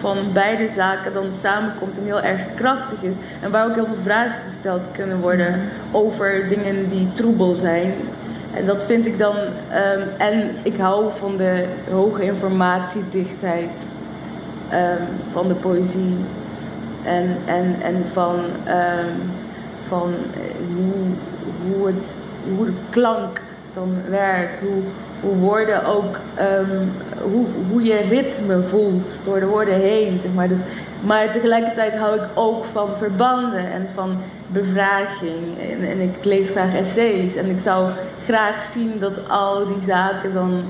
van 0.01 0.17
beide 0.33 0.69
zaken 0.69 1.13
dan 1.13 1.33
samenkomt 1.41 1.99
en 1.99 2.05
heel 2.05 2.21
erg 2.21 2.41
krachtig 2.55 3.03
is. 3.03 3.15
En 3.41 3.51
waar 3.51 3.67
ook 3.67 3.75
heel 3.75 3.87
veel 3.87 4.03
vragen 4.03 4.41
gesteld 4.49 4.83
kunnen 4.93 5.21
worden 5.21 5.61
over 5.91 6.49
dingen 6.49 6.91
die 6.91 7.13
troebel 7.13 7.55
zijn. 7.55 7.95
En 8.55 8.67
dat 8.67 8.85
vind 8.85 9.07
ik 9.07 9.19
dan. 9.19 9.35
ehm, 9.71 10.01
en 10.19 10.51
ik 10.63 10.77
hou 10.77 11.11
van 11.15 11.37
de 11.37 11.65
hoge 11.91 12.25
informatiedichtheid 12.25 13.71
ehm, 14.69 15.03
van 15.33 15.49
de 15.49 15.55
poëzie. 15.55 16.17
En, 17.05 17.37
en, 17.45 17.77
en 17.83 18.05
van, 18.13 18.41
ehm, 18.65 19.11
van 19.89 20.15
hoe, 20.75 21.07
hoe, 21.69 21.87
het, 21.87 22.17
hoe 22.57 22.65
de 22.65 22.73
klank 22.91 23.41
dan 23.75 23.95
werkt. 24.09 24.61
Hoe 24.61 24.83
woorden 25.23 25.85
ook, 25.85 26.17
ehm, 26.35 26.87
hoe, 27.23 27.47
hoe 27.71 27.83
je 27.83 27.97
ritme 28.09 28.63
voelt 28.63 29.13
door 29.25 29.41
de 29.41 29.47
woorden 29.47 29.81
heen. 29.81 30.19
Zeg 30.21 30.33
maar. 30.35 30.49
Dus, 30.49 30.59
maar 31.01 31.33
tegelijkertijd 31.33 31.95
hou 31.95 32.15
ik 32.15 32.25
ook 32.35 32.65
van 32.65 32.89
verbanden 32.99 33.73
en 33.73 33.89
van 33.95 34.19
bevraging. 34.47 35.59
En, 35.81 36.01
ik 36.01 36.25
lees 36.25 36.49
graag 36.49 36.75
essays. 36.75 37.37
En 37.37 37.51
ik 37.51 37.61
zou 37.61 37.91
graag 38.25 38.61
zien 38.61 38.99
dat 38.99 39.29
al 39.29 39.67
die 39.67 39.81
zaken 39.87 40.35
dan 40.35 40.65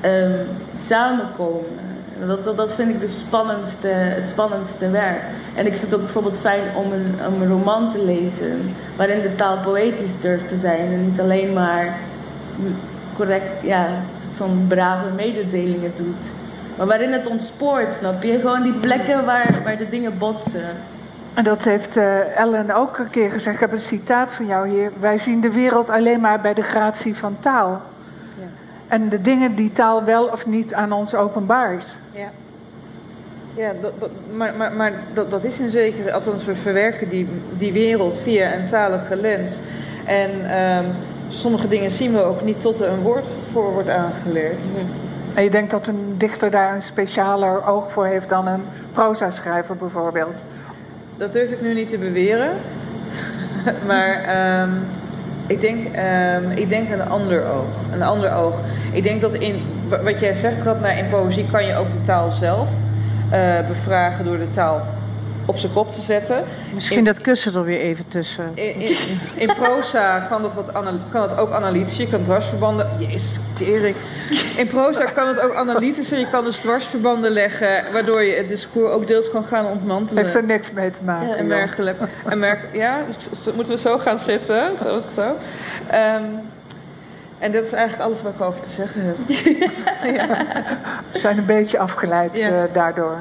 ehm, 0.00 0.44
samenkomen. 0.76 1.82
Dat, 2.26 2.44
dat, 2.44 2.56
dat 2.56 2.74
vind 2.74 2.90
ik 2.90 3.00
de 3.00 3.06
spannendste, 3.06 3.88
het 3.88 4.28
spannendste 4.28 4.90
werk. 4.90 5.20
En 5.54 5.66
ik 5.66 5.72
vind 5.72 5.82
het 5.82 5.94
ook 5.94 6.04
bijvoorbeeld 6.04 6.38
fijn 6.38 6.62
om 6.76 6.92
een, 6.92 7.14
een 7.24 7.48
roman 7.48 7.92
te 7.92 8.04
lezen 8.04 8.74
waarin 8.96 9.22
de 9.22 9.34
taal 9.34 9.58
poëtisch 9.64 10.20
durft 10.20 10.48
te 10.48 10.56
zijn 10.56 10.92
en 10.92 11.04
niet 11.04 11.20
alleen 11.20 11.52
maar 11.52 11.96
correct, 13.16 13.62
ja, 13.62 13.86
zo'n 14.32 14.64
brave 14.68 15.10
mededelingen 15.14 15.92
doet. 15.96 16.32
Maar 16.76 16.86
waarin 16.86 17.12
het 17.12 17.26
ontspoort, 17.26 17.94
snap 17.94 18.22
je? 18.22 18.38
Gewoon 18.38 18.62
die 18.62 18.72
plekken 18.72 19.24
waar, 19.24 19.54
waar 19.64 19.76
de 19.78 19.88
dingen 19.88 20.18
botsen. 20.18 20.62
En 21.34 21.44
dat 21.44 21.64
heeft 21.64 21.96
eh, 21.96 22.36
Ellen 22.38 22.70
ook 22.70 22.98
een 22.98 23.10
keer 23.10 23.30
gezegd. 23.30 23.54
Ik 23.54 23.60
heb 23.60 23.72
een 23.72 23.80
citaat 23.80 24.32
van 24.32 24.46
jou 24.46 24.68
hier. 24.68 24.90
Wij 25.00 25.18
zien 25.18 25.40
de 25.40 25.50
wereld 25.50 25.90
alleen 25.90 26.20
maar 26.20 26.40
bij 26.40 26.54
de 26.54 26.62
gratie 26.62 27.14
van 27.16 27.36
taal. 27.40 27.70
Ja. 28.38 28.44
En 28.88 29.08
de 29.08 29.20
dingen 29.20 29.54
die 29.54 29.72
taal 29.72 30.04
wel 30.04 30.24
of 30.24 30.46
niet 30.46 30.74
aan 30.74 30.92
ons 30.92 31.14
openbaart. 31.14 31.84
Ja, 32.12 32.28
ja 33.54 33.72
dat, 33.80 33.92
dat- 34.00 34.10
maar, 34.36 34.54
maar, 34.56 34.72
maar 34.72 34.92
dat, 35.14 35.30
dat 35.30 35.44
is 35.44 35.58
in 35.58 35.70
zekere, 35.70 36.12
althans 36.12 36.44
we 36.44 36.54
verwerken 36.54 37.08
die, 37.08 37.28
die 37.58 37.72
wereld 37.72 38.14
via 38.22 38.52
een 38.54 38.68
talige 38.68 39.16
lens. 39.16 39.52
En 40.04 40.30
ehm, 40.50 40.84
sommige 41.34 41.68
dingen 41.68 41.90
zien 41.90 42.12
we 42.12 42.22
ook 42.22 42.42
niet 42.42 42.60
tot 42.60 42.80
er 42.80 42.88
een 42.88 43.00
woord 43.00 43.24
voor 43.52 43.72
wordt 43.72 43.88
aangeleerd. 43.88 44.58
En 45.34 45.42
je 45.44 45.50
denkt 45.50 45.70
dat 45.70 45.86
een 45.86 46.14
dichter 46.16 46.50
daar 46.50 46.74
een 46.74 46.82
specialer 46.82 47.66
oog 47.66 47.92
voor 47.92 48.06
heeft 48.06 48.28
dan 48.28 48.46
een 48.46 48.62
proza-schrijver 48.92 49.76
bijvoorbeeld. 49.76 50.34
Dat 51.16 51.32
durf 51.32 51.50
ik 51.50 51.60
nu 51.60 51.74
niet 51.74 51.90
te 51.90 51.98
beweren. 51.98 52.50
maar 53.90 54.22
ehm, 54.22 54.70
ik, 55.46 55.60
denk, 55.60 55.94
ehm, 55.94 56.50
ik 56.54 56.68
denk 56.68 56.90
een 56.90 57.08
ander 57.08 57.44
oog. 57.52 57.66
Een 57.92 58.02
ander 58.02 58.34
oog. 58.34 58.54
Ik 58.92 59.02
denk 59.02 59.20
dat 59.20 59.32
in, 59.32 59.62
wa- 59.88 60.02
wat 60.02 60.20
jij 60.20 60.32
zegt, 60.34 60.62
Radna, 60.64 60.90
in 60.90 61.08
poëzie 61.08 61.46
kan 61.50 61.66
je 61.66 61.76
ook 61.76 61.92
de 61.92 62.00
taal 62.06 62.30
zelf 62.30 62.68
eh, 63.30 63.66
bevragen 63.68 64.24
door 64.24 64.38
de 64.38 64.50
taal 64.54 64.80
op 65.46 65.56
zijn 65.58 65.72
kop 65.72 65.94
te 65.94 66.00
zetten. 66.00 66.44
Misschien 66.74 67.04
dat 67.04 67.20
kussen 67.20 67.54
er 67.54 67.64
weer 67.64 67.80
even 67.80 68.08
tussen. 68.08 68.44
In, 68.54 68.80
in, 68.80 68.96
in 69.34 69.54
proza 69.54 70.18
kan 70.20 70.42
wat 70.42 70.66
het 71.12 71.38
ook 71.38 71.52
analytisch. 71.52 71.96
Je 71.96 72.08
kan 72.08 72.22
dwarsverbanden. 72.24 72.88
Jezus, 72.98 73.36
tering. 73.52 73.96
In 74.56 74.66
proza 74.66 75.04
kan 75.04 75.28
het 75.28 75.40
ook 75.40 75.54
analytisch 75.54 76.12
en 76.12 76.18
je 76.18 76.30
kan 76.30 76.44
dus 76.44 76.56
dwarsverbanden 76.56 77.30
leggen, 77.30 77.84
waardoor 77.92 78.22
je 78.22 78.34
het 78.36 78.48
discours 78.48 78.90
ook 78.92 79.06
deels 79.06 79.30
kan 79.30 79.44
gaan 79.44 79.66
ontmantelen. 79.66 80.22
Heeft 80.22 80.36
er 80.36 80.44
niks 80.44 80.70
mee 80.70 80.90
te 80.90 81.00
maken. 81.04 81.36
En 81.36 81.46
merkelijk. 81.46 81.98
En 82.28 82.38
merk, 82.38 82.60
ja, 82.72 82.98
z- 83.18 83.42
z- 83.42 83.52
moeten 83.54 83.72
we 83.74 83.78
zo 83.80 83.98
gaan 83.98 84.18
zitten? 84.18 84.70
Zo, 84.82 85.02
zo. 85.14 85.36
Ehm, 85.90 86.22
en 87.38 87.52
dat 87.52 87.64
is 87.64 87.72
eigenlijk 87.72 88.08
alles 88.08 88.22
wat 88.22 88.32
ik 88.34 88.40
over 88.40 88.60
te 88.60 88.70
zeggen 88.70 89.00
heb. 89.04 89.16
We 91.12 91.18
zijn 91.18 91.38
een 91.38 91.46
beetje 91.46 91.78
afgeleid 91.78 92.30
Ja. 92.36 92.48
eh, 92.48 92.62
daardoor. 92.72 93.18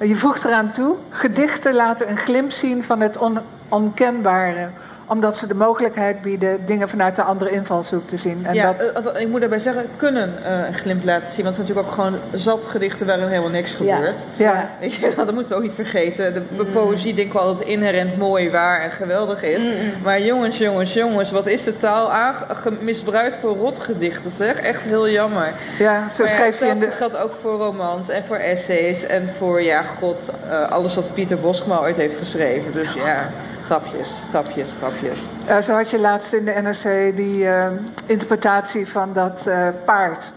Je 0.00 0.16
voegt 0.16 0.44
eraan 0.44 0.70
toe, 0.70 0.96
gedichten 1.10 1.74
laten 1.74 2.10
een 2.10 2.16
glimp 2.16 2.50
zien 2.50 2.84
van 2.84 3.00
het 3.00 3.16
on- 3.16 3.38
onkenbare. 3.68 4.68
Omdat 5.10 5.36
ze 5.36 5.46
de 5.46 5.54
mogelijkheid 5.54 6.22
bieden 6.22 6.66
dingen 6.66 6.88
vanuit 6.88 7.16
de 7.16 7.22
andere 7.22 7.50
invalshoek 7.50 8.08
te 8.08 8.16
zien. 8.16 8.40
En 8.46 8.54
ja, 8.54 8.74
dat, 8.94 9.04
eh, 9.14 9.20
ik 9.20 9.28
moet 9.28 9.40
daarbij 9.40 9.58
zeggen, 9.58 9.84
kunnen 9.96 10.32
eh, 10.44 10.66
een 10.66 10.74
glimp 10.74 11.04
laten 11.04 11.32
zien. 11.32 11.44
Want 11.44 11.56
het 11.56 11.66
zijn 11.66 11.76
natuurlijk 11.76 11.86
ook 11.86 11.92
gewoon 11.94 12.40
zat 12.40 12.60
gedichten 12.68 13.06
waarin 13.06 13.26
helemaal 13.28 13.50
niks 13.50 13.72
gebeurt. 13.72 14.18
ja, 14.36 14.68
Weet 14.80 14.94
je, 14.94 15.12
dat 15.16 15.32
moeten 15.32 15.48
we 15.50 15.54
ook 15.56 15.62
niet 15.62 15.72
vergeten. 15.74 16.32
De 16.34 16.42
de 16.56 16.64
poëzie 16.64 17.14
denk 17.14 17.26
ik 17.26 17.32
wel 17.32 17.44
dat 17.46 17.58
het 17.58 17.68
inherent 17.68 18.16
mooi, 18.16 18.50
waar 18.50 18.80
en 18.80 18.90
geweldig 18.90 19.42
is. 19.42 19.60
Maar 20.02 20.20
jongens, 20.20 20.58
jongens, 20.58 20.92
jongens, 20.92 21.30
wat 21.30 21.46
is 21.46 21.64
de 21.64 21.76
taal 21.78 22.12
aange- 22.12 22.54
ge- 22.54 22.72
misbruikt 22.80 23.36
voor 23.40 23.56
rotgedichten 23.56 24.30
zeg? 24.30 24.60
Echt 24.60 24.80
heel 24.80 25.08
jammer. 25.08 25.52
ja, 25.78 26.08
zo 26.08 26.22
Maar 26.24 26.32
ja, 26.32 26.38
schreef 26.38 26.58
je 26.60 26.66
in 26.66 26.78
de... 26.80 26.90
geldt 26.90 27.16
ook 27.16 27.32
voor 27.42 27.54
romans 27.54 28.08
en 28.08 28.22
voor 28.26 28.36
essays 28.36 29.02
en 29.06 29.28
voor, 29.38 29.62
ja, 29.62 29.82
god, 29.82 30.30
eh, 30.50 30.70
alles 30.70 30.94
wat 30.94 31.14
Pieter 31.14 31.38
Boskma 31.38 31.78
ooit 31.78 31.96
heeft 31.96 32.18
geschreven. 32.18 32.72
Dus 32.72 32.92
ja, 32.94 33.28
grapjes, 33.68 34.08
grapjes, 34.30 34.68
grapjes. 34.78 35.18
Eh, 35.46 35.58
zo 35.58 35.74
had 35.74 35.90
je 35.90 35.98
laatst 35.98 36.32
in 36.32 36.44
de 36.44 36.50
NRC 36.50 37.16
die 37.16 37.48
eh, 37.48 37.66
interpretatie 38.06 38.88
van 38.88 39.12
dat 39.12 39.46
eh, 39.46 39.68
paard. 39.84 40.32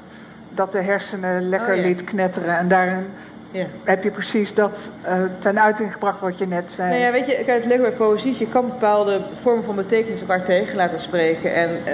Dat 0.49 0.71
de 0.71 0.81
hersenen 0.81 1.49
lekker 1.49 1.69
Oh, 1.73 1.75
ja. 1.75 1.81
liet 1.81 2.03
knetteren. 2.03 2.57
En 2.57 2.67
daarin 2.67 3.05
Ja. 3.51 3.65
heb 3.83 4.03
je 4.03 4.11
precies 4.11 4.53
dat 4.53 4.89
eh, 5.01 5.13
ten 5.39 5.61
uiting 5.61 5.91
gebracht 5.93 6.19
wat 6.19 6.37
je 6.37 6.47
net 6.47 6.71
zei. 6.71 6.89
Nou 6.89 7.01
ja, 7.01 7.11
weet 7.11 7.25
je, 7.25 7.33
kijk, 7.33 7.47
het 7.61 7.65
leuke 7.65 7.81
bij 7.81 7.91
poëzie, 7.91 8.35
je 8.39 8.47
kan 8.47 8.67
bepaalde 8.67 9.19
vormen 9.41 9.63
van 9.63 9.75
betekenis 9.75 10.19
elkaar 10.19 10.45
tegen 10.45 10.75
laten 10.75 10.99
spreken. 10.99 11.53
En 11.55 11.69
eh, 11.83 11.93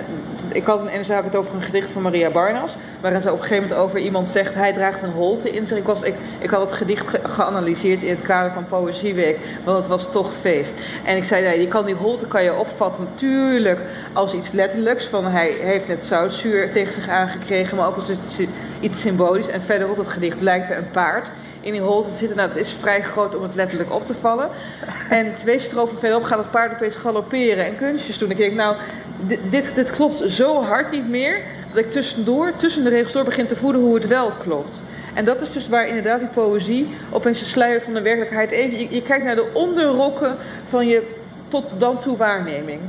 ik 0.52 0.66
had 0.66 0.82
een, 0.82 0.90
en 0.90 1.04
dan 1.08 1.24
het 1.24 1.36
over 1.36 1.56
een 1.56 1.62
gedicht 1.62 1.92
van 1.92 2.02
Maria 2.02 2.30
Barnas, 2.30 2.76
waarin 3.02 3.22
ze 3.22 3.32
op 3.32 3.38
een 3.38 3.42
gegeven 3.42 3.64
moment 3.70 3.82
over 3.82 4.00
iemand 4.00 4.28
zegt, 4.28 4.54
hij 4.54 4.74
draagt 4.74 5.02
een 5.04 5.10
holte 5.12 5.50
in 5.52 5.68
zich. 5.68 5.78
Ik, 5.78 5.84
was, 5.84 6.02
ik, 6.02 6.14
ik 6.40 6.50
had 6.50 6.62
het 6.62 6.72
gedicht 6.72 7.08
ge- 7.08 7.20
geanalyseerd 7.24 8.02
in 8.02 8.10
het 8.16 8.22
kader 8.22 8.52
van 8.52 8.66
Poëzieweek, 8.70 9.38
want 9.64 9.78
het 9.78 9.88
was 9.88 10.12
toch 10.12 10.32
feest. 10.42 10.74
En 11.06 11.18
ik 11.18 11.24
zei, 11.24 11.44
nee, 11.44 11.62
je 11.62 11.68
kan 11.68 11.86
die 11.86 11.96
holte 11.96 12.26
kan 12.28 12.44
je 12.44 12.54
opvatten 12.54 13.04
natuurlijk 13.14 13.80
als 14.14 14.34
iets 14.34 14.52
letterlijks, 14.52 15.06
van 15.06 15.26
hij 15.26 15.48
heeft 15.62 15.88
net 15.88 16.04
zoutzuur 16.04 16.72
tegen 16.72 16.94
zich 16.94 17.10
aangekregen, 17.10 17.78
maar 17.78 17.88
ook 17.88 17.96
als 17.96 18.10
iets, 18.10 18.50
iets 18.80 19.02
symbolisch. 19.02 19.48
En 19.48 19.62
verderop 19.62 19.98
het 19.98 20.08
gedicht 20.08 20.40
blijkt 20.40 20.70
er 20.70 20.78
een 20.78 20.90
paard 20.92 21.30
in 21.68 21.74
die 21.74 21.82
holte 21.82 22.10
te 22.10 22.18
zitten. 22.18 22.38
Nou, 22.38 22.50
dat 22.50 22.58
is 22.58 22.76
vrij 22.80 23.02
groot 23.02 23.36
om 23.36 23.44
het 23.44 23.56
letterlijk 23.56 23.94
op 23.94 24.06
te 24.06 24.14
vallen. 24.22 24.50
En 25.10 25.36
twee 25.36 25.60
strofen 25.60 26.00
verderop 26.00 26.24
gaat 26.24 26.38
het 26.38 26.52
paard 26.52 26.74
opeens 26.74 26.96
galopperen 26.96 27.66
en 27.66 27.78
kunstjes 27.78 28.18
doen. 28.18 28.32
Ik 28.32 28.38
denk, 28.38 28.54
nou, 28.54 28.76
dit, 29.50 29.64
dit, 29.76 29.92
klopt 29.92 30.24
zo 30.28 30.62
hard 30.64 30.92
niet 30.92 31.10
meer... 31.10 31.42
dat 31.74 31.78
ik 31.86 31.92
tussendoor, 31.92 32.52
tussen 32.56 32.84
de 32.84 32.90
regels 32.90 33.14
door 33.14 33.24
begin 33.24 33.48
te 33.48 33.56
voelen 33.56 33.82
hoe 33.82 33.96
het 33.96 34.08
wel 34.08 34.32
klopt. 34.44 34.82
En 35.14 35.26
dat 35.26 35.42
is 35.42 35.52
dus 35.52 35.68
waar 35.68 35.88
inderdaad 35.88 36.20
die 36.20 36.28
poëzie 36.28 36.88
opeens 37.10 37.40
de 37.40 37.46
sluier 37.46 37.82
van 37.82 37.94
de 37.94 38.02
werkelijkheid 38.02 38.52
even. 38.52 38.96
Je, 38.96 39.02
kijkt 39.02 39.24
naar 39.26 39.36
de 39.36 39.50
onderrokken 39.54 40.36
van 40.70 40.88
je 40.88 41.02
tot 41.48 41.66
dan 41.78 42.00
toe 42.00 42.18
waarneming. 42.18 42.80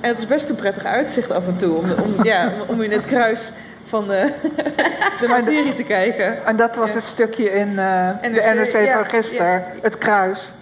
En 0.00 0.08
het 0.08 0.18
is 0.18 0.26
best 0.26 0.48
een 0.48 0.54
prettig 0.54 0.84
uitzicht 0.84 1.30
af 1.30 1.46
en 1.46 1.56
toe 1.58 1.76
om, 1.76 1.90
om, 1.90 2.24
ja, 2.24 2.52
om, 2.54 2.74
om 2.74 2.82
in 2.82 2.92
het 2.92 3.04
kruis 3.04 3.50
van 3.94 4.06
de, 4.08 4.32
de 5.20 5.28
materie 5.28 5.72
te 5.72 5.82
kijken. 5.82 6.46
En 6.46 6.56
dat 6.56 6.76
was 6.76 6.88
Ja. 6.88 6.94
het 6.94 7.04
stukje 7.04 7.50
in 7.50 7.68
eh, 7.78 8.08
de 8.22 8.52
NRC, 8.54 8.90
van 8.92 9.04
gisteren, 9.06 9.52
ja. 9.52 9.64
het 9.82 9.98
kruis. 9.98 10.52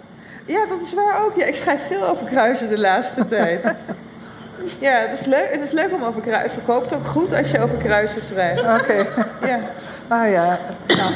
Ja, 0.44 0.66
dat 0.66 0.80
is 0.80 0.94
waar 0.94 1.24
ook. 1.24 1.36
Ja, 1.36 1.44
ik 1.44 1.56
schrijf 1.56 1.80
veel 1.86 2.06
over 2.06 2.26
kruisen 2.26 2.68
de 2.68 2.78
laatste 2.78 3.28
tijd. 3.36 3.64
Ja, 4.78 4.92
het 4.92 5.20
is 5.20 5.26
leuk, 5.26 5.48
het 5.50 5.60
is 5.60 5.70
leuk 5.70 5.92
om 5.92 6.02
over 6.04 6.20
kruisen. 6.20 6.50
Het 6.50 6.64
verkoopt 6.64 6.94
ook 6.94 7.06
goed 7.06 7.32
als 7.34 7.50
je 7.50 7.60
over 7.60 7.76
kruisen 7.78 8.22
schrijft. 8.22 8.60
Oké, 8.60 9.06
Ja, 9.46 9.58
nou 10.08 10.26
ja. 10.36 10.58
Nou, 10.86 11.12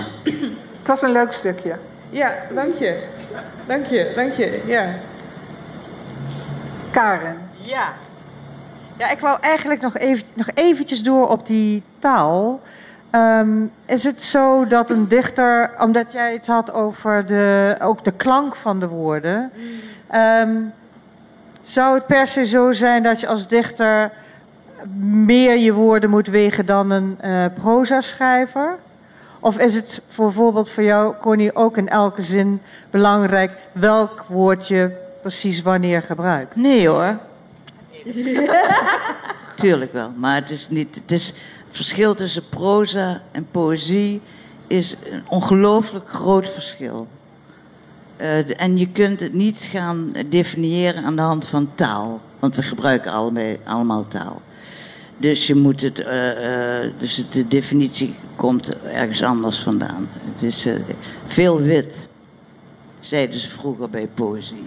het 0.78 0.86
was 0.86 1.02
een 1.02 1.12
leuk 1.12 1.32
stukje. 1.32 1.72
ja 2.10 2.32
dank 2.50 2.74
je. 2.78 3.02
Dank 3.66 3.86
je, 3.86 4.12
dank 4.14 4.32
je. 4.32 4.62
Ja. 4.66 4.84
Karen. 6.90 7.36
Ja. 7.56 7.88
Ja, 8.96 9.10
ik 9.10 9.18
wou 9.18 9.38
eigenlijk 9.40 9.80
nog, 9.80 9.96
even, 9.96 10.26
nog 10.34 10.48
eventjes 10.54 11.02
door 11.02 11.28
op 11.28 11.46
die 11.46 11.82
taal. 11.98 12.60
Ehm, 13.10 13.64
is 13.86 14.04
het 14.04 14.22
zo 14.22 14.66
dat 14.66 14.90
een 14.90 15.08
dichter, 15.08 15.70
omdat 15.80 16.12
jij 16.12 16.32
het 16.32 16.46
had 16.46 16.72
over 16.72 17.26
de, 17.26 17.76
ook 17.80 18.04
de 18.04 18.12
klank 18.12 18.54
van 18.54 18.80
de 18.80 18.88
woorden, 18.88 19.50
ehm, 20.10 20.56
zou 21.62 21.94
het 21.94 22.06
per 22.06 22.26
se 22.26 22.44
zo 22.44 22.72
zijn 22.72 23.02
dat 23.02 23.20
je 23.20 23.26
als 23.26 23.48
dichter 23.48 24.12
meer 25.08 25.56
je 25.56 25.72
woorden 25.72 26.10
moet 26.10 26.26
wegen 26.26 26.66
dan 26.66 26.90
een 26.90 27.16
eh 27.20 27.44
proza-schrijver? 27.60 28.78
Of 29.40 29.58
is 29.58 29.74
het 29.74 30.02
bijvoorbeeld 30.16 30.70
voor 30.70 30.82
jou, 30.82 31.14
Connie, 31.20 31.54
ook 31.54 31.76
in 31.76 31.88
elke 31.88 32.22
zin 32.22 32.60
belangrijk 32.90 33.50
welk 33.72 34.24
woord 34.28 34.68
je 34.68 34.90
precies 35.20 35.62
wanneer 35.62 36.02
gebruikt? 36.02 36.56
Nee 36.56 36.88
hoor. 36.88 37.16
Tuurlijk 39.56 39.92
wel, 39.92 40.12
maar 40.16 40.34
het 40.34 40.50
is 40.50 40.68
niet. 40.68 40.94
Het 40.94 41.12
is 41.12 41.32
verschil 41.70 42.14
tussen 42.14 42.48
proza 42.48 43.22
en 43.32 43.46
poëzie 43.50 44.20
is 44.66 44.96
een 45.10 45.22
ongelooflijk 45.28 46.08
groot 46.08 46.48
verschil. 46.48 47.06
Eh, 48.16 48.60
en 48.60 48.78
je 48.78 48.88
kunt 48.88 49.20
het 49.20 49.32
niet 49.32 49.68
gaan 49.70 50.12
definiëren 50.26 51.04
aan 51.04 51.16
de 51.16 51.22
hand 51.22 51.44
van 51.46 51.70
taal, 51.74 52.20
want 52.38 52.56
we 52.56 52.62
gebruiken 52.62 53.12
allemaal 53.64 54.08
taal. 54.08 54.42
Dus 55.16 55.46
je 55.46 55.54
moet 55.54 55.80
het, 55.80 55.98
eh, 55.98 56.84
eh, 56.84 56.92
dus 56.98 57.24
de 57.30 57.48
definitie 57.48 58.14
komt 58.36 58.82
ergens 58.84 59.22
anders 59.22 59.58
vandaan. 59.58 60.08
Het 60.34 60.42
is 60.42 60.66
veel 61.26 61.60
wit, 61.60 62.08
zeiden 63.00 63.38
ze 63.38 63.48
vroeger 63.48 63.90
bij 63.90 64.08
poëzie. 64.14 64.66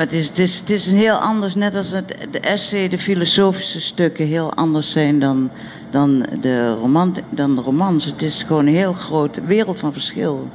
Maar 0.00 0.08
het 0.08 0.18
is, 0.18 0.28
het, 0.28 0.38
is, 0.38 0.58
het 0.58 0.70
is 0.70 0.86
een 0.86 0.98
heel 0.98 1.16
anders, 1.16 1.54
net 1.54 1.74
als 1.74 1.90
het, 1.90 2.16
de 2.30 2.40
essay, 2.40 2.88
de 2.88 2.98
filosofische 2.98 3.80
stukken 3.80 4.26
heel 4.26 4.54
anders 4.54 4.92
zijn 4.92 5.20
dan, 5.20 5.50
dan, 5.90 6.26
de 6.40 6.74
roman, 6.74 7.16
dan 7.28 7.54
de 7.54 7.60
romans. 7.60 8.04
Het 8.04 8.22
is 8.22 8.42
gewoon 8.42 8.66
een 8.66 8.74
heel 8.74 8.92
grote 8.92 9.40
wereld 9.40 9.78
van 9.78 9.92
verschil. 9.92 10.48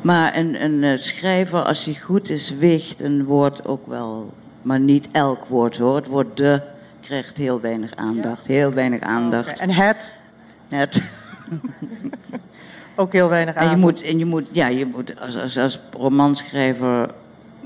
Maar 0.00 0.36
een, 0.36 0.62
een 0.62 0.82
eh, 0.84 0.98
schrijver, 0.98 1.62
als 1.62 1.84
hij 1.84 1.94
goed 1.94 2.30
is, 2.30 2.54
weegt 2.58 3.00
een 3.00 3.24
woord 3.24 3.66
ook 3.66 3.86
wel. 3.86 4.32
Maar 4.62 4.80
niet 4.80 5.08
elk 5.12 5.44
woord 5.44 5.76
hoor. 5.76 5.96
Het 5.96 6.06
woord 6.06 6.36
de 6.36 6.60
krijgt 7.00 7.36
heel 7.36 7.60
weinig 7.60 7.96
aandacht. 7.96 8.46
Heel 8.46 8.72
weinig 8.72 9.00
aandacht. 9.00 9.58
En 9.58 9.70
het, 9.70 10.14
Net. 10.68 11.02
ook 12.96 13.12
heel 13.12 13.28
weinig 13.28 13.54
En 13.54 13.70
je 13.70 13.76
moet, 13.76 14.02
en 14.02 14.18
je 14.18 14.24
moet, 14.24 14.48
ja, 14.50 14.66
je 14.66 14.86
moet 14.86 15.20
als, 15.20 15.36
als, 15.36 15.58
als 15.58 15.80
romanschrijver 15.90 17.10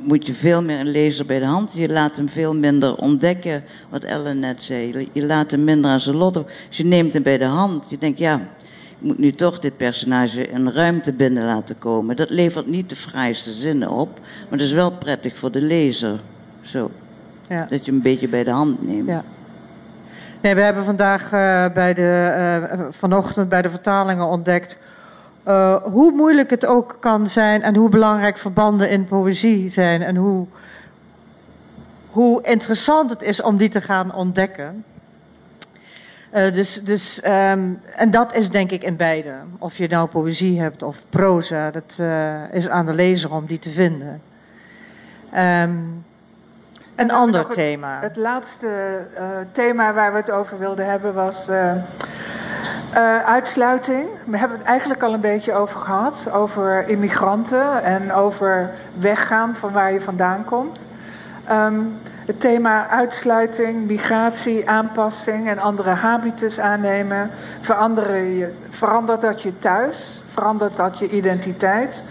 moet 0.03 0.27
je 0.27 0.35
veel 0.35 0.63
meer 0.63 0.81
een 0.81 0.91
lezer 0.91 1.27
bij 1.27 1.39
de 1.39 1.45
hand. 1.45 1.73
Je 1.73 1.89
laat 1.89 2.17
hem 2.17 2.29
veel 2.29 2.55
minder 2.55 2.97
ontdekken, 2.97 3.65
wat 3.89 4.03
Ellen 4.03 4.39
net 4.39 4.63
zei. 4.63 5.09
Je 5.13 5.27
laat 5.27 5.51
hem 5.51 5.65
minder 5.65 5.91
aan 5.91 6.01
zijn 6.01 6.17
lot. 6.17 6.35
Dus 6.35 6.77
je 6.77 6.85
neemt 6.85 7.13
hem 7.15 7.23
bij 7.23 7.39
de 7.39 7.45
hand. 7.45 7.85
Je 7.89 7.99
denkt, 7.99 8.19
ja, 8.19 8.35
ik 8.99 9.09
moet 9.09 9.19
nu 9.19 9.33
toch 9.33 9.59
dit 9.59 9.77
personage 9.77 10.53
een 10.53 10.73
ruimte 10.73 11.13
binnen 11.13 11.45
laten 11.45 11.79
komen. 11.79 12.17
Dat 12.17 12.31
levert 12.31 12.67
niet 12.67 12.89
de 12.89 12.97
fraaiste 12.97 13.53
zinnen 13.53 13.91
op, 13.91 14.21
maar 14.49 14.59
dat 14.59 14.67
is 14.67 14.73
wel 14.73 14.93
prettig 14.93 15.37
voor 15.39 15.51
de 15.51 15.61
lezer. 15.61 16.21
Zo, 16.63 16.91
Ja. 17.49 17.67
dat 17.71 17.79
je 17.79 17.87
hem 17.87 17.95
een 17.95 18.03
beetje 18.03 18.29
bij 18.29 18.45
de 18.45 18.51
hand 18.51 18.89
neemt. 18.89 19.09
Ja. 19.09 19.25
Nee, 20.41 20.55
we 20.55 20.61
hebben 20.61 20.85
vandaag 20.85 21.25
eh, 21.25 21.65
bij 21.75 21.95
de, 21.95 22.33
eh, 22.37 22.81
vanochtend 22.91 23.49
bij 23.49 23.63
de 23.63 23.71
vertalingen 23.71 24.27
ontdekt 24.27 24.79
eh, 25.43 25.75
hoe 25.83 26.13
moeilijk 26.13 26.51
het 26.51 26.67
ook 26.67 26.97
kan 27.01 27.29
zijn 27.29 27.63
en 27.63 27.77
hoe 27.77 27.89
belangrijk 27.89 28.39
verbanden 28.39 28.91
in 28.91 29.05
poëzie 29.05 29.69
zijn 29.69 30.03
en 30.03 30.17
hoe, 30.17 30.47
hoe 32.11 32.43
interessant 32.43 33.11
het 33.11 33.23
is 33.23 33.43
om 33.43 33.57
die 33.57 33.69
te 33.69 33.81
gaan 33.81 34.15
ontdekken. 34.15 34.85
Eh, 36.31 36.53
dus, 36.53 36.83
dus, 36.83 37.21
ehm, 37.21 37.69
en 37.97 38.11
dat 38.11 38.35
is 38.35 38.51
denk 38.51 38.71
ik 38.71 38.83
in 38.83 38.97
beide. 38.97 39.35
Of 39.59 39.77
je 39.77 39.89
nou 39.89 40.09
poëzie 40.09 40.61
hebt 40.61 40.83
of 40.83 40.97
proza, 41.11 41.71
dat 41.71 41.97
eh, 41.99 42.53
is 42.53 42.69
aan 42.69 42.87
de 42.87 42.93
lezer 42.93 43.33
om 43.33 43.47
die 43.47 43.59
te 43.59 43.71
vinden. 43.71 44.23
Ehm, 45.33 45.77
een 46.97 47.11
ander 47.11 47.41
het- 47.41 47.51
thema. 47.51 48.01
Het 48.01 48.17
laatste 48.17 48.99
thema 49.53 49.93
waar 49.93 50.13
we 50.13 50.19
het 50.19 50.31
over 50.31 50.59
wilden 50.59 50.87
hebben 50.87 51.15
was 51.15 51.47
eh, 52.93 53.25
uitsluiting. 53.25 54.09
We 54.25 54.39
hebben 54.39 54.59
het 54.59 54.67
eigenlijk 54.67 55.03
al 55.03 55.13
een 55.13 55.21
beetje 55.21 55.53
over 55.53 55.81
gehad. 55.81 56.29
Over 56.33 56.89
immigranten 56.89 57.83
en 57.83 58.13
over 58.13 58.71
weggaan 58.99 59.57
van 59.57 59.73
waar 59.73 59.93
je 59.93 60.01
vandaan 60.01 60.45
komt. 60.45 60.89
Ehm, 61.45 61.81
het 62.27 62.41
thema 62.41 62.89
uitsluiting, 62.89 63.87
migratie, 63.87 64.69
aanpassing 64.69 65.49
en 65.49 65.59
andere 65.59 65.91
habitus 65.91 66.61
aannemen. 66.61 67.31
Je, 67.63 68.53
verandert 68.71 69.21
dat 69.21 69.43
je 69.43 69.59
thuis? 69.59 70.23
Verandert 70.33 70.77
dat 70.77 70.99
je 70.99 71.09
identiteit? 71.09 72.03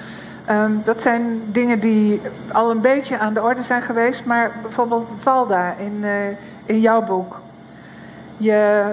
Ehm, 0.45 0.71
dat 0.84 1.01
zijn 1.01 1.41
dingen 1.45 1.79
die 1.79 2.21
al 2.51 2.71
een 2.71 2.82
beetje 2.82 3.17
aan 3.17 3.34
de 3.34 3.41
orde 3.41 3.63
zijn 3.63 3.82
geweest, 3.82 4.25
maar 4.25 4.51
bijvoorbeeld 4.61 5.09
Valda 5.19 5.73
in, 5.77 5.99
eh, 6.03 6.11
in 6.65 6.79
jouw 6.79 7.01
boek. 7.01 7.39
Je, 8.38 8.84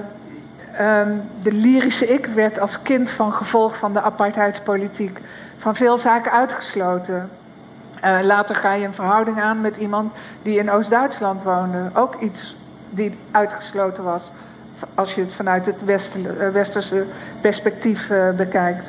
ehm, 0.79 1.13
de 1.43 1.53
lyrische 1.53 2.07
ik 2.07 2.27
werd 2.27 2.61
als 2.61 2.83
kind 2.83 3.11
van 3.11 3.33
gevolg 3.33 3.77
van 3.77 3.93
de 3.93 4.01
apartheidspolitiek 4.01 5.21
van 5.59 5.75
veel 5.75 5.99
zaken 5.99 6.33
uitgesloten. 6.33 7.31
Eh, 8.01 8.19
later 8.23 8.57
ga 8.57 8.73
je 8.73 8.87
een 8.87 8.95
verhouding 8.95 9.41
aan 9.41 9.61
met 9.61 9.77
iemand 9.77 10.13
die 10.43 10.59
in 10.59 10.71
Oost-Duitsland 10.71 11.43
woonde. 11.43 11.91
Ook 11.95 12.15
iets 12.21 12.57
die 12.91 13.19
uitgesloten 13.31 14.05
was, 14.05 14.31
als 14.95 15.15
je 15.15 15.21
het 15.21 15.33
vanuit 15.33 15.67
het 15.67 15.83
eh, 15.87 16.49
westerse 16.49 17.05
perspectief 17.41 18.11
eh, 18.11 18.31
bekijkt. 18.31 18.87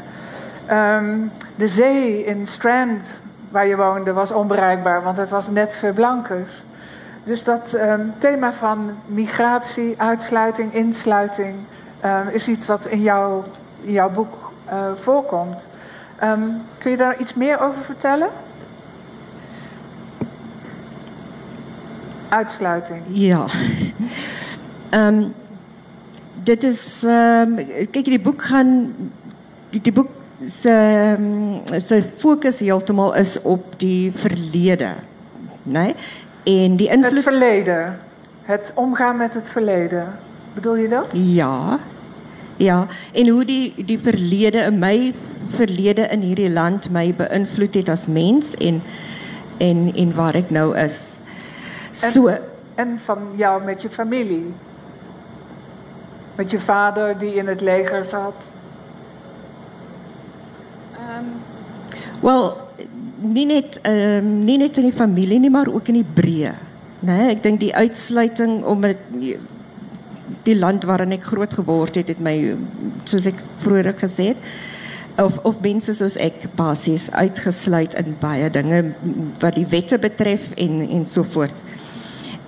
Ehm, 0.66 1.18
de 1.56 1.68
zee 1.68 2.24
in 2.26 2.46
Strand, 2.46 3.12
waar 3.52 3.68
je 3.68 3.76
woonde, 3.76 4.14
was 4.14 4.32
onbereikbaar, 4.32 5.04
want 5.04 5.18
het 5.18 5.30
was 5.30 5.50
net 5.50 5.74
verblankers. 5.74 6.64
Dus 7.24 7.44
dat 7.44 7.74
ehm, 7.74 8.02
thema 8.18 8.54
van 8.54 8.92
migratie, 9.06 9.96
uitsluiting, 9.98 10.74
insluiting 10.74 11.56
ehm, 12.02 12.28
is 12.28 12.48
iets 12.48 12.66
wat 12.66 12.86
in, 12.86 13.02
jouw 13.02 13.44
in 13.82 13.92
jouw 13.92 14.10
boek 14.10 14.52
eh, 14.66 14.92
voorkomt. 14.96 15.68
Ehm, 16.20 16.42
kun 16.78 16.92
je 16.92 16.98
daar 16.98 17.20
iets 17.20 17.34
meer 17.34 17.60
over 17.60 17.82
vertellen? 17.82 18.30
Uitsluiting. 22.30 23.02
Ja. 23.08 23.46
Ehm 24.90 25.24
dit 26.44 26.64
is 26.64 27.04
ehm 27.04 27.60
kyk 27.92 28.06
die 28.06 28.20
boek 28.20 28.44
gaan 28.44 28.70
die, 29.70 29.82
die 29.82 29.94
boek 29.94 30.10
se 30.46 30.76
se 31.78 32.04
fokus 32.18 32.60
heeltemal 32.60 33.14
is 33.16 33.42
op 33.42 33.80
die 33.80 34.12
verlede, 34.16 34.94
né? 35.64 35.94
En 36.44 36.76
die 36.76 36.90
Het 36.90 36.98
invloed 36.98 37.24
verleden. 37.24 38.00
Het 38.42 38.72
omgaan 38.76 39.18
met 39.18 39.34
het 39.34 39.48
verleden. 39.48 40.08
Bedoel 40.54 40.76
je 40.76 40.88
dat? 40.88 41.06
Ja. 41.12 41.80
Ja, 42.58 42.88
en 43.14 43.28
hoe 43.28 43.46
die 43.46 43.74
die 43.86 44.00
verlede 44.00 44.58
in 44.68 44.80
my 44.80 45.14
verlede 45.56 46.08
in 46.12 46.22
hierdie 46.22 46.50
land 46.50 46.90
my 46.92 47.14
beïnvloed 47.16 47.74
het 47.80 47.90
as 47.90 48.08
mens 48.08 48.52
en 48.60 48.82
en 49.58 49.92
en 49.96 50.16
waar 50.16 50.36
ek 50.36 50.50
nou 50.50 50.76
is. 50.78 51.00
So 51.92 52.28
En 52.76 53.00
van 53.04 53.18
jou 53.36 53.64
met 53.64 53.82
je 53.82 53.90
familie. 53.90 54.54
Met 56.36 56.52
je 56.52 56.60
vader 56.60 57.18
die 57.18 57.34
in 57.34 57.48
het 57.48 57.62
leger 57.62 58.06
zat. 58.10 58.52
Wel, 62.20 62.58
nie 63.20 63.46
net 63.46 63.80
ehm 63.82 64.44
nie 64.44 64.58
net 64.58 64.78
in 64.78 64.90
die 64.90 64.96
familie 64.96 65.40
nie, 65.40 65.50
maar 65.50 65.68
ook 65.68 65.88
in 65.88 66.02
die 66.02 66.10
breë. 66.14 66.54
Nee, 67.00 67.30
ek 67.32 67.44
dink 67.44 67.60
die 67.60 67.76
uitsluiting 67.76 68.64
om 68.68 68.82
dit 68.84 68.98
die 70.44 70.56
land 70.56 70.84
waarin 70.84 71.12
ek 71.12 71.24
groot 71.24 71.54
geword 71.54 71.96
het 71.96 72.08
het 72.08 72.20
my 72.20 72.56
soos 73.10 73.28
ek 73.30 73.40
vroeër 73.64 73.94
gesê 74.00 74.34
het 74.34 74.50
of 75.20 75.38
of 75.44 75.60
mense 75.62 75.94
soos 75.94 76.16
ek 76.22 76.48
basies 76.56 77.10
uitgesluit 77.12 77.96
in 78.00 78.16
baie 78.22 78.50
dinge 78.50 78.84
wat 79.42 79.58
die 79.60 79.68
wette 79.68 80.00
betref 80.00 80.52
en 80.56 80.82
en 80.88 81.08
so 81.08 81.24
voort. 81.24 81.64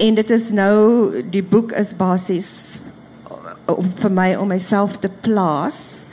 En 0.01 0.15
dit 0.15 0.29
is 0.29 0.49
nou 0.55 1.21
die 1.29 1.43
boek 1.43 1.71
is 1.77 1.93
basies 1.97 2.79
om 3.69 3.91
vir 4.01 4.11
my 4.11 4.29
om 4.39 4.49
myself 4.51 4.99
te 4.99 5.11
plaas 5.21 6.05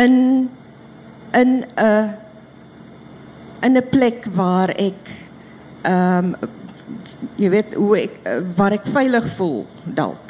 in 0.00 0.48
in 1.34 1.64
'n 1.76 2.14
in 3.62 3.76
'n 3.76 3.88
plek 3.90 4.26
waar 4.34 4.70
ek 4.70 5.00
ehm 5.82 6.34
um, 6.34 6.36
jy 7.36 7.50
weet 7.50 7.74
hoe 7.74 7.96
ek 7.98 8.14
waar 8.56 8.72
ek 8.72 8.86
veilig 8.86 9.26
voel 9.36 9.66
dalk. 9.84 10.23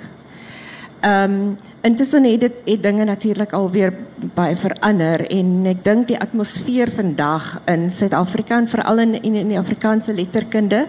Ehm 1.05 1.33
um, 1.33 1.57
intussen 1.85 2.25
het 2.25 2.41
dit 2.41 2.53
het 2.65 2.83
dinge 2.83 3.05
natuurlik 3.05 3.53
alweer 3.53 3.93
baie 4.35 4.57
verander 4.57 5.21
en 5.29 5.67
ek 5.69 5.83
dink 5.85 6.07
die 6.09 6.17
atmosfeer 6.17 6.89
vandag 6.97 7.61
in 7.69 7.91
Suid-Afrika 7.93 8.57
en 8.57 8.69
veral 8.69 9.03
in, 9.03 9.13
in 9.23 9.35
in 9.35 9.51
die 9.53 9.59
Afrikaanse 9.59 10.15
letterkunde 10.15 10.87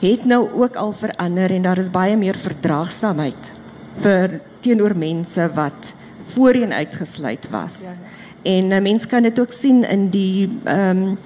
het 0.00 0.24
nou 0.24 0.48
ook 0.50 0.76
al 0.76 0.90
verander 0.92 1.54
en 1.54 1.62
daar 1.62 1.78
is 1.78 1.92
baie 1.94 2.16
meer 2.16 2.34
verdraagsaamheid 2.34 3.52
vir 4.02 4.40
teenoor 4.60 4.96
mense 4.96 5.46
wat 5.54 5.94
voorheen 6.34 6.72
uitgesluit 6.72 7.46
was. 7.50 7.78
Ja. 7.82 7.94
En 8.42 8.68
'n 8.68 8.82
mens 8.82 9.06
kan 9.06 9.22
dit 9.22 9.40
ook 9.40 9.52
sien 9.52 9.84
in 9.84 10.08
die 10.08 10.50
ehm 10.64 10.96
um, 10.96 11.18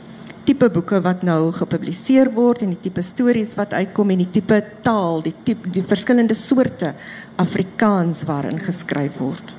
tipe 0.45 0.69
boeke 0.71 1.01
wat 1.01 1.23
nou 1.23 1.53
gepubliseer 1.53 2.31
word 2.35 2.63
en 2.63 2.75
die 2.75 2.81
tipe 2.87 3.03
stories 3.03 3.55
wat 3.59 3.73
uitkom 3.73 4.11
en 4.11 4.23
die 4.25 4.31
tipe 4.31 4.61
taal, 4.85 5.23
die 5.25 5.35
tipe 5.45 5.71
die 5.73 5.83
verskillende 5.83 6.35
soorte 6.35 6.93
Afrikaans 7.37 8.23
waarin 8.29 8.61
geskryf 8.63 9.17
word. 9.19 9.55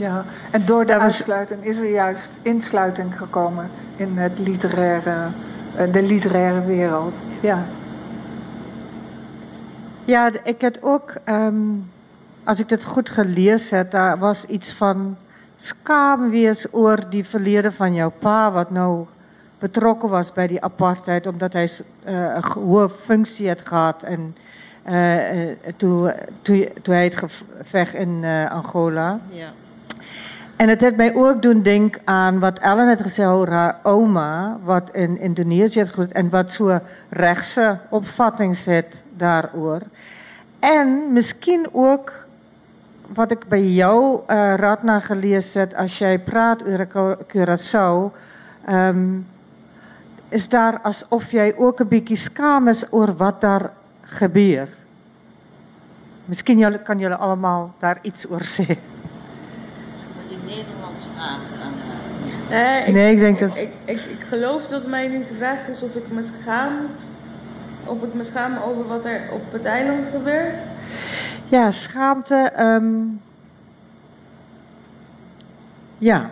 Ja, 0.00 0.24
en 0.50 0.64
door 0.66 0.86
de 0.86 0.98
uitsluiting 0.98 1.64
is 1.64 1.78
er 1.78 1.90
juist 1.90 2.38
insluiting 2.42 3.18
gekomen 3.18 3.70
in 3.96 4.16
het 4.16 4.38
literaire, 4.38 5.28
eh, 5.76 5.92
de 5.92 6.02
literaire 6.02 6.64
wereld. 6.64 7.14
Ja. 7.40 7.64
Ja, 10.04 10.30
ik 10.44 10.60
heb 10.60 10.78
ook, 10.80 11.14
um, 11.28 11.90
als 12.44 12.60
ik 12.60 12.70
het 12.70 12.84
goed 12.84 13.10
gelezen 13.10 13.76
heb, 13.76 13.90
daar 13.90 14.18
was 14.18 14.44
iets 14.44 14.72
van 14.72 15.16
skaam 15.60 16.30
wees 16.30 16.66
oor 16.70 16.98
die 17.10 17.24
verlede 17.24 17.72
van 17.72 17.94
jouw 17.94 18.12
pa, 18.18 18.52
wat 18.52 18.70
nou 18.70 19.06
betrokken 19.60 20.08
was 20.08 20.32
bij 20.32 20.46
die 20.46 20.62
apartheid, 20.62 21.26
omdat 21.26 21.52
hij 21.52 21.70
uh, 22.08 22.34
een 22.34 22.44
hoge 22.44 22.88
functie 22.88 23.48
had 23.48 23.60
gehad. 23.64 24.02
En 24.02 24.36
uh, 24.88 25.50
toen, 25.76 26.12
toen, 26.42 26.68
toen 26.82 26.94
hij 26.94 27.04
het 27.04 27.16
gevecht 27.16 27.94
in 27.94 28.24
Angola. 28.50 29.18
Ja. 29.28 29.48
En 30.60 30.68
het 30.68 30.80
heeft 30.80 30.96
mij 30.96 31.14
ook 31.14 31.42
doen 31.42 31.62
denken 31.62 32.00
aan 32.04 32.38
wat 32.38 32.58
Ellen 32.58 32.88
het 32.88 33.00
gezegd 33.00 33.28
over 33.28 33.52
haar 33.52 33.76
oma, 33.82 34.58
wat 34.64 34.90
in 34.92 35.20
Indonesië 35.20 35.80
het 35.80 36.12
en 36.12 36.30
wat 36.30 36.52
zo'n 36.52 36.80
rechtse 37.08 37.78
opvatting 37.88 38.56
zit 38.56 39.02
daarover. 39.16 39.82
En 40.58 41.12
misschien 41.12 41.68
ook 41.72 42.12
wat 43.06 43.30
ik 43.30 43.48
bij 43.48 43.64
jou, 43.64 44.20
uh, 44.30 44.54
Radna, 44.56 45.00
gelezen 45.00 45.60
heb, 45.60 45.74
als 45.74 45.98
jij 45.98 46.18
praat 46.18 46.62
over 46.64 47.18
Curaçao, 47.26 48.16
um, 48.70 49.26
is 50.30 50.48
daar 50.48 50.80
alsof 50.80 51.30
jij 51.30 51.56
ook 51.56 51.80
een 51.80 51.88
beetje 51.88 52.16
skaam 52.16 52.68
is 52.68 52.92
over 52.92 53.16
wat 53.16 53.40
daar 53.40 53.72
gebeurt. 54.02 54.70
Misschien 56.24 56.82
kan 56.82 56.98
jullie 56.98 57.16
allemaal 57.16 57.74
daar 57.78 57.98
iets 58.02 58.28
over 58.28 58.44
zeggen. 58.44 58.78
Nee, 62.50 62.84
ik, 62.84 62.92
nee, 62.92 63.12
ik 63.12 63.18
denk 63.18 63.38
dat... 63.38 63.56
Ik, 63.56 63.72
ik, 63.84 63.96
ik, 63.96 64.20
geloof 64.28 64.66
dat 64.66 64.86
mij 64.86 65.08
nu 65.08 65.24
gevraagd 65.24 65.68
is 65.68 65.82
of 65.82 65.94
ik 65.94 66.10
me 66.10 66.22
schaam... 66.22 66.72
of 67.84 68.02
ik 68.02 68.14
me 68.14 68.24
schaam 68.24 68.56
over 68.56 68.86
wat 68.86 69.04
er 69.04 69.22
op 69.32 69.52
het 69.52 69.64
eiland 69.64 70.04
gebeurt. 70.12 70.54
Ja, 71.48 71.70
schaamte. 71.70 72.52
Um, 72.58 73.20
ja. 75.98 76.30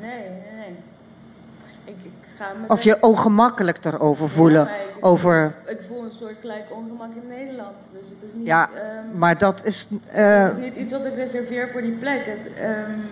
Nee, 0.00 0.47
Of 2.68 2.82
je 2.82 2.96
ongemakkelijk 3.00 3.84
erover 3.84 4.28
voelen. 4.28 4.64
Ja, 4.64 4.70
ik, 4.70 4.96
over... 5.00 5.54
ik 5.66 5.78
voel 5.88 6.04
een 6.04 6.12
soort 6.12 6.34
gelijk 6.40 6.64
ongemak 6.70 7.10
in 7.22 7.28
Nederland. 7.28 7.76
Dus 7.92 8.08
het 8.08 8.28
is 8.28 8.34
niet. 8.34 8.46
Ja, 8.46 8.68
um, 8.74 9.18
maar 9.18 9.38
dat 9.38 9.60
is. 9.64 9.88
Uh... 10.16 10.42
Het 10.42 10.56
is 10.56 10.64
niet 10.64 10.76
iets 10.76 10.92
wat 10.92 11.04
ik 11.04 11.14
reserveer 11.14 11.68
voor 11.68 11.82
die 11.82 11.92
plek. 11.92 12.20
Het, 12.24 12.64
um, 12.64 13.10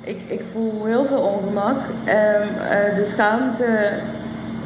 ik, 0.00 0.20
ik 0.26 0.40
voel 0.52 0.84
heel 0.84 1.04
veel 1.04 1.20
ongemak. 1.20 1.76
Um, 1.76 1.82
uh, 2.06 2.96
de 2.96 3.04
schaamte 3.04 3.90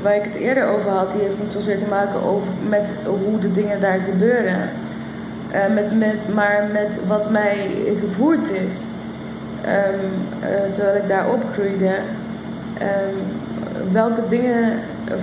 waar 0.02 0.16
ik 0.16 0.22
het 0.22 0.34
eerder 0.34 0.66
over 0.66 0.90
had, 0.90 1.12
die 1.12 1.20
heeft 1.20 1.38
niet 1.38 1.52
zozeer 1.52 1.78
te 1.78 1.88
maken 1.88 2.22
over, 2.22 2.48
met 2.68 2.84
hoe 3.04 3.38
de 3.38 3.52
dingen 3.52 3.80
daar 3.80 3.98
gebeuren. 3.98 4.68
Uh, 5.52 5.74
met, 5.74 5.98
met, 5.98 6.34
maar 6.34 6.68
met 6.72 6.88
wat 7.06 7.30
mij 7.30 7.70
gevoerd 8.00 8.50
is. 8.50 8.84
Um, 9.66 10.10
uh, 10.42 10.74
terwijl 10.74 10.96
ik 10.96 11.08
daar 11.08 11.28
opgroeide. 11.28 11.94
Um, 12.82 13.44
welke 13.92 14.20
dingen, 14.28 14.72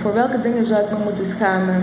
voor 0.00 0.14
welke 0.14 0.40
dingen 0.42 0.64
zou 0.64 0.80
ik 0.80 0.90
me 0.90 1.04
moeten 1.04 1.26
schamen? 1.26 1.82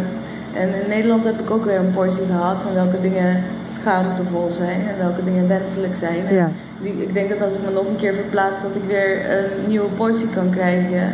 En 0.53 0.67
in 0.83 0.89
Nederland 0.89 1.23
heb 1.23 1.39
ik 1.39 1.51
ook 1.51 1.65
weer 1.65 1.79
een 1.79 1.93
portie 1.93 2.25
gehad 2.25 2.61
van 2.61 2.73
welke 2.73 3.01
dingen 3.01 3.43
schaamtevol 3.79 4.51
zijn 4.57 4.87
en 4.87 4.97
welke 4.97 5.23
dingen 5.23 5.47
wenselijk 5.47 5.95
zijn. 5.95 6.33
Ja. 6.33 6.49
Die, 6.81 7.01
ik 7.01 7.13
denk 7.13 7.29
dat 7.29 7.41
als 7.41 7.53
ik 7.53 7.59
me 7.65 7.71
nog 7.71 7.87
een 7.87 7.95
keer 7.95 8.13
verplaats, 8.13 8.61
dat 8.61 8.75
ik 8.75 8.83
weer 8.87 9.37
een 9.37 9.67
nieuwe 9.67 9.89
portie 9.89 10.27
kan 10.27 10.49
krijgen. 10.49 11.13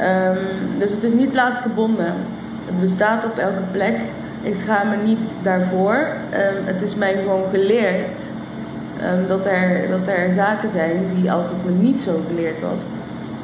Um, 0.00 0.38
dus 0.78 0.90
het 0.90 1.02
is 1.02 1.12
niet 1.12 1.32
plaatsgebonden. 1.32 2.12
Het 2.64 2.80
bestaat 2.80 3.24
op 3.24 3.38
elke 3.38 3.62
plek. 3.72 3.96
Ik 4.42 4.54
schaam 4.54 4.88
me 4.88 4.96
niet 5.04 5.20
daarvoor. 5.42 5.94
Um, 5.94 6.64
het 6.64 6.82
is 6.82 6.94
mij 6.94 7.14
gewoon 7.22 7.42
geleerd 7.50 8.16
um, 9.02 9.26
dat, 9.28 9.46
er, 9.46 9.88
dat 9.90 10.06
er 10.06 10.32
zaken 10.34 10.70
zijn 10.70 10.92
die 11.14 11.32
als 11.32 11.44
het 11.44 11.64
me 11.64 11.70
niet 11.70 12.00
zo 12.00 12.20
geleerd 12.28 12.60
was. 12.60 12.78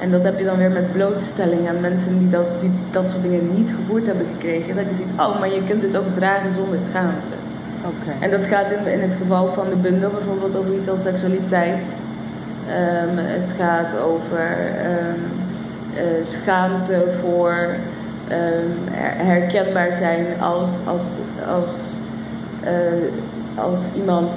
En 0.00 0.10
dat 0.10 0.22
heb 0.22 0.38
je 0.38 0.44
dan 0.44 0.56
weer 0.56 0.70
met 0.70 0.92
blootstelling 0.92 1.68
aan 1.68 1.80
mensen 1.80 2.18
die 2.18 2.28
dat, 2.28 2.60
die 2.60 2.70
dat 2.90 3.04
soort 3.10 3.22
dingen 3.22 3.54
niet 3.54 3.70
gevoerd 3.76 4.06
hebben 4.06 4.26
gekregen. 4.32 4.76
Dat 4.76 4.84
je 4.84 4.94
ziet, 4.96 5.20
oh, 5.20 5.40
maar 5.40 5.54
je 5.54 5.62
kunt 5.68 5.80
dit 5.80 5.96
ook 5.96 6.14
dragen 6.16 6.52
zonder 6.56 6.78
schaamte. 6.90 7.36
Okay. 7.84 8.14
En 8.20 8.30
dat 8.30 8.44
gaat 8.44 8.70
in, 8.70 8.92
in 8.92 9.00
het 9.00 9.16
geval 9.18 9.52
van 9.52 9.68
de 9.68 9.76
bundel 9.76 10.10
bijvoorbeeld 10.10 10.56
over 10.56 10.74
iets 10.74 10.88
als 10.88 11.02
seksualiteit. 11.02 11.78
het 13.16 13.50
gaat 13.58 14.00
over 14.00 14.56
uh, 15.94 16.24
schaamte 16.24 17.04
voor 17.22 17.68
um, 18.30 18.72
herkenbaar 19.16 19.92
zijn 19.98 20.26
als, 20.40 20.68
als, 20.84 21.02
als, 21.48 21.70
uh, 22.64 23.64
als 23.64 23.80
iemand 23.96 24.30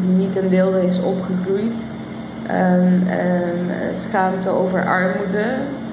die 0.00 0.10
niet 0.10 0.36
in 0.36 0.48
wilde 0.48 0.84
is 0.84 1.00
opgegroeid. 1.00 1.74
Um, 2.52 3.06
schaamte 4.08 4.48
over 4.48 4.86
armoede. 4.86 5.44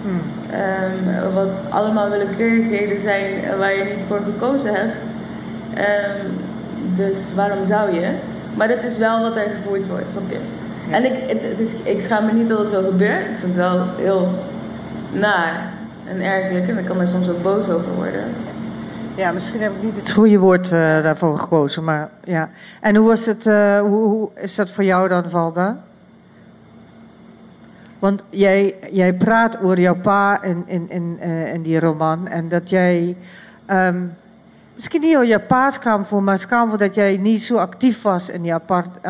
Hmm. 0.02 1.34
wat 1.34 1.50
allemaal 1.70 2.10
willekeurigheden 2.10 3.02
zijn 3.02 3.24
waar 3.58 3.78
je 3.78 3.84
niet 3.84 4.06
voor 4.08 4.20
gekozen 4.24 4.74
hebt. 4.74 4.98
dus 6.96 7.18
waarom 7.36 7.66
zou 7.66 7.94
je? 7.94 8.10
Maar 8.56 8.68
dat 8.68 8.84
is 8.84 8.98
wel 8.98 9.22
wat 9.22 9.36
er 9.36 9.52
gevoerd 9.56 9.88
wordt, 9.88 10.10
snap 10.12 10.30
je? 10.30 10.40
Ja. 10.90 10.96
En 10.96 11.06
ik, 11.06 11.14
het, 11.28 11.42
het 11.42 11.60
is, 11.60 11.74
ik 11.84 12.02
schaam 12.02 12.26
me 12.26 12.32
niet 12.32 12.50
dat 12.50 12.60
het 12.60 12.70
zo 12.70 12.82
gebeurt. 12.90 13.20
Ik 13.20 13.36
vind 13.38 13.56
het 13.56 13.56
wel 13.56 13.86
heel 13.98 14.28
naar 15.12 15.72
en 16.08 16.22
ergerlijk. 16.22 16.68
En 16.68 16.78
ik 16.78 16.86
kan 16.86 17.00
er 17.00 17.08
soms 17.08 17.30
ook 17.30 17.44
boos 17.44 17.70
over 17.70 17.94
worden. 17.96 18.24
Ja, 19.16 19.32
misschien 19.32 19.62
heb 19.62 19.72
ik 19.72 19.84
niet 19.84 19.96
het 19.96 20.12
goede 20.12 20.38
woord 20.38 20.66
uh, 20.66 20.72
daarvoor 21.04 21.38
gekozen. 21.38 21.84
Maar, 21.84 22.10
ja. 22.24 22.50
En 22.82 22.96
hoe, 22.96 23.08
was 23.08 23.26
het, 23.26 23.46
uh, 23.46 23.80
hoe, 23.80 24.08
hoe, 24.08 24.30
is 24.36 24.56
dat 24.56 24.70
voor 24.70 24.84
jou 24.84 25.08
dan, 25.08 25.30
Valda? 25.30 25.78
Want 28.00 28.22
jij, 28.30 28.76
jij 28.92 29.14
praat 29.14 29.62
over 29.62 29.80
jouw 29.80 29.96
pa 29.96 30.44
in, 30.44 30.64
in, 30.68 30.90
in, 30.90 31.18
uh, 31.22 31.54
in 31.54 31.62
die 31.62 31.80
roman. 31.80 32.28
En 32.28 32.50
dat 32.50 32.70
jij... 32.70 33.16
Um, 33.68 34.18
misschien 34.76 35.02
niet 35.02 35.16
al 35.16 35.22
je 35.22 35.40
pa 35.40 35.70
kwam 35.70 36.06
voor, 36.06 36.24
maar 36.24 36.46
kwam 36.46 36.70
voor 36.70 36.78
dat 36.78 36.96
jij 36.96 37.18
niet 37.18 37.44
zo 37.44 37.58
actief 37.58 38.02
was 38.02 38.30
in 38.30 38.42
die, 38.42 38.54
apart, 38.54 39.06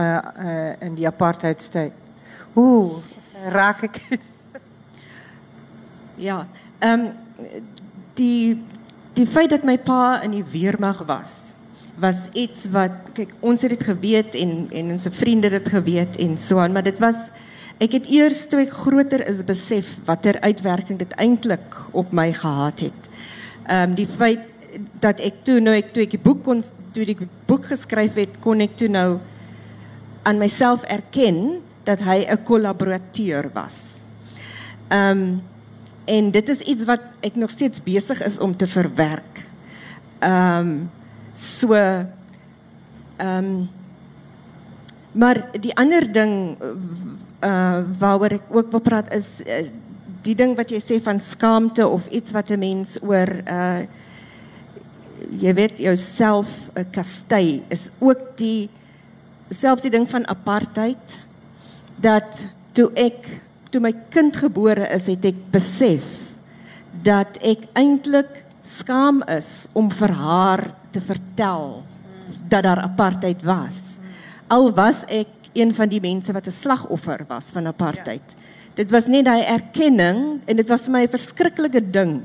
in 0.80 0.94
die 0.94 1.08
apartheidstijd. 1.08 1.92
Hoe 2.54 2.92
raak 3.50 3.82
ik 3.82 3.96
het? 4.10 4.22
Ja, 6.16 6.48
um, 6.80 7.12
die 8.14 8.64
die 9.14 9.28
feit 9.28 9.50
dat 9.50 9.64
my 9.64 9.78
pa 9.78 10.22
in 10.22 10.32
die 10.32 10.46
weermag 10.52 11.04
was 11.08 11.54
was 12.00 12.28
iets 12.32 12.68
wat 12.72 12.92
kyk 13.14 13.32
ons 13.40 13.62
het 13.62 13.76
dit 13.76 13.84
geweet 13.84 14.36
en 14.36 14.68
en 14.72 14.92
ons 14.96 15.08
vriende 15.12 15.50
het 15.50 15.64
dit 15.64 15.74
geweet 15.74 16.20
en 16.20 16.38
so 16.38 16.60
aan 16.60 16.72
maar 16.72 16.84
dit 16.84 17.00
was 17.00 17.30
ek 17.80 17.96
het 17.96 18.10
eers 18.12 18.44
toe 18.52 18.62
ek 18.66 18.76
groter 18.76 19.24
is 19.28 19.40
besef 19.48 19.88
watter 20.08 20.40
uitwerking 20.44 21.00
dit 21.00 21.14
eintlik 21.16 21.78
op 21.96 22.12
my 22.12 22.32
gehad 22.36 22.84
het. 22.90 23.10
Ehm 23.70 23.92
um, 23.92 23.96
die 23.96 24.08
feit 24.08 24.44
dat 25.02 25.20
ek 25.24 25.44
toe 25.48 25.60
nou 25.64 25.74
ek 25.76 25.94
toe 25.94 26.04
ek 26.04 26.18
die 26.18 26.22
boek 26.22 26.44
kon 26.44 26.64
toe 26.94 27.06
die 27.06 27.18
boek 27.48 27.70
geskryf 27.70 28.18
het, 28.18 28.40
kon 28.44 28.62
ek 28.62 28.76
toe 28.78 28.90
nou 28.92 29.20
aan 30.28 30.42
myself 30.42 30.84
erken 30.84 31.62
dat 31.88 32.04
hy 32.04 32.26
'n 32.28 32.44
kollaborateur 32.44 33.50
was. 33.54 34.04
Ehm 34.90 35.18
um, 35.18 35.42
en 36.10 36.32
dit 36.32 36.50
is 36.50 36.62
iets 36.62 36.86
wat 36.90 37.02
ek 37.22 37.36
nog 37.36 37.50
steeds 37.50 37.84
besig 37.84 38.22
is 38.26 38.40
om 38.40 38.58
te 38.58 38.68
verwerk. 38.68 39.46
Ehm 40.20 40.60
um, 40.60 40.90
so 41.34 41.74
ehm 41.74 42.08
um, 43.18 43.70
maar 45.12 45.50
die 45.60 45.76
ander 45.76 46.12
ding 46.12 46.58
uh 47.46 47.84
waaroor 48.00 48.40
ek 48.40 48.50
ook 48.52 48.72
wil 48.72 48.84
praat 48.84 49.14
is 49.16 49.40
uh, 49.46 49.64
die 50.24 50.36
ding 50.36 50.56
wat 50.58 50.72
jy 50.72 50.80
sê 50.84 51.00
van 51.04 51.20
skaamte 51.20 51.88
of 51.88 52.08
iets 52.12 52.32
wat 52.36 52.52
'n 52.52 52.60
mens 52.60 52.98
oor 53.02 53.30
uh 53.48 53.88
jy 55.40 55.54
weet 55.54 55.80
jouself 55.80 56.48
'n 56.76 56.80
uh, 56.80 56.86
kastei 56.92 57.64
is 57.70 57.90
ook 58.00 58.38
die 58.38 58.70
selfs 59.50 59.82
die 59.84 59.92
ding 59.92 60.10
van 60.10 60.28
apartheid 60.28 61.20
dat 61.98 62.46
toe 62.74 62.92
ek 62.96 63.28
toe 63.72 63.82
my 63.82 63.94
kind 64.10 64.38
gebore 64.38 64.88
is 64.94 65.08
het 65.08 65.26
ek 65.26 65.40
besef 65.52 66.06
dat 67.04 67.38
ek 67.46 67.68
eintlik 67.74 68.44
skaam 68.64 69.24
is 69.28 69.68
om 69.74 69.90
vir 69.90 70.12
haar 70.14 70.64
te 70.92 71.02
vertel 71.02 71.84
dat 72.50 72.64
daar 72.66 72.82
apartheid 72.82 73.42
was. 73.46 74.00
Al 74.50 74.72
was 74.74 75.04
ek 75.08 75.30
een 75.54 75.74
van 75.74 75.90
die 75.90 76.02
mense 76.02 76.34
wat 76.34 76.48
'n 76.48 76.52
slagoffer 76.52 77.26
was 77.28 77.46
van 77.54 77.68
apartheid 77.68 78.36
ja. 78.36 78.44
dit 78.76 78.92
was 78.92 79.08
net 79.08 79.26
daai 79.26 79.44
erkenning 79.44 80.42
en 80.46 80.56
dit 80.56 80.68
was 80.68 80.84
vir 80.84 80.92
my 80.92 81.04
'n 81.04 81.16
verskriklike 81.18 81.90
ding 81.92 82.22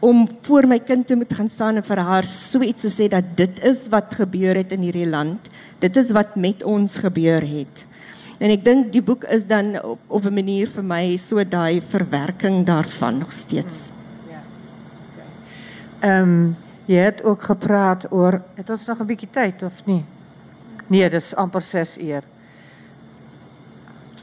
om 0.00 0.28
voor 0.42 0.66
my 0.66 0.78
kind 0.78 1.06
te 1.06 1.14
moet 1.14 1.32
gaan 1.32 1.48
staan 1.48 1.76
en 1.76 1.84
vir 1.84 1.98
haar 1.98 2.24
so 2.24 2.60
iets 2.60 2.82
te 2.82 2.88
sê 2.88 3.08
dat 3.08 3.24
dit 3.36 3.64
is 3.64 3.88
wat 3.88 4.14
gebeur 4.14 4.56
het 4.56 4.72
in 4.72 4.80
hierdie 4.80 5.08
land 5.08 5.50
dit 5.78 5.96
is 5.96 6.10
wat 6.10 6.36
met 6.36 6.64
ons 6.64 6.98
gebeur 6.98 7.40
het. 7.40 7.84
En 8.40 8.52
ek 8.52 8.62
dink 8.64 8.88
die 8.92 9.02
boek 9.04 9.26
is 9.32 9.44
dan 9.48 9.74
op 9.84 10.00
op 10.08 10.24
'n 10.24 10.34
manier 10.34 10.68
vir 10.68 10.84
my 10.84 11.16
so 11.16 11.44
daai 11.44 11.80
verwerking 11.80 12.64
daarvan 12.66 13.18
nog 13.18 13.32
steeds. 13.32 13.92
Ja. 14.28 14.40
Ehm 16.00 16.22
um, 16.22 16.56
jy 16.86 16.96
het 16.96 17.22
ook 17.22 17.42
gepraat 17.42 18.12
oor 18.12 18.42
het 18.54 18.70
ons 18.70 18.86
nog 18.86 19.00
'n 19.00 19.06
bietjie 19.06 19.28
tyd 19.30 19.62
of 19.62 19.84
nie? 19.86 20.04
Nee, 20.86 21.10
dis 21.10 21.34
amper 21.34 21.62
6 21.62 21.98
uur. 21.98 22.22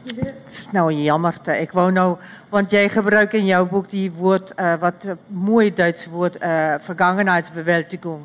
Dis 0.08 0.68
nou 0.72 0.88
jammer 0.94 1.36
te. 1.44 1.52
Ek 1.52 1.74
wou 1.76 1.90
nou 1.92 2.16
want 2.52 2.72
jy 2.72 2.86
gebruik 2.92 3.34
in 3.36 3.50
jou 3.50 3.64
boek 3.68 3.90
die 3.92 4.08
woord 4.14 4.54
uh, 4.56 4.76
wat 4.80 5.04
uh, 5.04 5.18
mooi 5.28 5.68
Duits 5.76 6.08
woord 6.12 6.38
uh, 6.40 6.78
vergangenheidsbewältigung. 6.86 8.24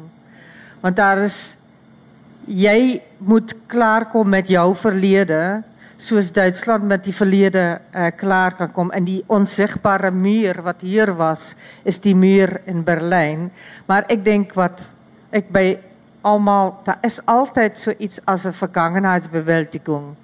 Want 0.82 0.96
daar 1.00 1.24
is 1.24 1.56
jy 2.46 3.02
moet 3.18 3.54
klaarkom 3.70 4.30
met 4.30 4.50
jou 4.50 4.68
verlede 4.78 5.62
soos 6.02 6.32
Duitsland 6.34 6.86
met 6.90 7.04
die 7.06 7.14
verlede 7.14 7.64
uh, 7.78 8.08
klaar 8.18 8.56
kan 8.58 8.72
kom 8.74 8.90
en 8.94 9.06
die 9.06 9.20
onsigbare 9.30 10.10
muur 10.14 10.62
wat 10.66 10.82
hier 10.82 11.14
was 11.18 11.52
is 11.86 12.00
die 12.02 12.14
muur 12.14 12.60
in 12.66 12.82
Berlyn 12.86 13.50
maar 13.86 14.08
ek 14.10 14.24
dink 14.26 14.56
wat 14.58 14.82
ek 15.30 15.52
by 15.54 15.66
almal 16.26 16.74
daar 16.86 16.98
is 17.06 17.20
altyd 17.30 17.78
so 17.78 17.94
iets 17.98 18.18
as 18.26 18.46
'n 18.46 18.58
vergangenheidsbewältigung 18.58 20.16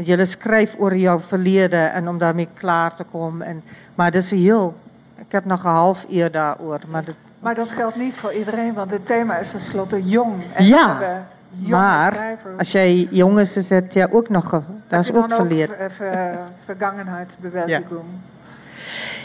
want 0.00 0.08
jy 0.08 0.24
skryf 0.24 0.76
oor 0.78 0.96
jou 0.96 1.20
verlede 1.28 1.76
en 1.76 2.08
om 2.08 2.18
daarmee 2.18 2.48
klaar 2.54 2.94
te 2.94 3.04
kom 3.04 3.42
en 3.42 3.62
maar 3.94 4.10
dis 4.10 4.30
heel 4.30 4.74
ek 5.20 5.32
het 5.32 5.44
nog 5.44 5.64
'n 5.64 5.68
halfuur 5.68 6.30
daaroor 6.30 6.80
maar 6.88 7.04
dit 7.04 7.14
maar 7.40 7.54
dat 7.54 7.68
geldt 7.68 7.96
niet 7.96 8.16
voor 8.16 8.32
iedereen 8.32 8.74
want 8.74 8.90
het 8.90 9.06
thema 9.06 9.36
is 9.36 9.50
tenslotte 9.50 10.02
jong 10.02 10.42
en 10.54 10.64
ja 10.64 11.26
maar 11.66 12.38
als 12.58 12.72
jij 12.72 13.08
jong 13.10 13.38
is, 13.38 13.56
is 13.56 13.68
het 13.68 13.92
ja 13.92 14.08
ook 14.10 14.28
nog, 14.28 14.62
dat 14.88 15.04
is 15.04 15.12
ook 15.12 15.32
verleerd. 15.32 15.70
vergangenheidsbewältigung. 16.64 18.04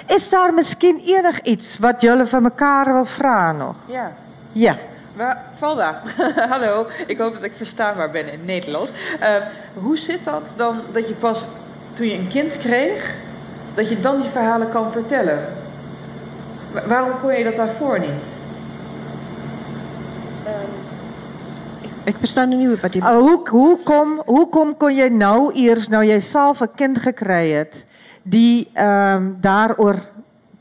Ja. 0.07 0.15
Is 0.15 0.29
daar 0.29 0.53
misschien 0.53 1.01
enig 1.05 1.41
iets 1.41 1.79
wat 1.79 2.01
jullie 2.01 2.25
van 2.25 2.43
elkaar 2.43 2.93
wil 2.93 3.05
vragen 3.05 3.57
nog? 3.57 3.75
Ja. 3.85 4.11
Ja. 4.51 4.77
Valda, 5.55 6.01
hallo. 6.51 6.87
Ik 7.07 7.17
hoop 7.17 7.33
dat 7.33 7.43
ik 7.43 7.53
verstaanbaar 7.55 8.11
ben 8.11 8.25
in 8.25 8.31
het 8.31 8.45
Nederlands. 8.45 8.91
Uh, 9.21 9.35
hoe 9.73 9.97
zit 9.97 10.19
dat 10.23 10.53
dan 10.55 10.81
dat 10.93 11.07
je 11.07 11.13
pas 11.13 11.45
toen 11.93 12.07
je 12.07 12.13
een 12.13 12.27
kind 12.27 12.57
kreeg, 12.57 13.15
dat 13.73 13.89
je 13.89 14.01
dan 14.01 14.21
die 14.21 14.29
verhalen 14.29 14.71
kan 14.71 14.91
vertellen? 14.91 15.39
Waarom 16.87 17.19
kon 17.21 17.33
je 17.33 17.43
dat 17.43 17.55
daarvoor 17.55 17.99
niet? 17.99 18.39
Um, 20.47 20.51
Ik 22.03 22.15
verstaan 22.17 22.49
nu 22.49 22.55
niet 22.55 22.81
wat 22.81 22.93
je 22.93 22.99
uh, 22.99 23.07
hoe, 23.07 23.49
hoe, 23.49 23.77
kom, 23.83 24.21
hoe 24.25 24.49
kom 24.49 24.77
kon 24.77 24.95
je 24.95 25.11
nou 25.11 25.53
eerst, 25.53 25.89
nou 25.89 26.05
jij 26.05 26.19
zelf 26.19 26.59
een 26.59 26.71
kind 26.75 26.97
gekregen 26.97 27.55
hebt, 27.55 27.85
die 28.21 28.71
um, 28.79 29.37
daarover 29.41 30.09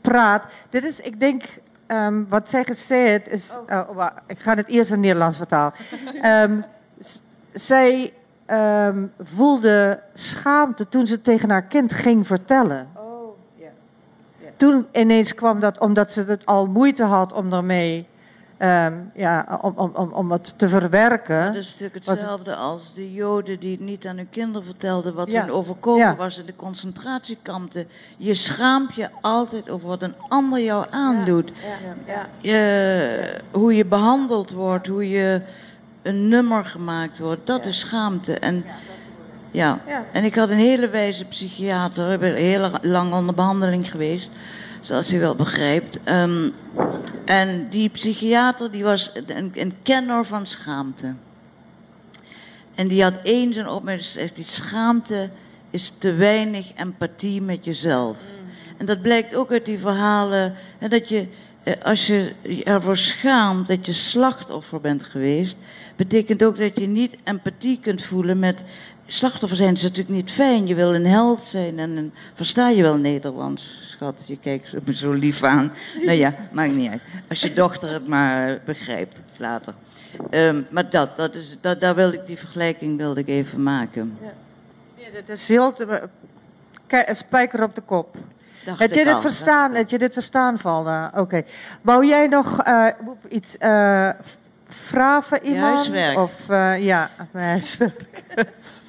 praat. 0.01 0.43
Dit 0.69 0.83
is, 0.83 0.99
ik 0.99 1.19
denk, 1.19 1.43
um, 1.87 2.25
wat 2.29 2.49
zij 2.49 2.63
gezegd 2.63 3.27
is, 3.27 3.57
oh. 3.57 3.69
Uh, 3.69 3.95
wacht, 3.95 4.13
ik 4.27 4.39
ga 4.39 4.55
het 4.55 4.67
eerst 4.67 4.91
in 4.91 4.99
Nederlands 4.99 5.37
vertalen. 5.37 5.73
um, 6.41 6.65
zij 7.53 8.13
um, 8.51 9.13
voelde 9.19 10.01
schaamte 10.13 10.89
toen 10.89 11.07
ze 11.07 11.21
tegen 11.21 11.49
haar 11.49 11.63
kind 11.63 11.93
ging 11.93 12.27
vertellen. 12.27 12.87
Oh, 12.93 13.37
yeah. 13.55 13.71
Yeah. 14.39 14.51
Toen 14.55 14.87
ineens 14.91 15.35
kwam 15.35 15.59
dat 15.59 15.79
omdat 15.79 16.11
ze 16.11 16.23
het 16.23 16.45
al 16.45 16.67
moeite 16.67 17.03
had 17.03 17.33
om 17.33 17.53
ermee 17.53 18.07
Um, 18.59 19.11
ja, 19.15 19.59
om, 19.61 19.73
om, 19.75 19.91
om, 19.93 20.11
om 20.11 20.31
het 20.31 20.57
te 20.57 20.67
verwerken. 20.67 21.45
Dat 21.45 21.55
is 21.55 21.71
natuurlijk 21.71 22.05
hetzelfde 22.05 22.55
als 22.55 22.93
de 22.93 23.13
Joden 23.13 23.59
die 23.59 23.81
niet 23.81 24.05
aan 24.07 24.17
hun 24.17 24.29
kinderen 24.29 24.63
vertelden 24.63 25.13
wat 25.13 25.31
ja. 25.31 25.41
hun 25.41 25.51
overkomen 25.51 26.15
was 26.15 26.37
in 26.37 26.45
de 26.45 26.55
concentratiekampen. 26.55 27.87
Je 28.17 28.33
schaamt 28.33 28.95
je 28.95 29.09
altijd 29.21 29.69
over 29.69 29.87
wat 29.87 30.01
een 30.01 30.15
ander 30.27 30.59
jou 30.59 30.85
aandoet. 30.89 31.51
Ja. 32.05 32.27
Je, 32.39 33.41
hoe 33.51 33.75
je 33.75 33.85
behandeld 33.85 34.51
wordt, 34.51 34.87
hoe 34.87 35.09
je 35.09 35.41
een 36.01 36.27
nummer 36.27 36.65
gemaakt 36.65 37.19
wordt, 37.19 37.45
dat 37.45 37.65
is 37.65 37.79
schaamte. 37.79 38.39
En, 38.39 38.65
ja. 39.51 39.79
en 40.11 40.23
ik 40.23 40.35
had 40.35 40.49
een 40.49 40.57
hele 40.57 40.89
wijze 40.89 41.25
psychiater, 41.25 42.11
ik 42.11 42.19
ben 42.19 42.35
heel 42.35 42.71
lang 42.81 43.13
onder 43.13 43.35
behandeling 43.35 43.91
geweest 43.91 44.29
zoals 44.85 45.13
u 45.13 45.19
wel 45.19 45.35
begrijpt. 45.35 45.99
Um, 46.09 46.53
en 47.25 47.67
die 47.69 47.89
psychiater 47.89 48.71
die 48.71 48.83
was 48.83 49.11
een, 49.13 49.51
een, 49.55 49.73
kenner 49.83 50.25
van 50.25 50.45
schaamte. 50.45 51.13
En 52.75 52.87
die 52.87 53.03
had 53.03 53.13
eens 53.23 53.55
een 53.55 53.67
opmerking 53.67 54.05
gezegd, 54.05 54.35
die 54.35 54.45
schaamte 54.45 55.29
is 55.69 55.93
te 55.97 56.13
weinig 56.13 56.71
empathie 56.75 57.41
met 57.41 57.65
jezelf. 57.65 58.17
Mm. 58.17 58.49
En 58.77 58.85
dat 58.85 59.01
blijkt 59.01 59.35
ook 59.35 59.51
uit 59.51 59.65
die 59.65 59.79
verhalen, 59.79 60.53
hè, 60.77 60.87
dat 60.87 61.09
je, 61.09 61.27
eh, 61.63 61.73
als 61.83 62.07
je 62.07 62.33
ervoor 62.63 62.97
schaamt 62.97 63.67
dat 63.67 63.85
je 63.85 63.93
slachtoffer 63.93 64.81
bent 64.81 65.03
geweest, 65.03 65.55
betekent 65.95 66.43
ook 66.43 66.57
dat 66.59 66.79
je 66.79 66.87
niet 66.87 67.17
empathie 67.23 67.79
kunt 67.79 68.03
voelen 68.03 68.39
met 68.39 68.63
slachtoffer 69.07 69.57
zijn 69.57 69.73
is 69.73 69.81
natuurlijk 69.81 70.15
niet 70.15 70.31
fijn. 70.31 70.67
Je 70.67 70.75
wil 70.75 70.95
een 70.95 71.05
held 71.05 71.43
zijn 71.43 71.79
en 71.79 71.97
een, 71.97 72.13
versta 72.33 72.69
je 72.69 72.81
wel 72.81 72.97
Nederlands, 72.97 73.84
schat? 73.95 74.23
Je 74.25 74.39
kijkt 74.39 74.85
me 74.85 74.95
zo 74.95 75.11
lief 75.11 75.43
aan. 75.43 75.71
nou 76.05 76.17
ja, 76.17 76.35
maakt 76.51 76.73
niet 76.73 76.91
uit. 76.91 77.01
Als 77.29 77.41
je 77.41 77.53
dochter 77.53 77.89
het 77.91 78.07
maar 78.07 78.59
begrijpt 78.65 79.19
later. 79.37 79.73
Um, 80.31 80.67
maar 80.69 80.89
dat, 80.89 81.17
dat 81.17 81.33
is, 81.33 81.57
dat, 81.61 81.81
daar 81.81 81.95
wilde 81.95 82.15
ik 82.15 82.25
die 82.25 82.37
vergelijking 82.37 82.97
wilde 82.97 83.19
ik 83.19 83.27
even 83.27 83.63
maken. 83.63 84.17
Ja, 84.21 84.33
ja 84.95 85.07
dat 85.13 85.37
is 85.37 85.47
heel... 85.47 85.73
Kijk, 86.87 87.15
spijker 87.15 87.63
op 87.63 87.75
de 87.75 87.81
kop. 87.81 88.15
heb 88.65 88.93
je 88.93 89.03
dit 89.03 89.19
verstaan? 89.19 89.73
Heb 89.73 89.89
je 89.89 89.97
dit 89.97 90.13
verstaan, 90.13 90.59
Valda? 90.59 91.07
Oké. 91.07 91.19
Okay. 91.19 91.45
Wou 91.81 92.05
jij 92.05 92.27
nog 92.27 92.67
uh, 92.67 92.87
iets 93.29 93.55
uh, 93.59 94.09
vragen 94.67 95.45
iemand? 95.45 95.85
Ja, 95.85 96.21
of 96.21 96.49
uh, 96.49 96.83
ja, 96.83 97.09
huiswerk. 97.31 98.23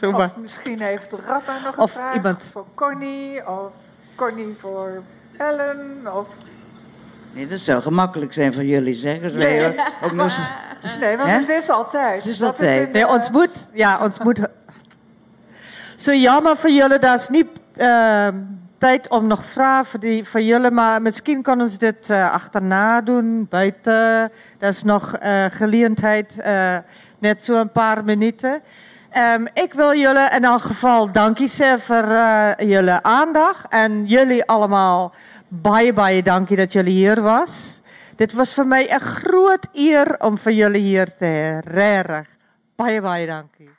of 0.02 0.36
misschien 0.36 0.80
heeft 0.80 1.12
Ratta 1.12 1.58
nog 1.64 1.76
een 1.76 1.82
of 1.82 1.90
vraag 1.90 2.14
iemand. 2.14 2.44
voor 2.44 2.66
Connie 2.74 3.48
of 3.48 3.72
Connie 4.16 4.56
voor 4.60 5.02
Ellen 5.36 6.00
of. 6.14 6.26
Nee, 7.32 7.46
dat 7.46 7.60
zou 7.60 7.82
gemakkelijk 7.82 8.32
zijn 8.32 8.54
voor 8.54 8.64
jullie, 8.64 8.94
zeggen. 8.94 9.34
Nee, 9.36 9.60
nee, 9.60 9.80
ook 10.02 10.12
nog... 10.22 10.36
nee 11.00 11.16
want 11.16 11.30
het 11.30 11.48
is 11.48 11.70
altijd. 11.70 12.22
Het 12.22 12.32
is 12.32 12.42
altijd. 12.42 12.92
nee, 12.92 13.08
ons 13.08 13.30
moet, 13.30 13.66
ja, 13.72 14.00
ons 14.02 14.18
moet. 14.18 14.38
Zo 15.96 16.12
jammer 16.12 16.56
voor 16.56 16.70
jullie, 16.70 16.98
dat 16.98 17.20
is 17.20 17.28
niet. 17.28 17.46
Uh, 17.76 18.28
tijd 18.78 19.08
om 19.08 19.26
nog 19.26 19.44
vragen 19.44 20.00
die 20.00 20.24
van 20.24 20.44
jullie, 20.44 20.70
maar 20.70 21.02
misschien 21.02 21.42
kunnen 21.42 21.66
ons 21.66 21.78
dit 21.78 22.10
uh, 22.10 22.32
achterna 22.32 23.00
doen, 23.00 23.46
buiten. 23.50 24.30
Dat 24.58 24.72
is 24.72 24.82
nog 24.82 25.16
uh, 25.22 25.44
uh, 26.46 26.76
net 27.18 27.44
zo 27.44 27.54
een 27.54 27.72
paar 27.72 28.04
minuten. 28.04 28.62
Um, 29.16 29.46
ik 29.52 29.72
wil 29.72 29.94
jullie 29.94 30.28
in 30.30 30.44
elk 30.44 30.62
geval 30.62 31.10
zeggen 31.34 31.80
voor 31.80 32.06
jullie 32.66 33.02
aandacht. 33.02 33.68
En 33.68 34.06
jullie 34.06 34.44
allemaal 34.44 35.14
baie, 35.48 35.92
baie 35.92 36.22
dankie 36.22 36.56
dat 36.56 36.72
jullie 36.72 36.92
hier 36.92 37.22
was. 37.22 37.80
Dit 38.16 38.32
was 38.32 38.54
vir 38.54 38.66
my 38.66 38.86
'n 38.90 39.00
groot 39.00 39.66
eer 39.72 40.16
om 40.18 40.38
vir 40.38 40.52
julle 40.52 40.78
hier 40.78 41.16
te 41.16 41.24
hê. 41.24 41.70
Regtig. 41.70 42.26
Baie 42.76 43.00
baie 43.00 43.26
dankie. 43.26 43.75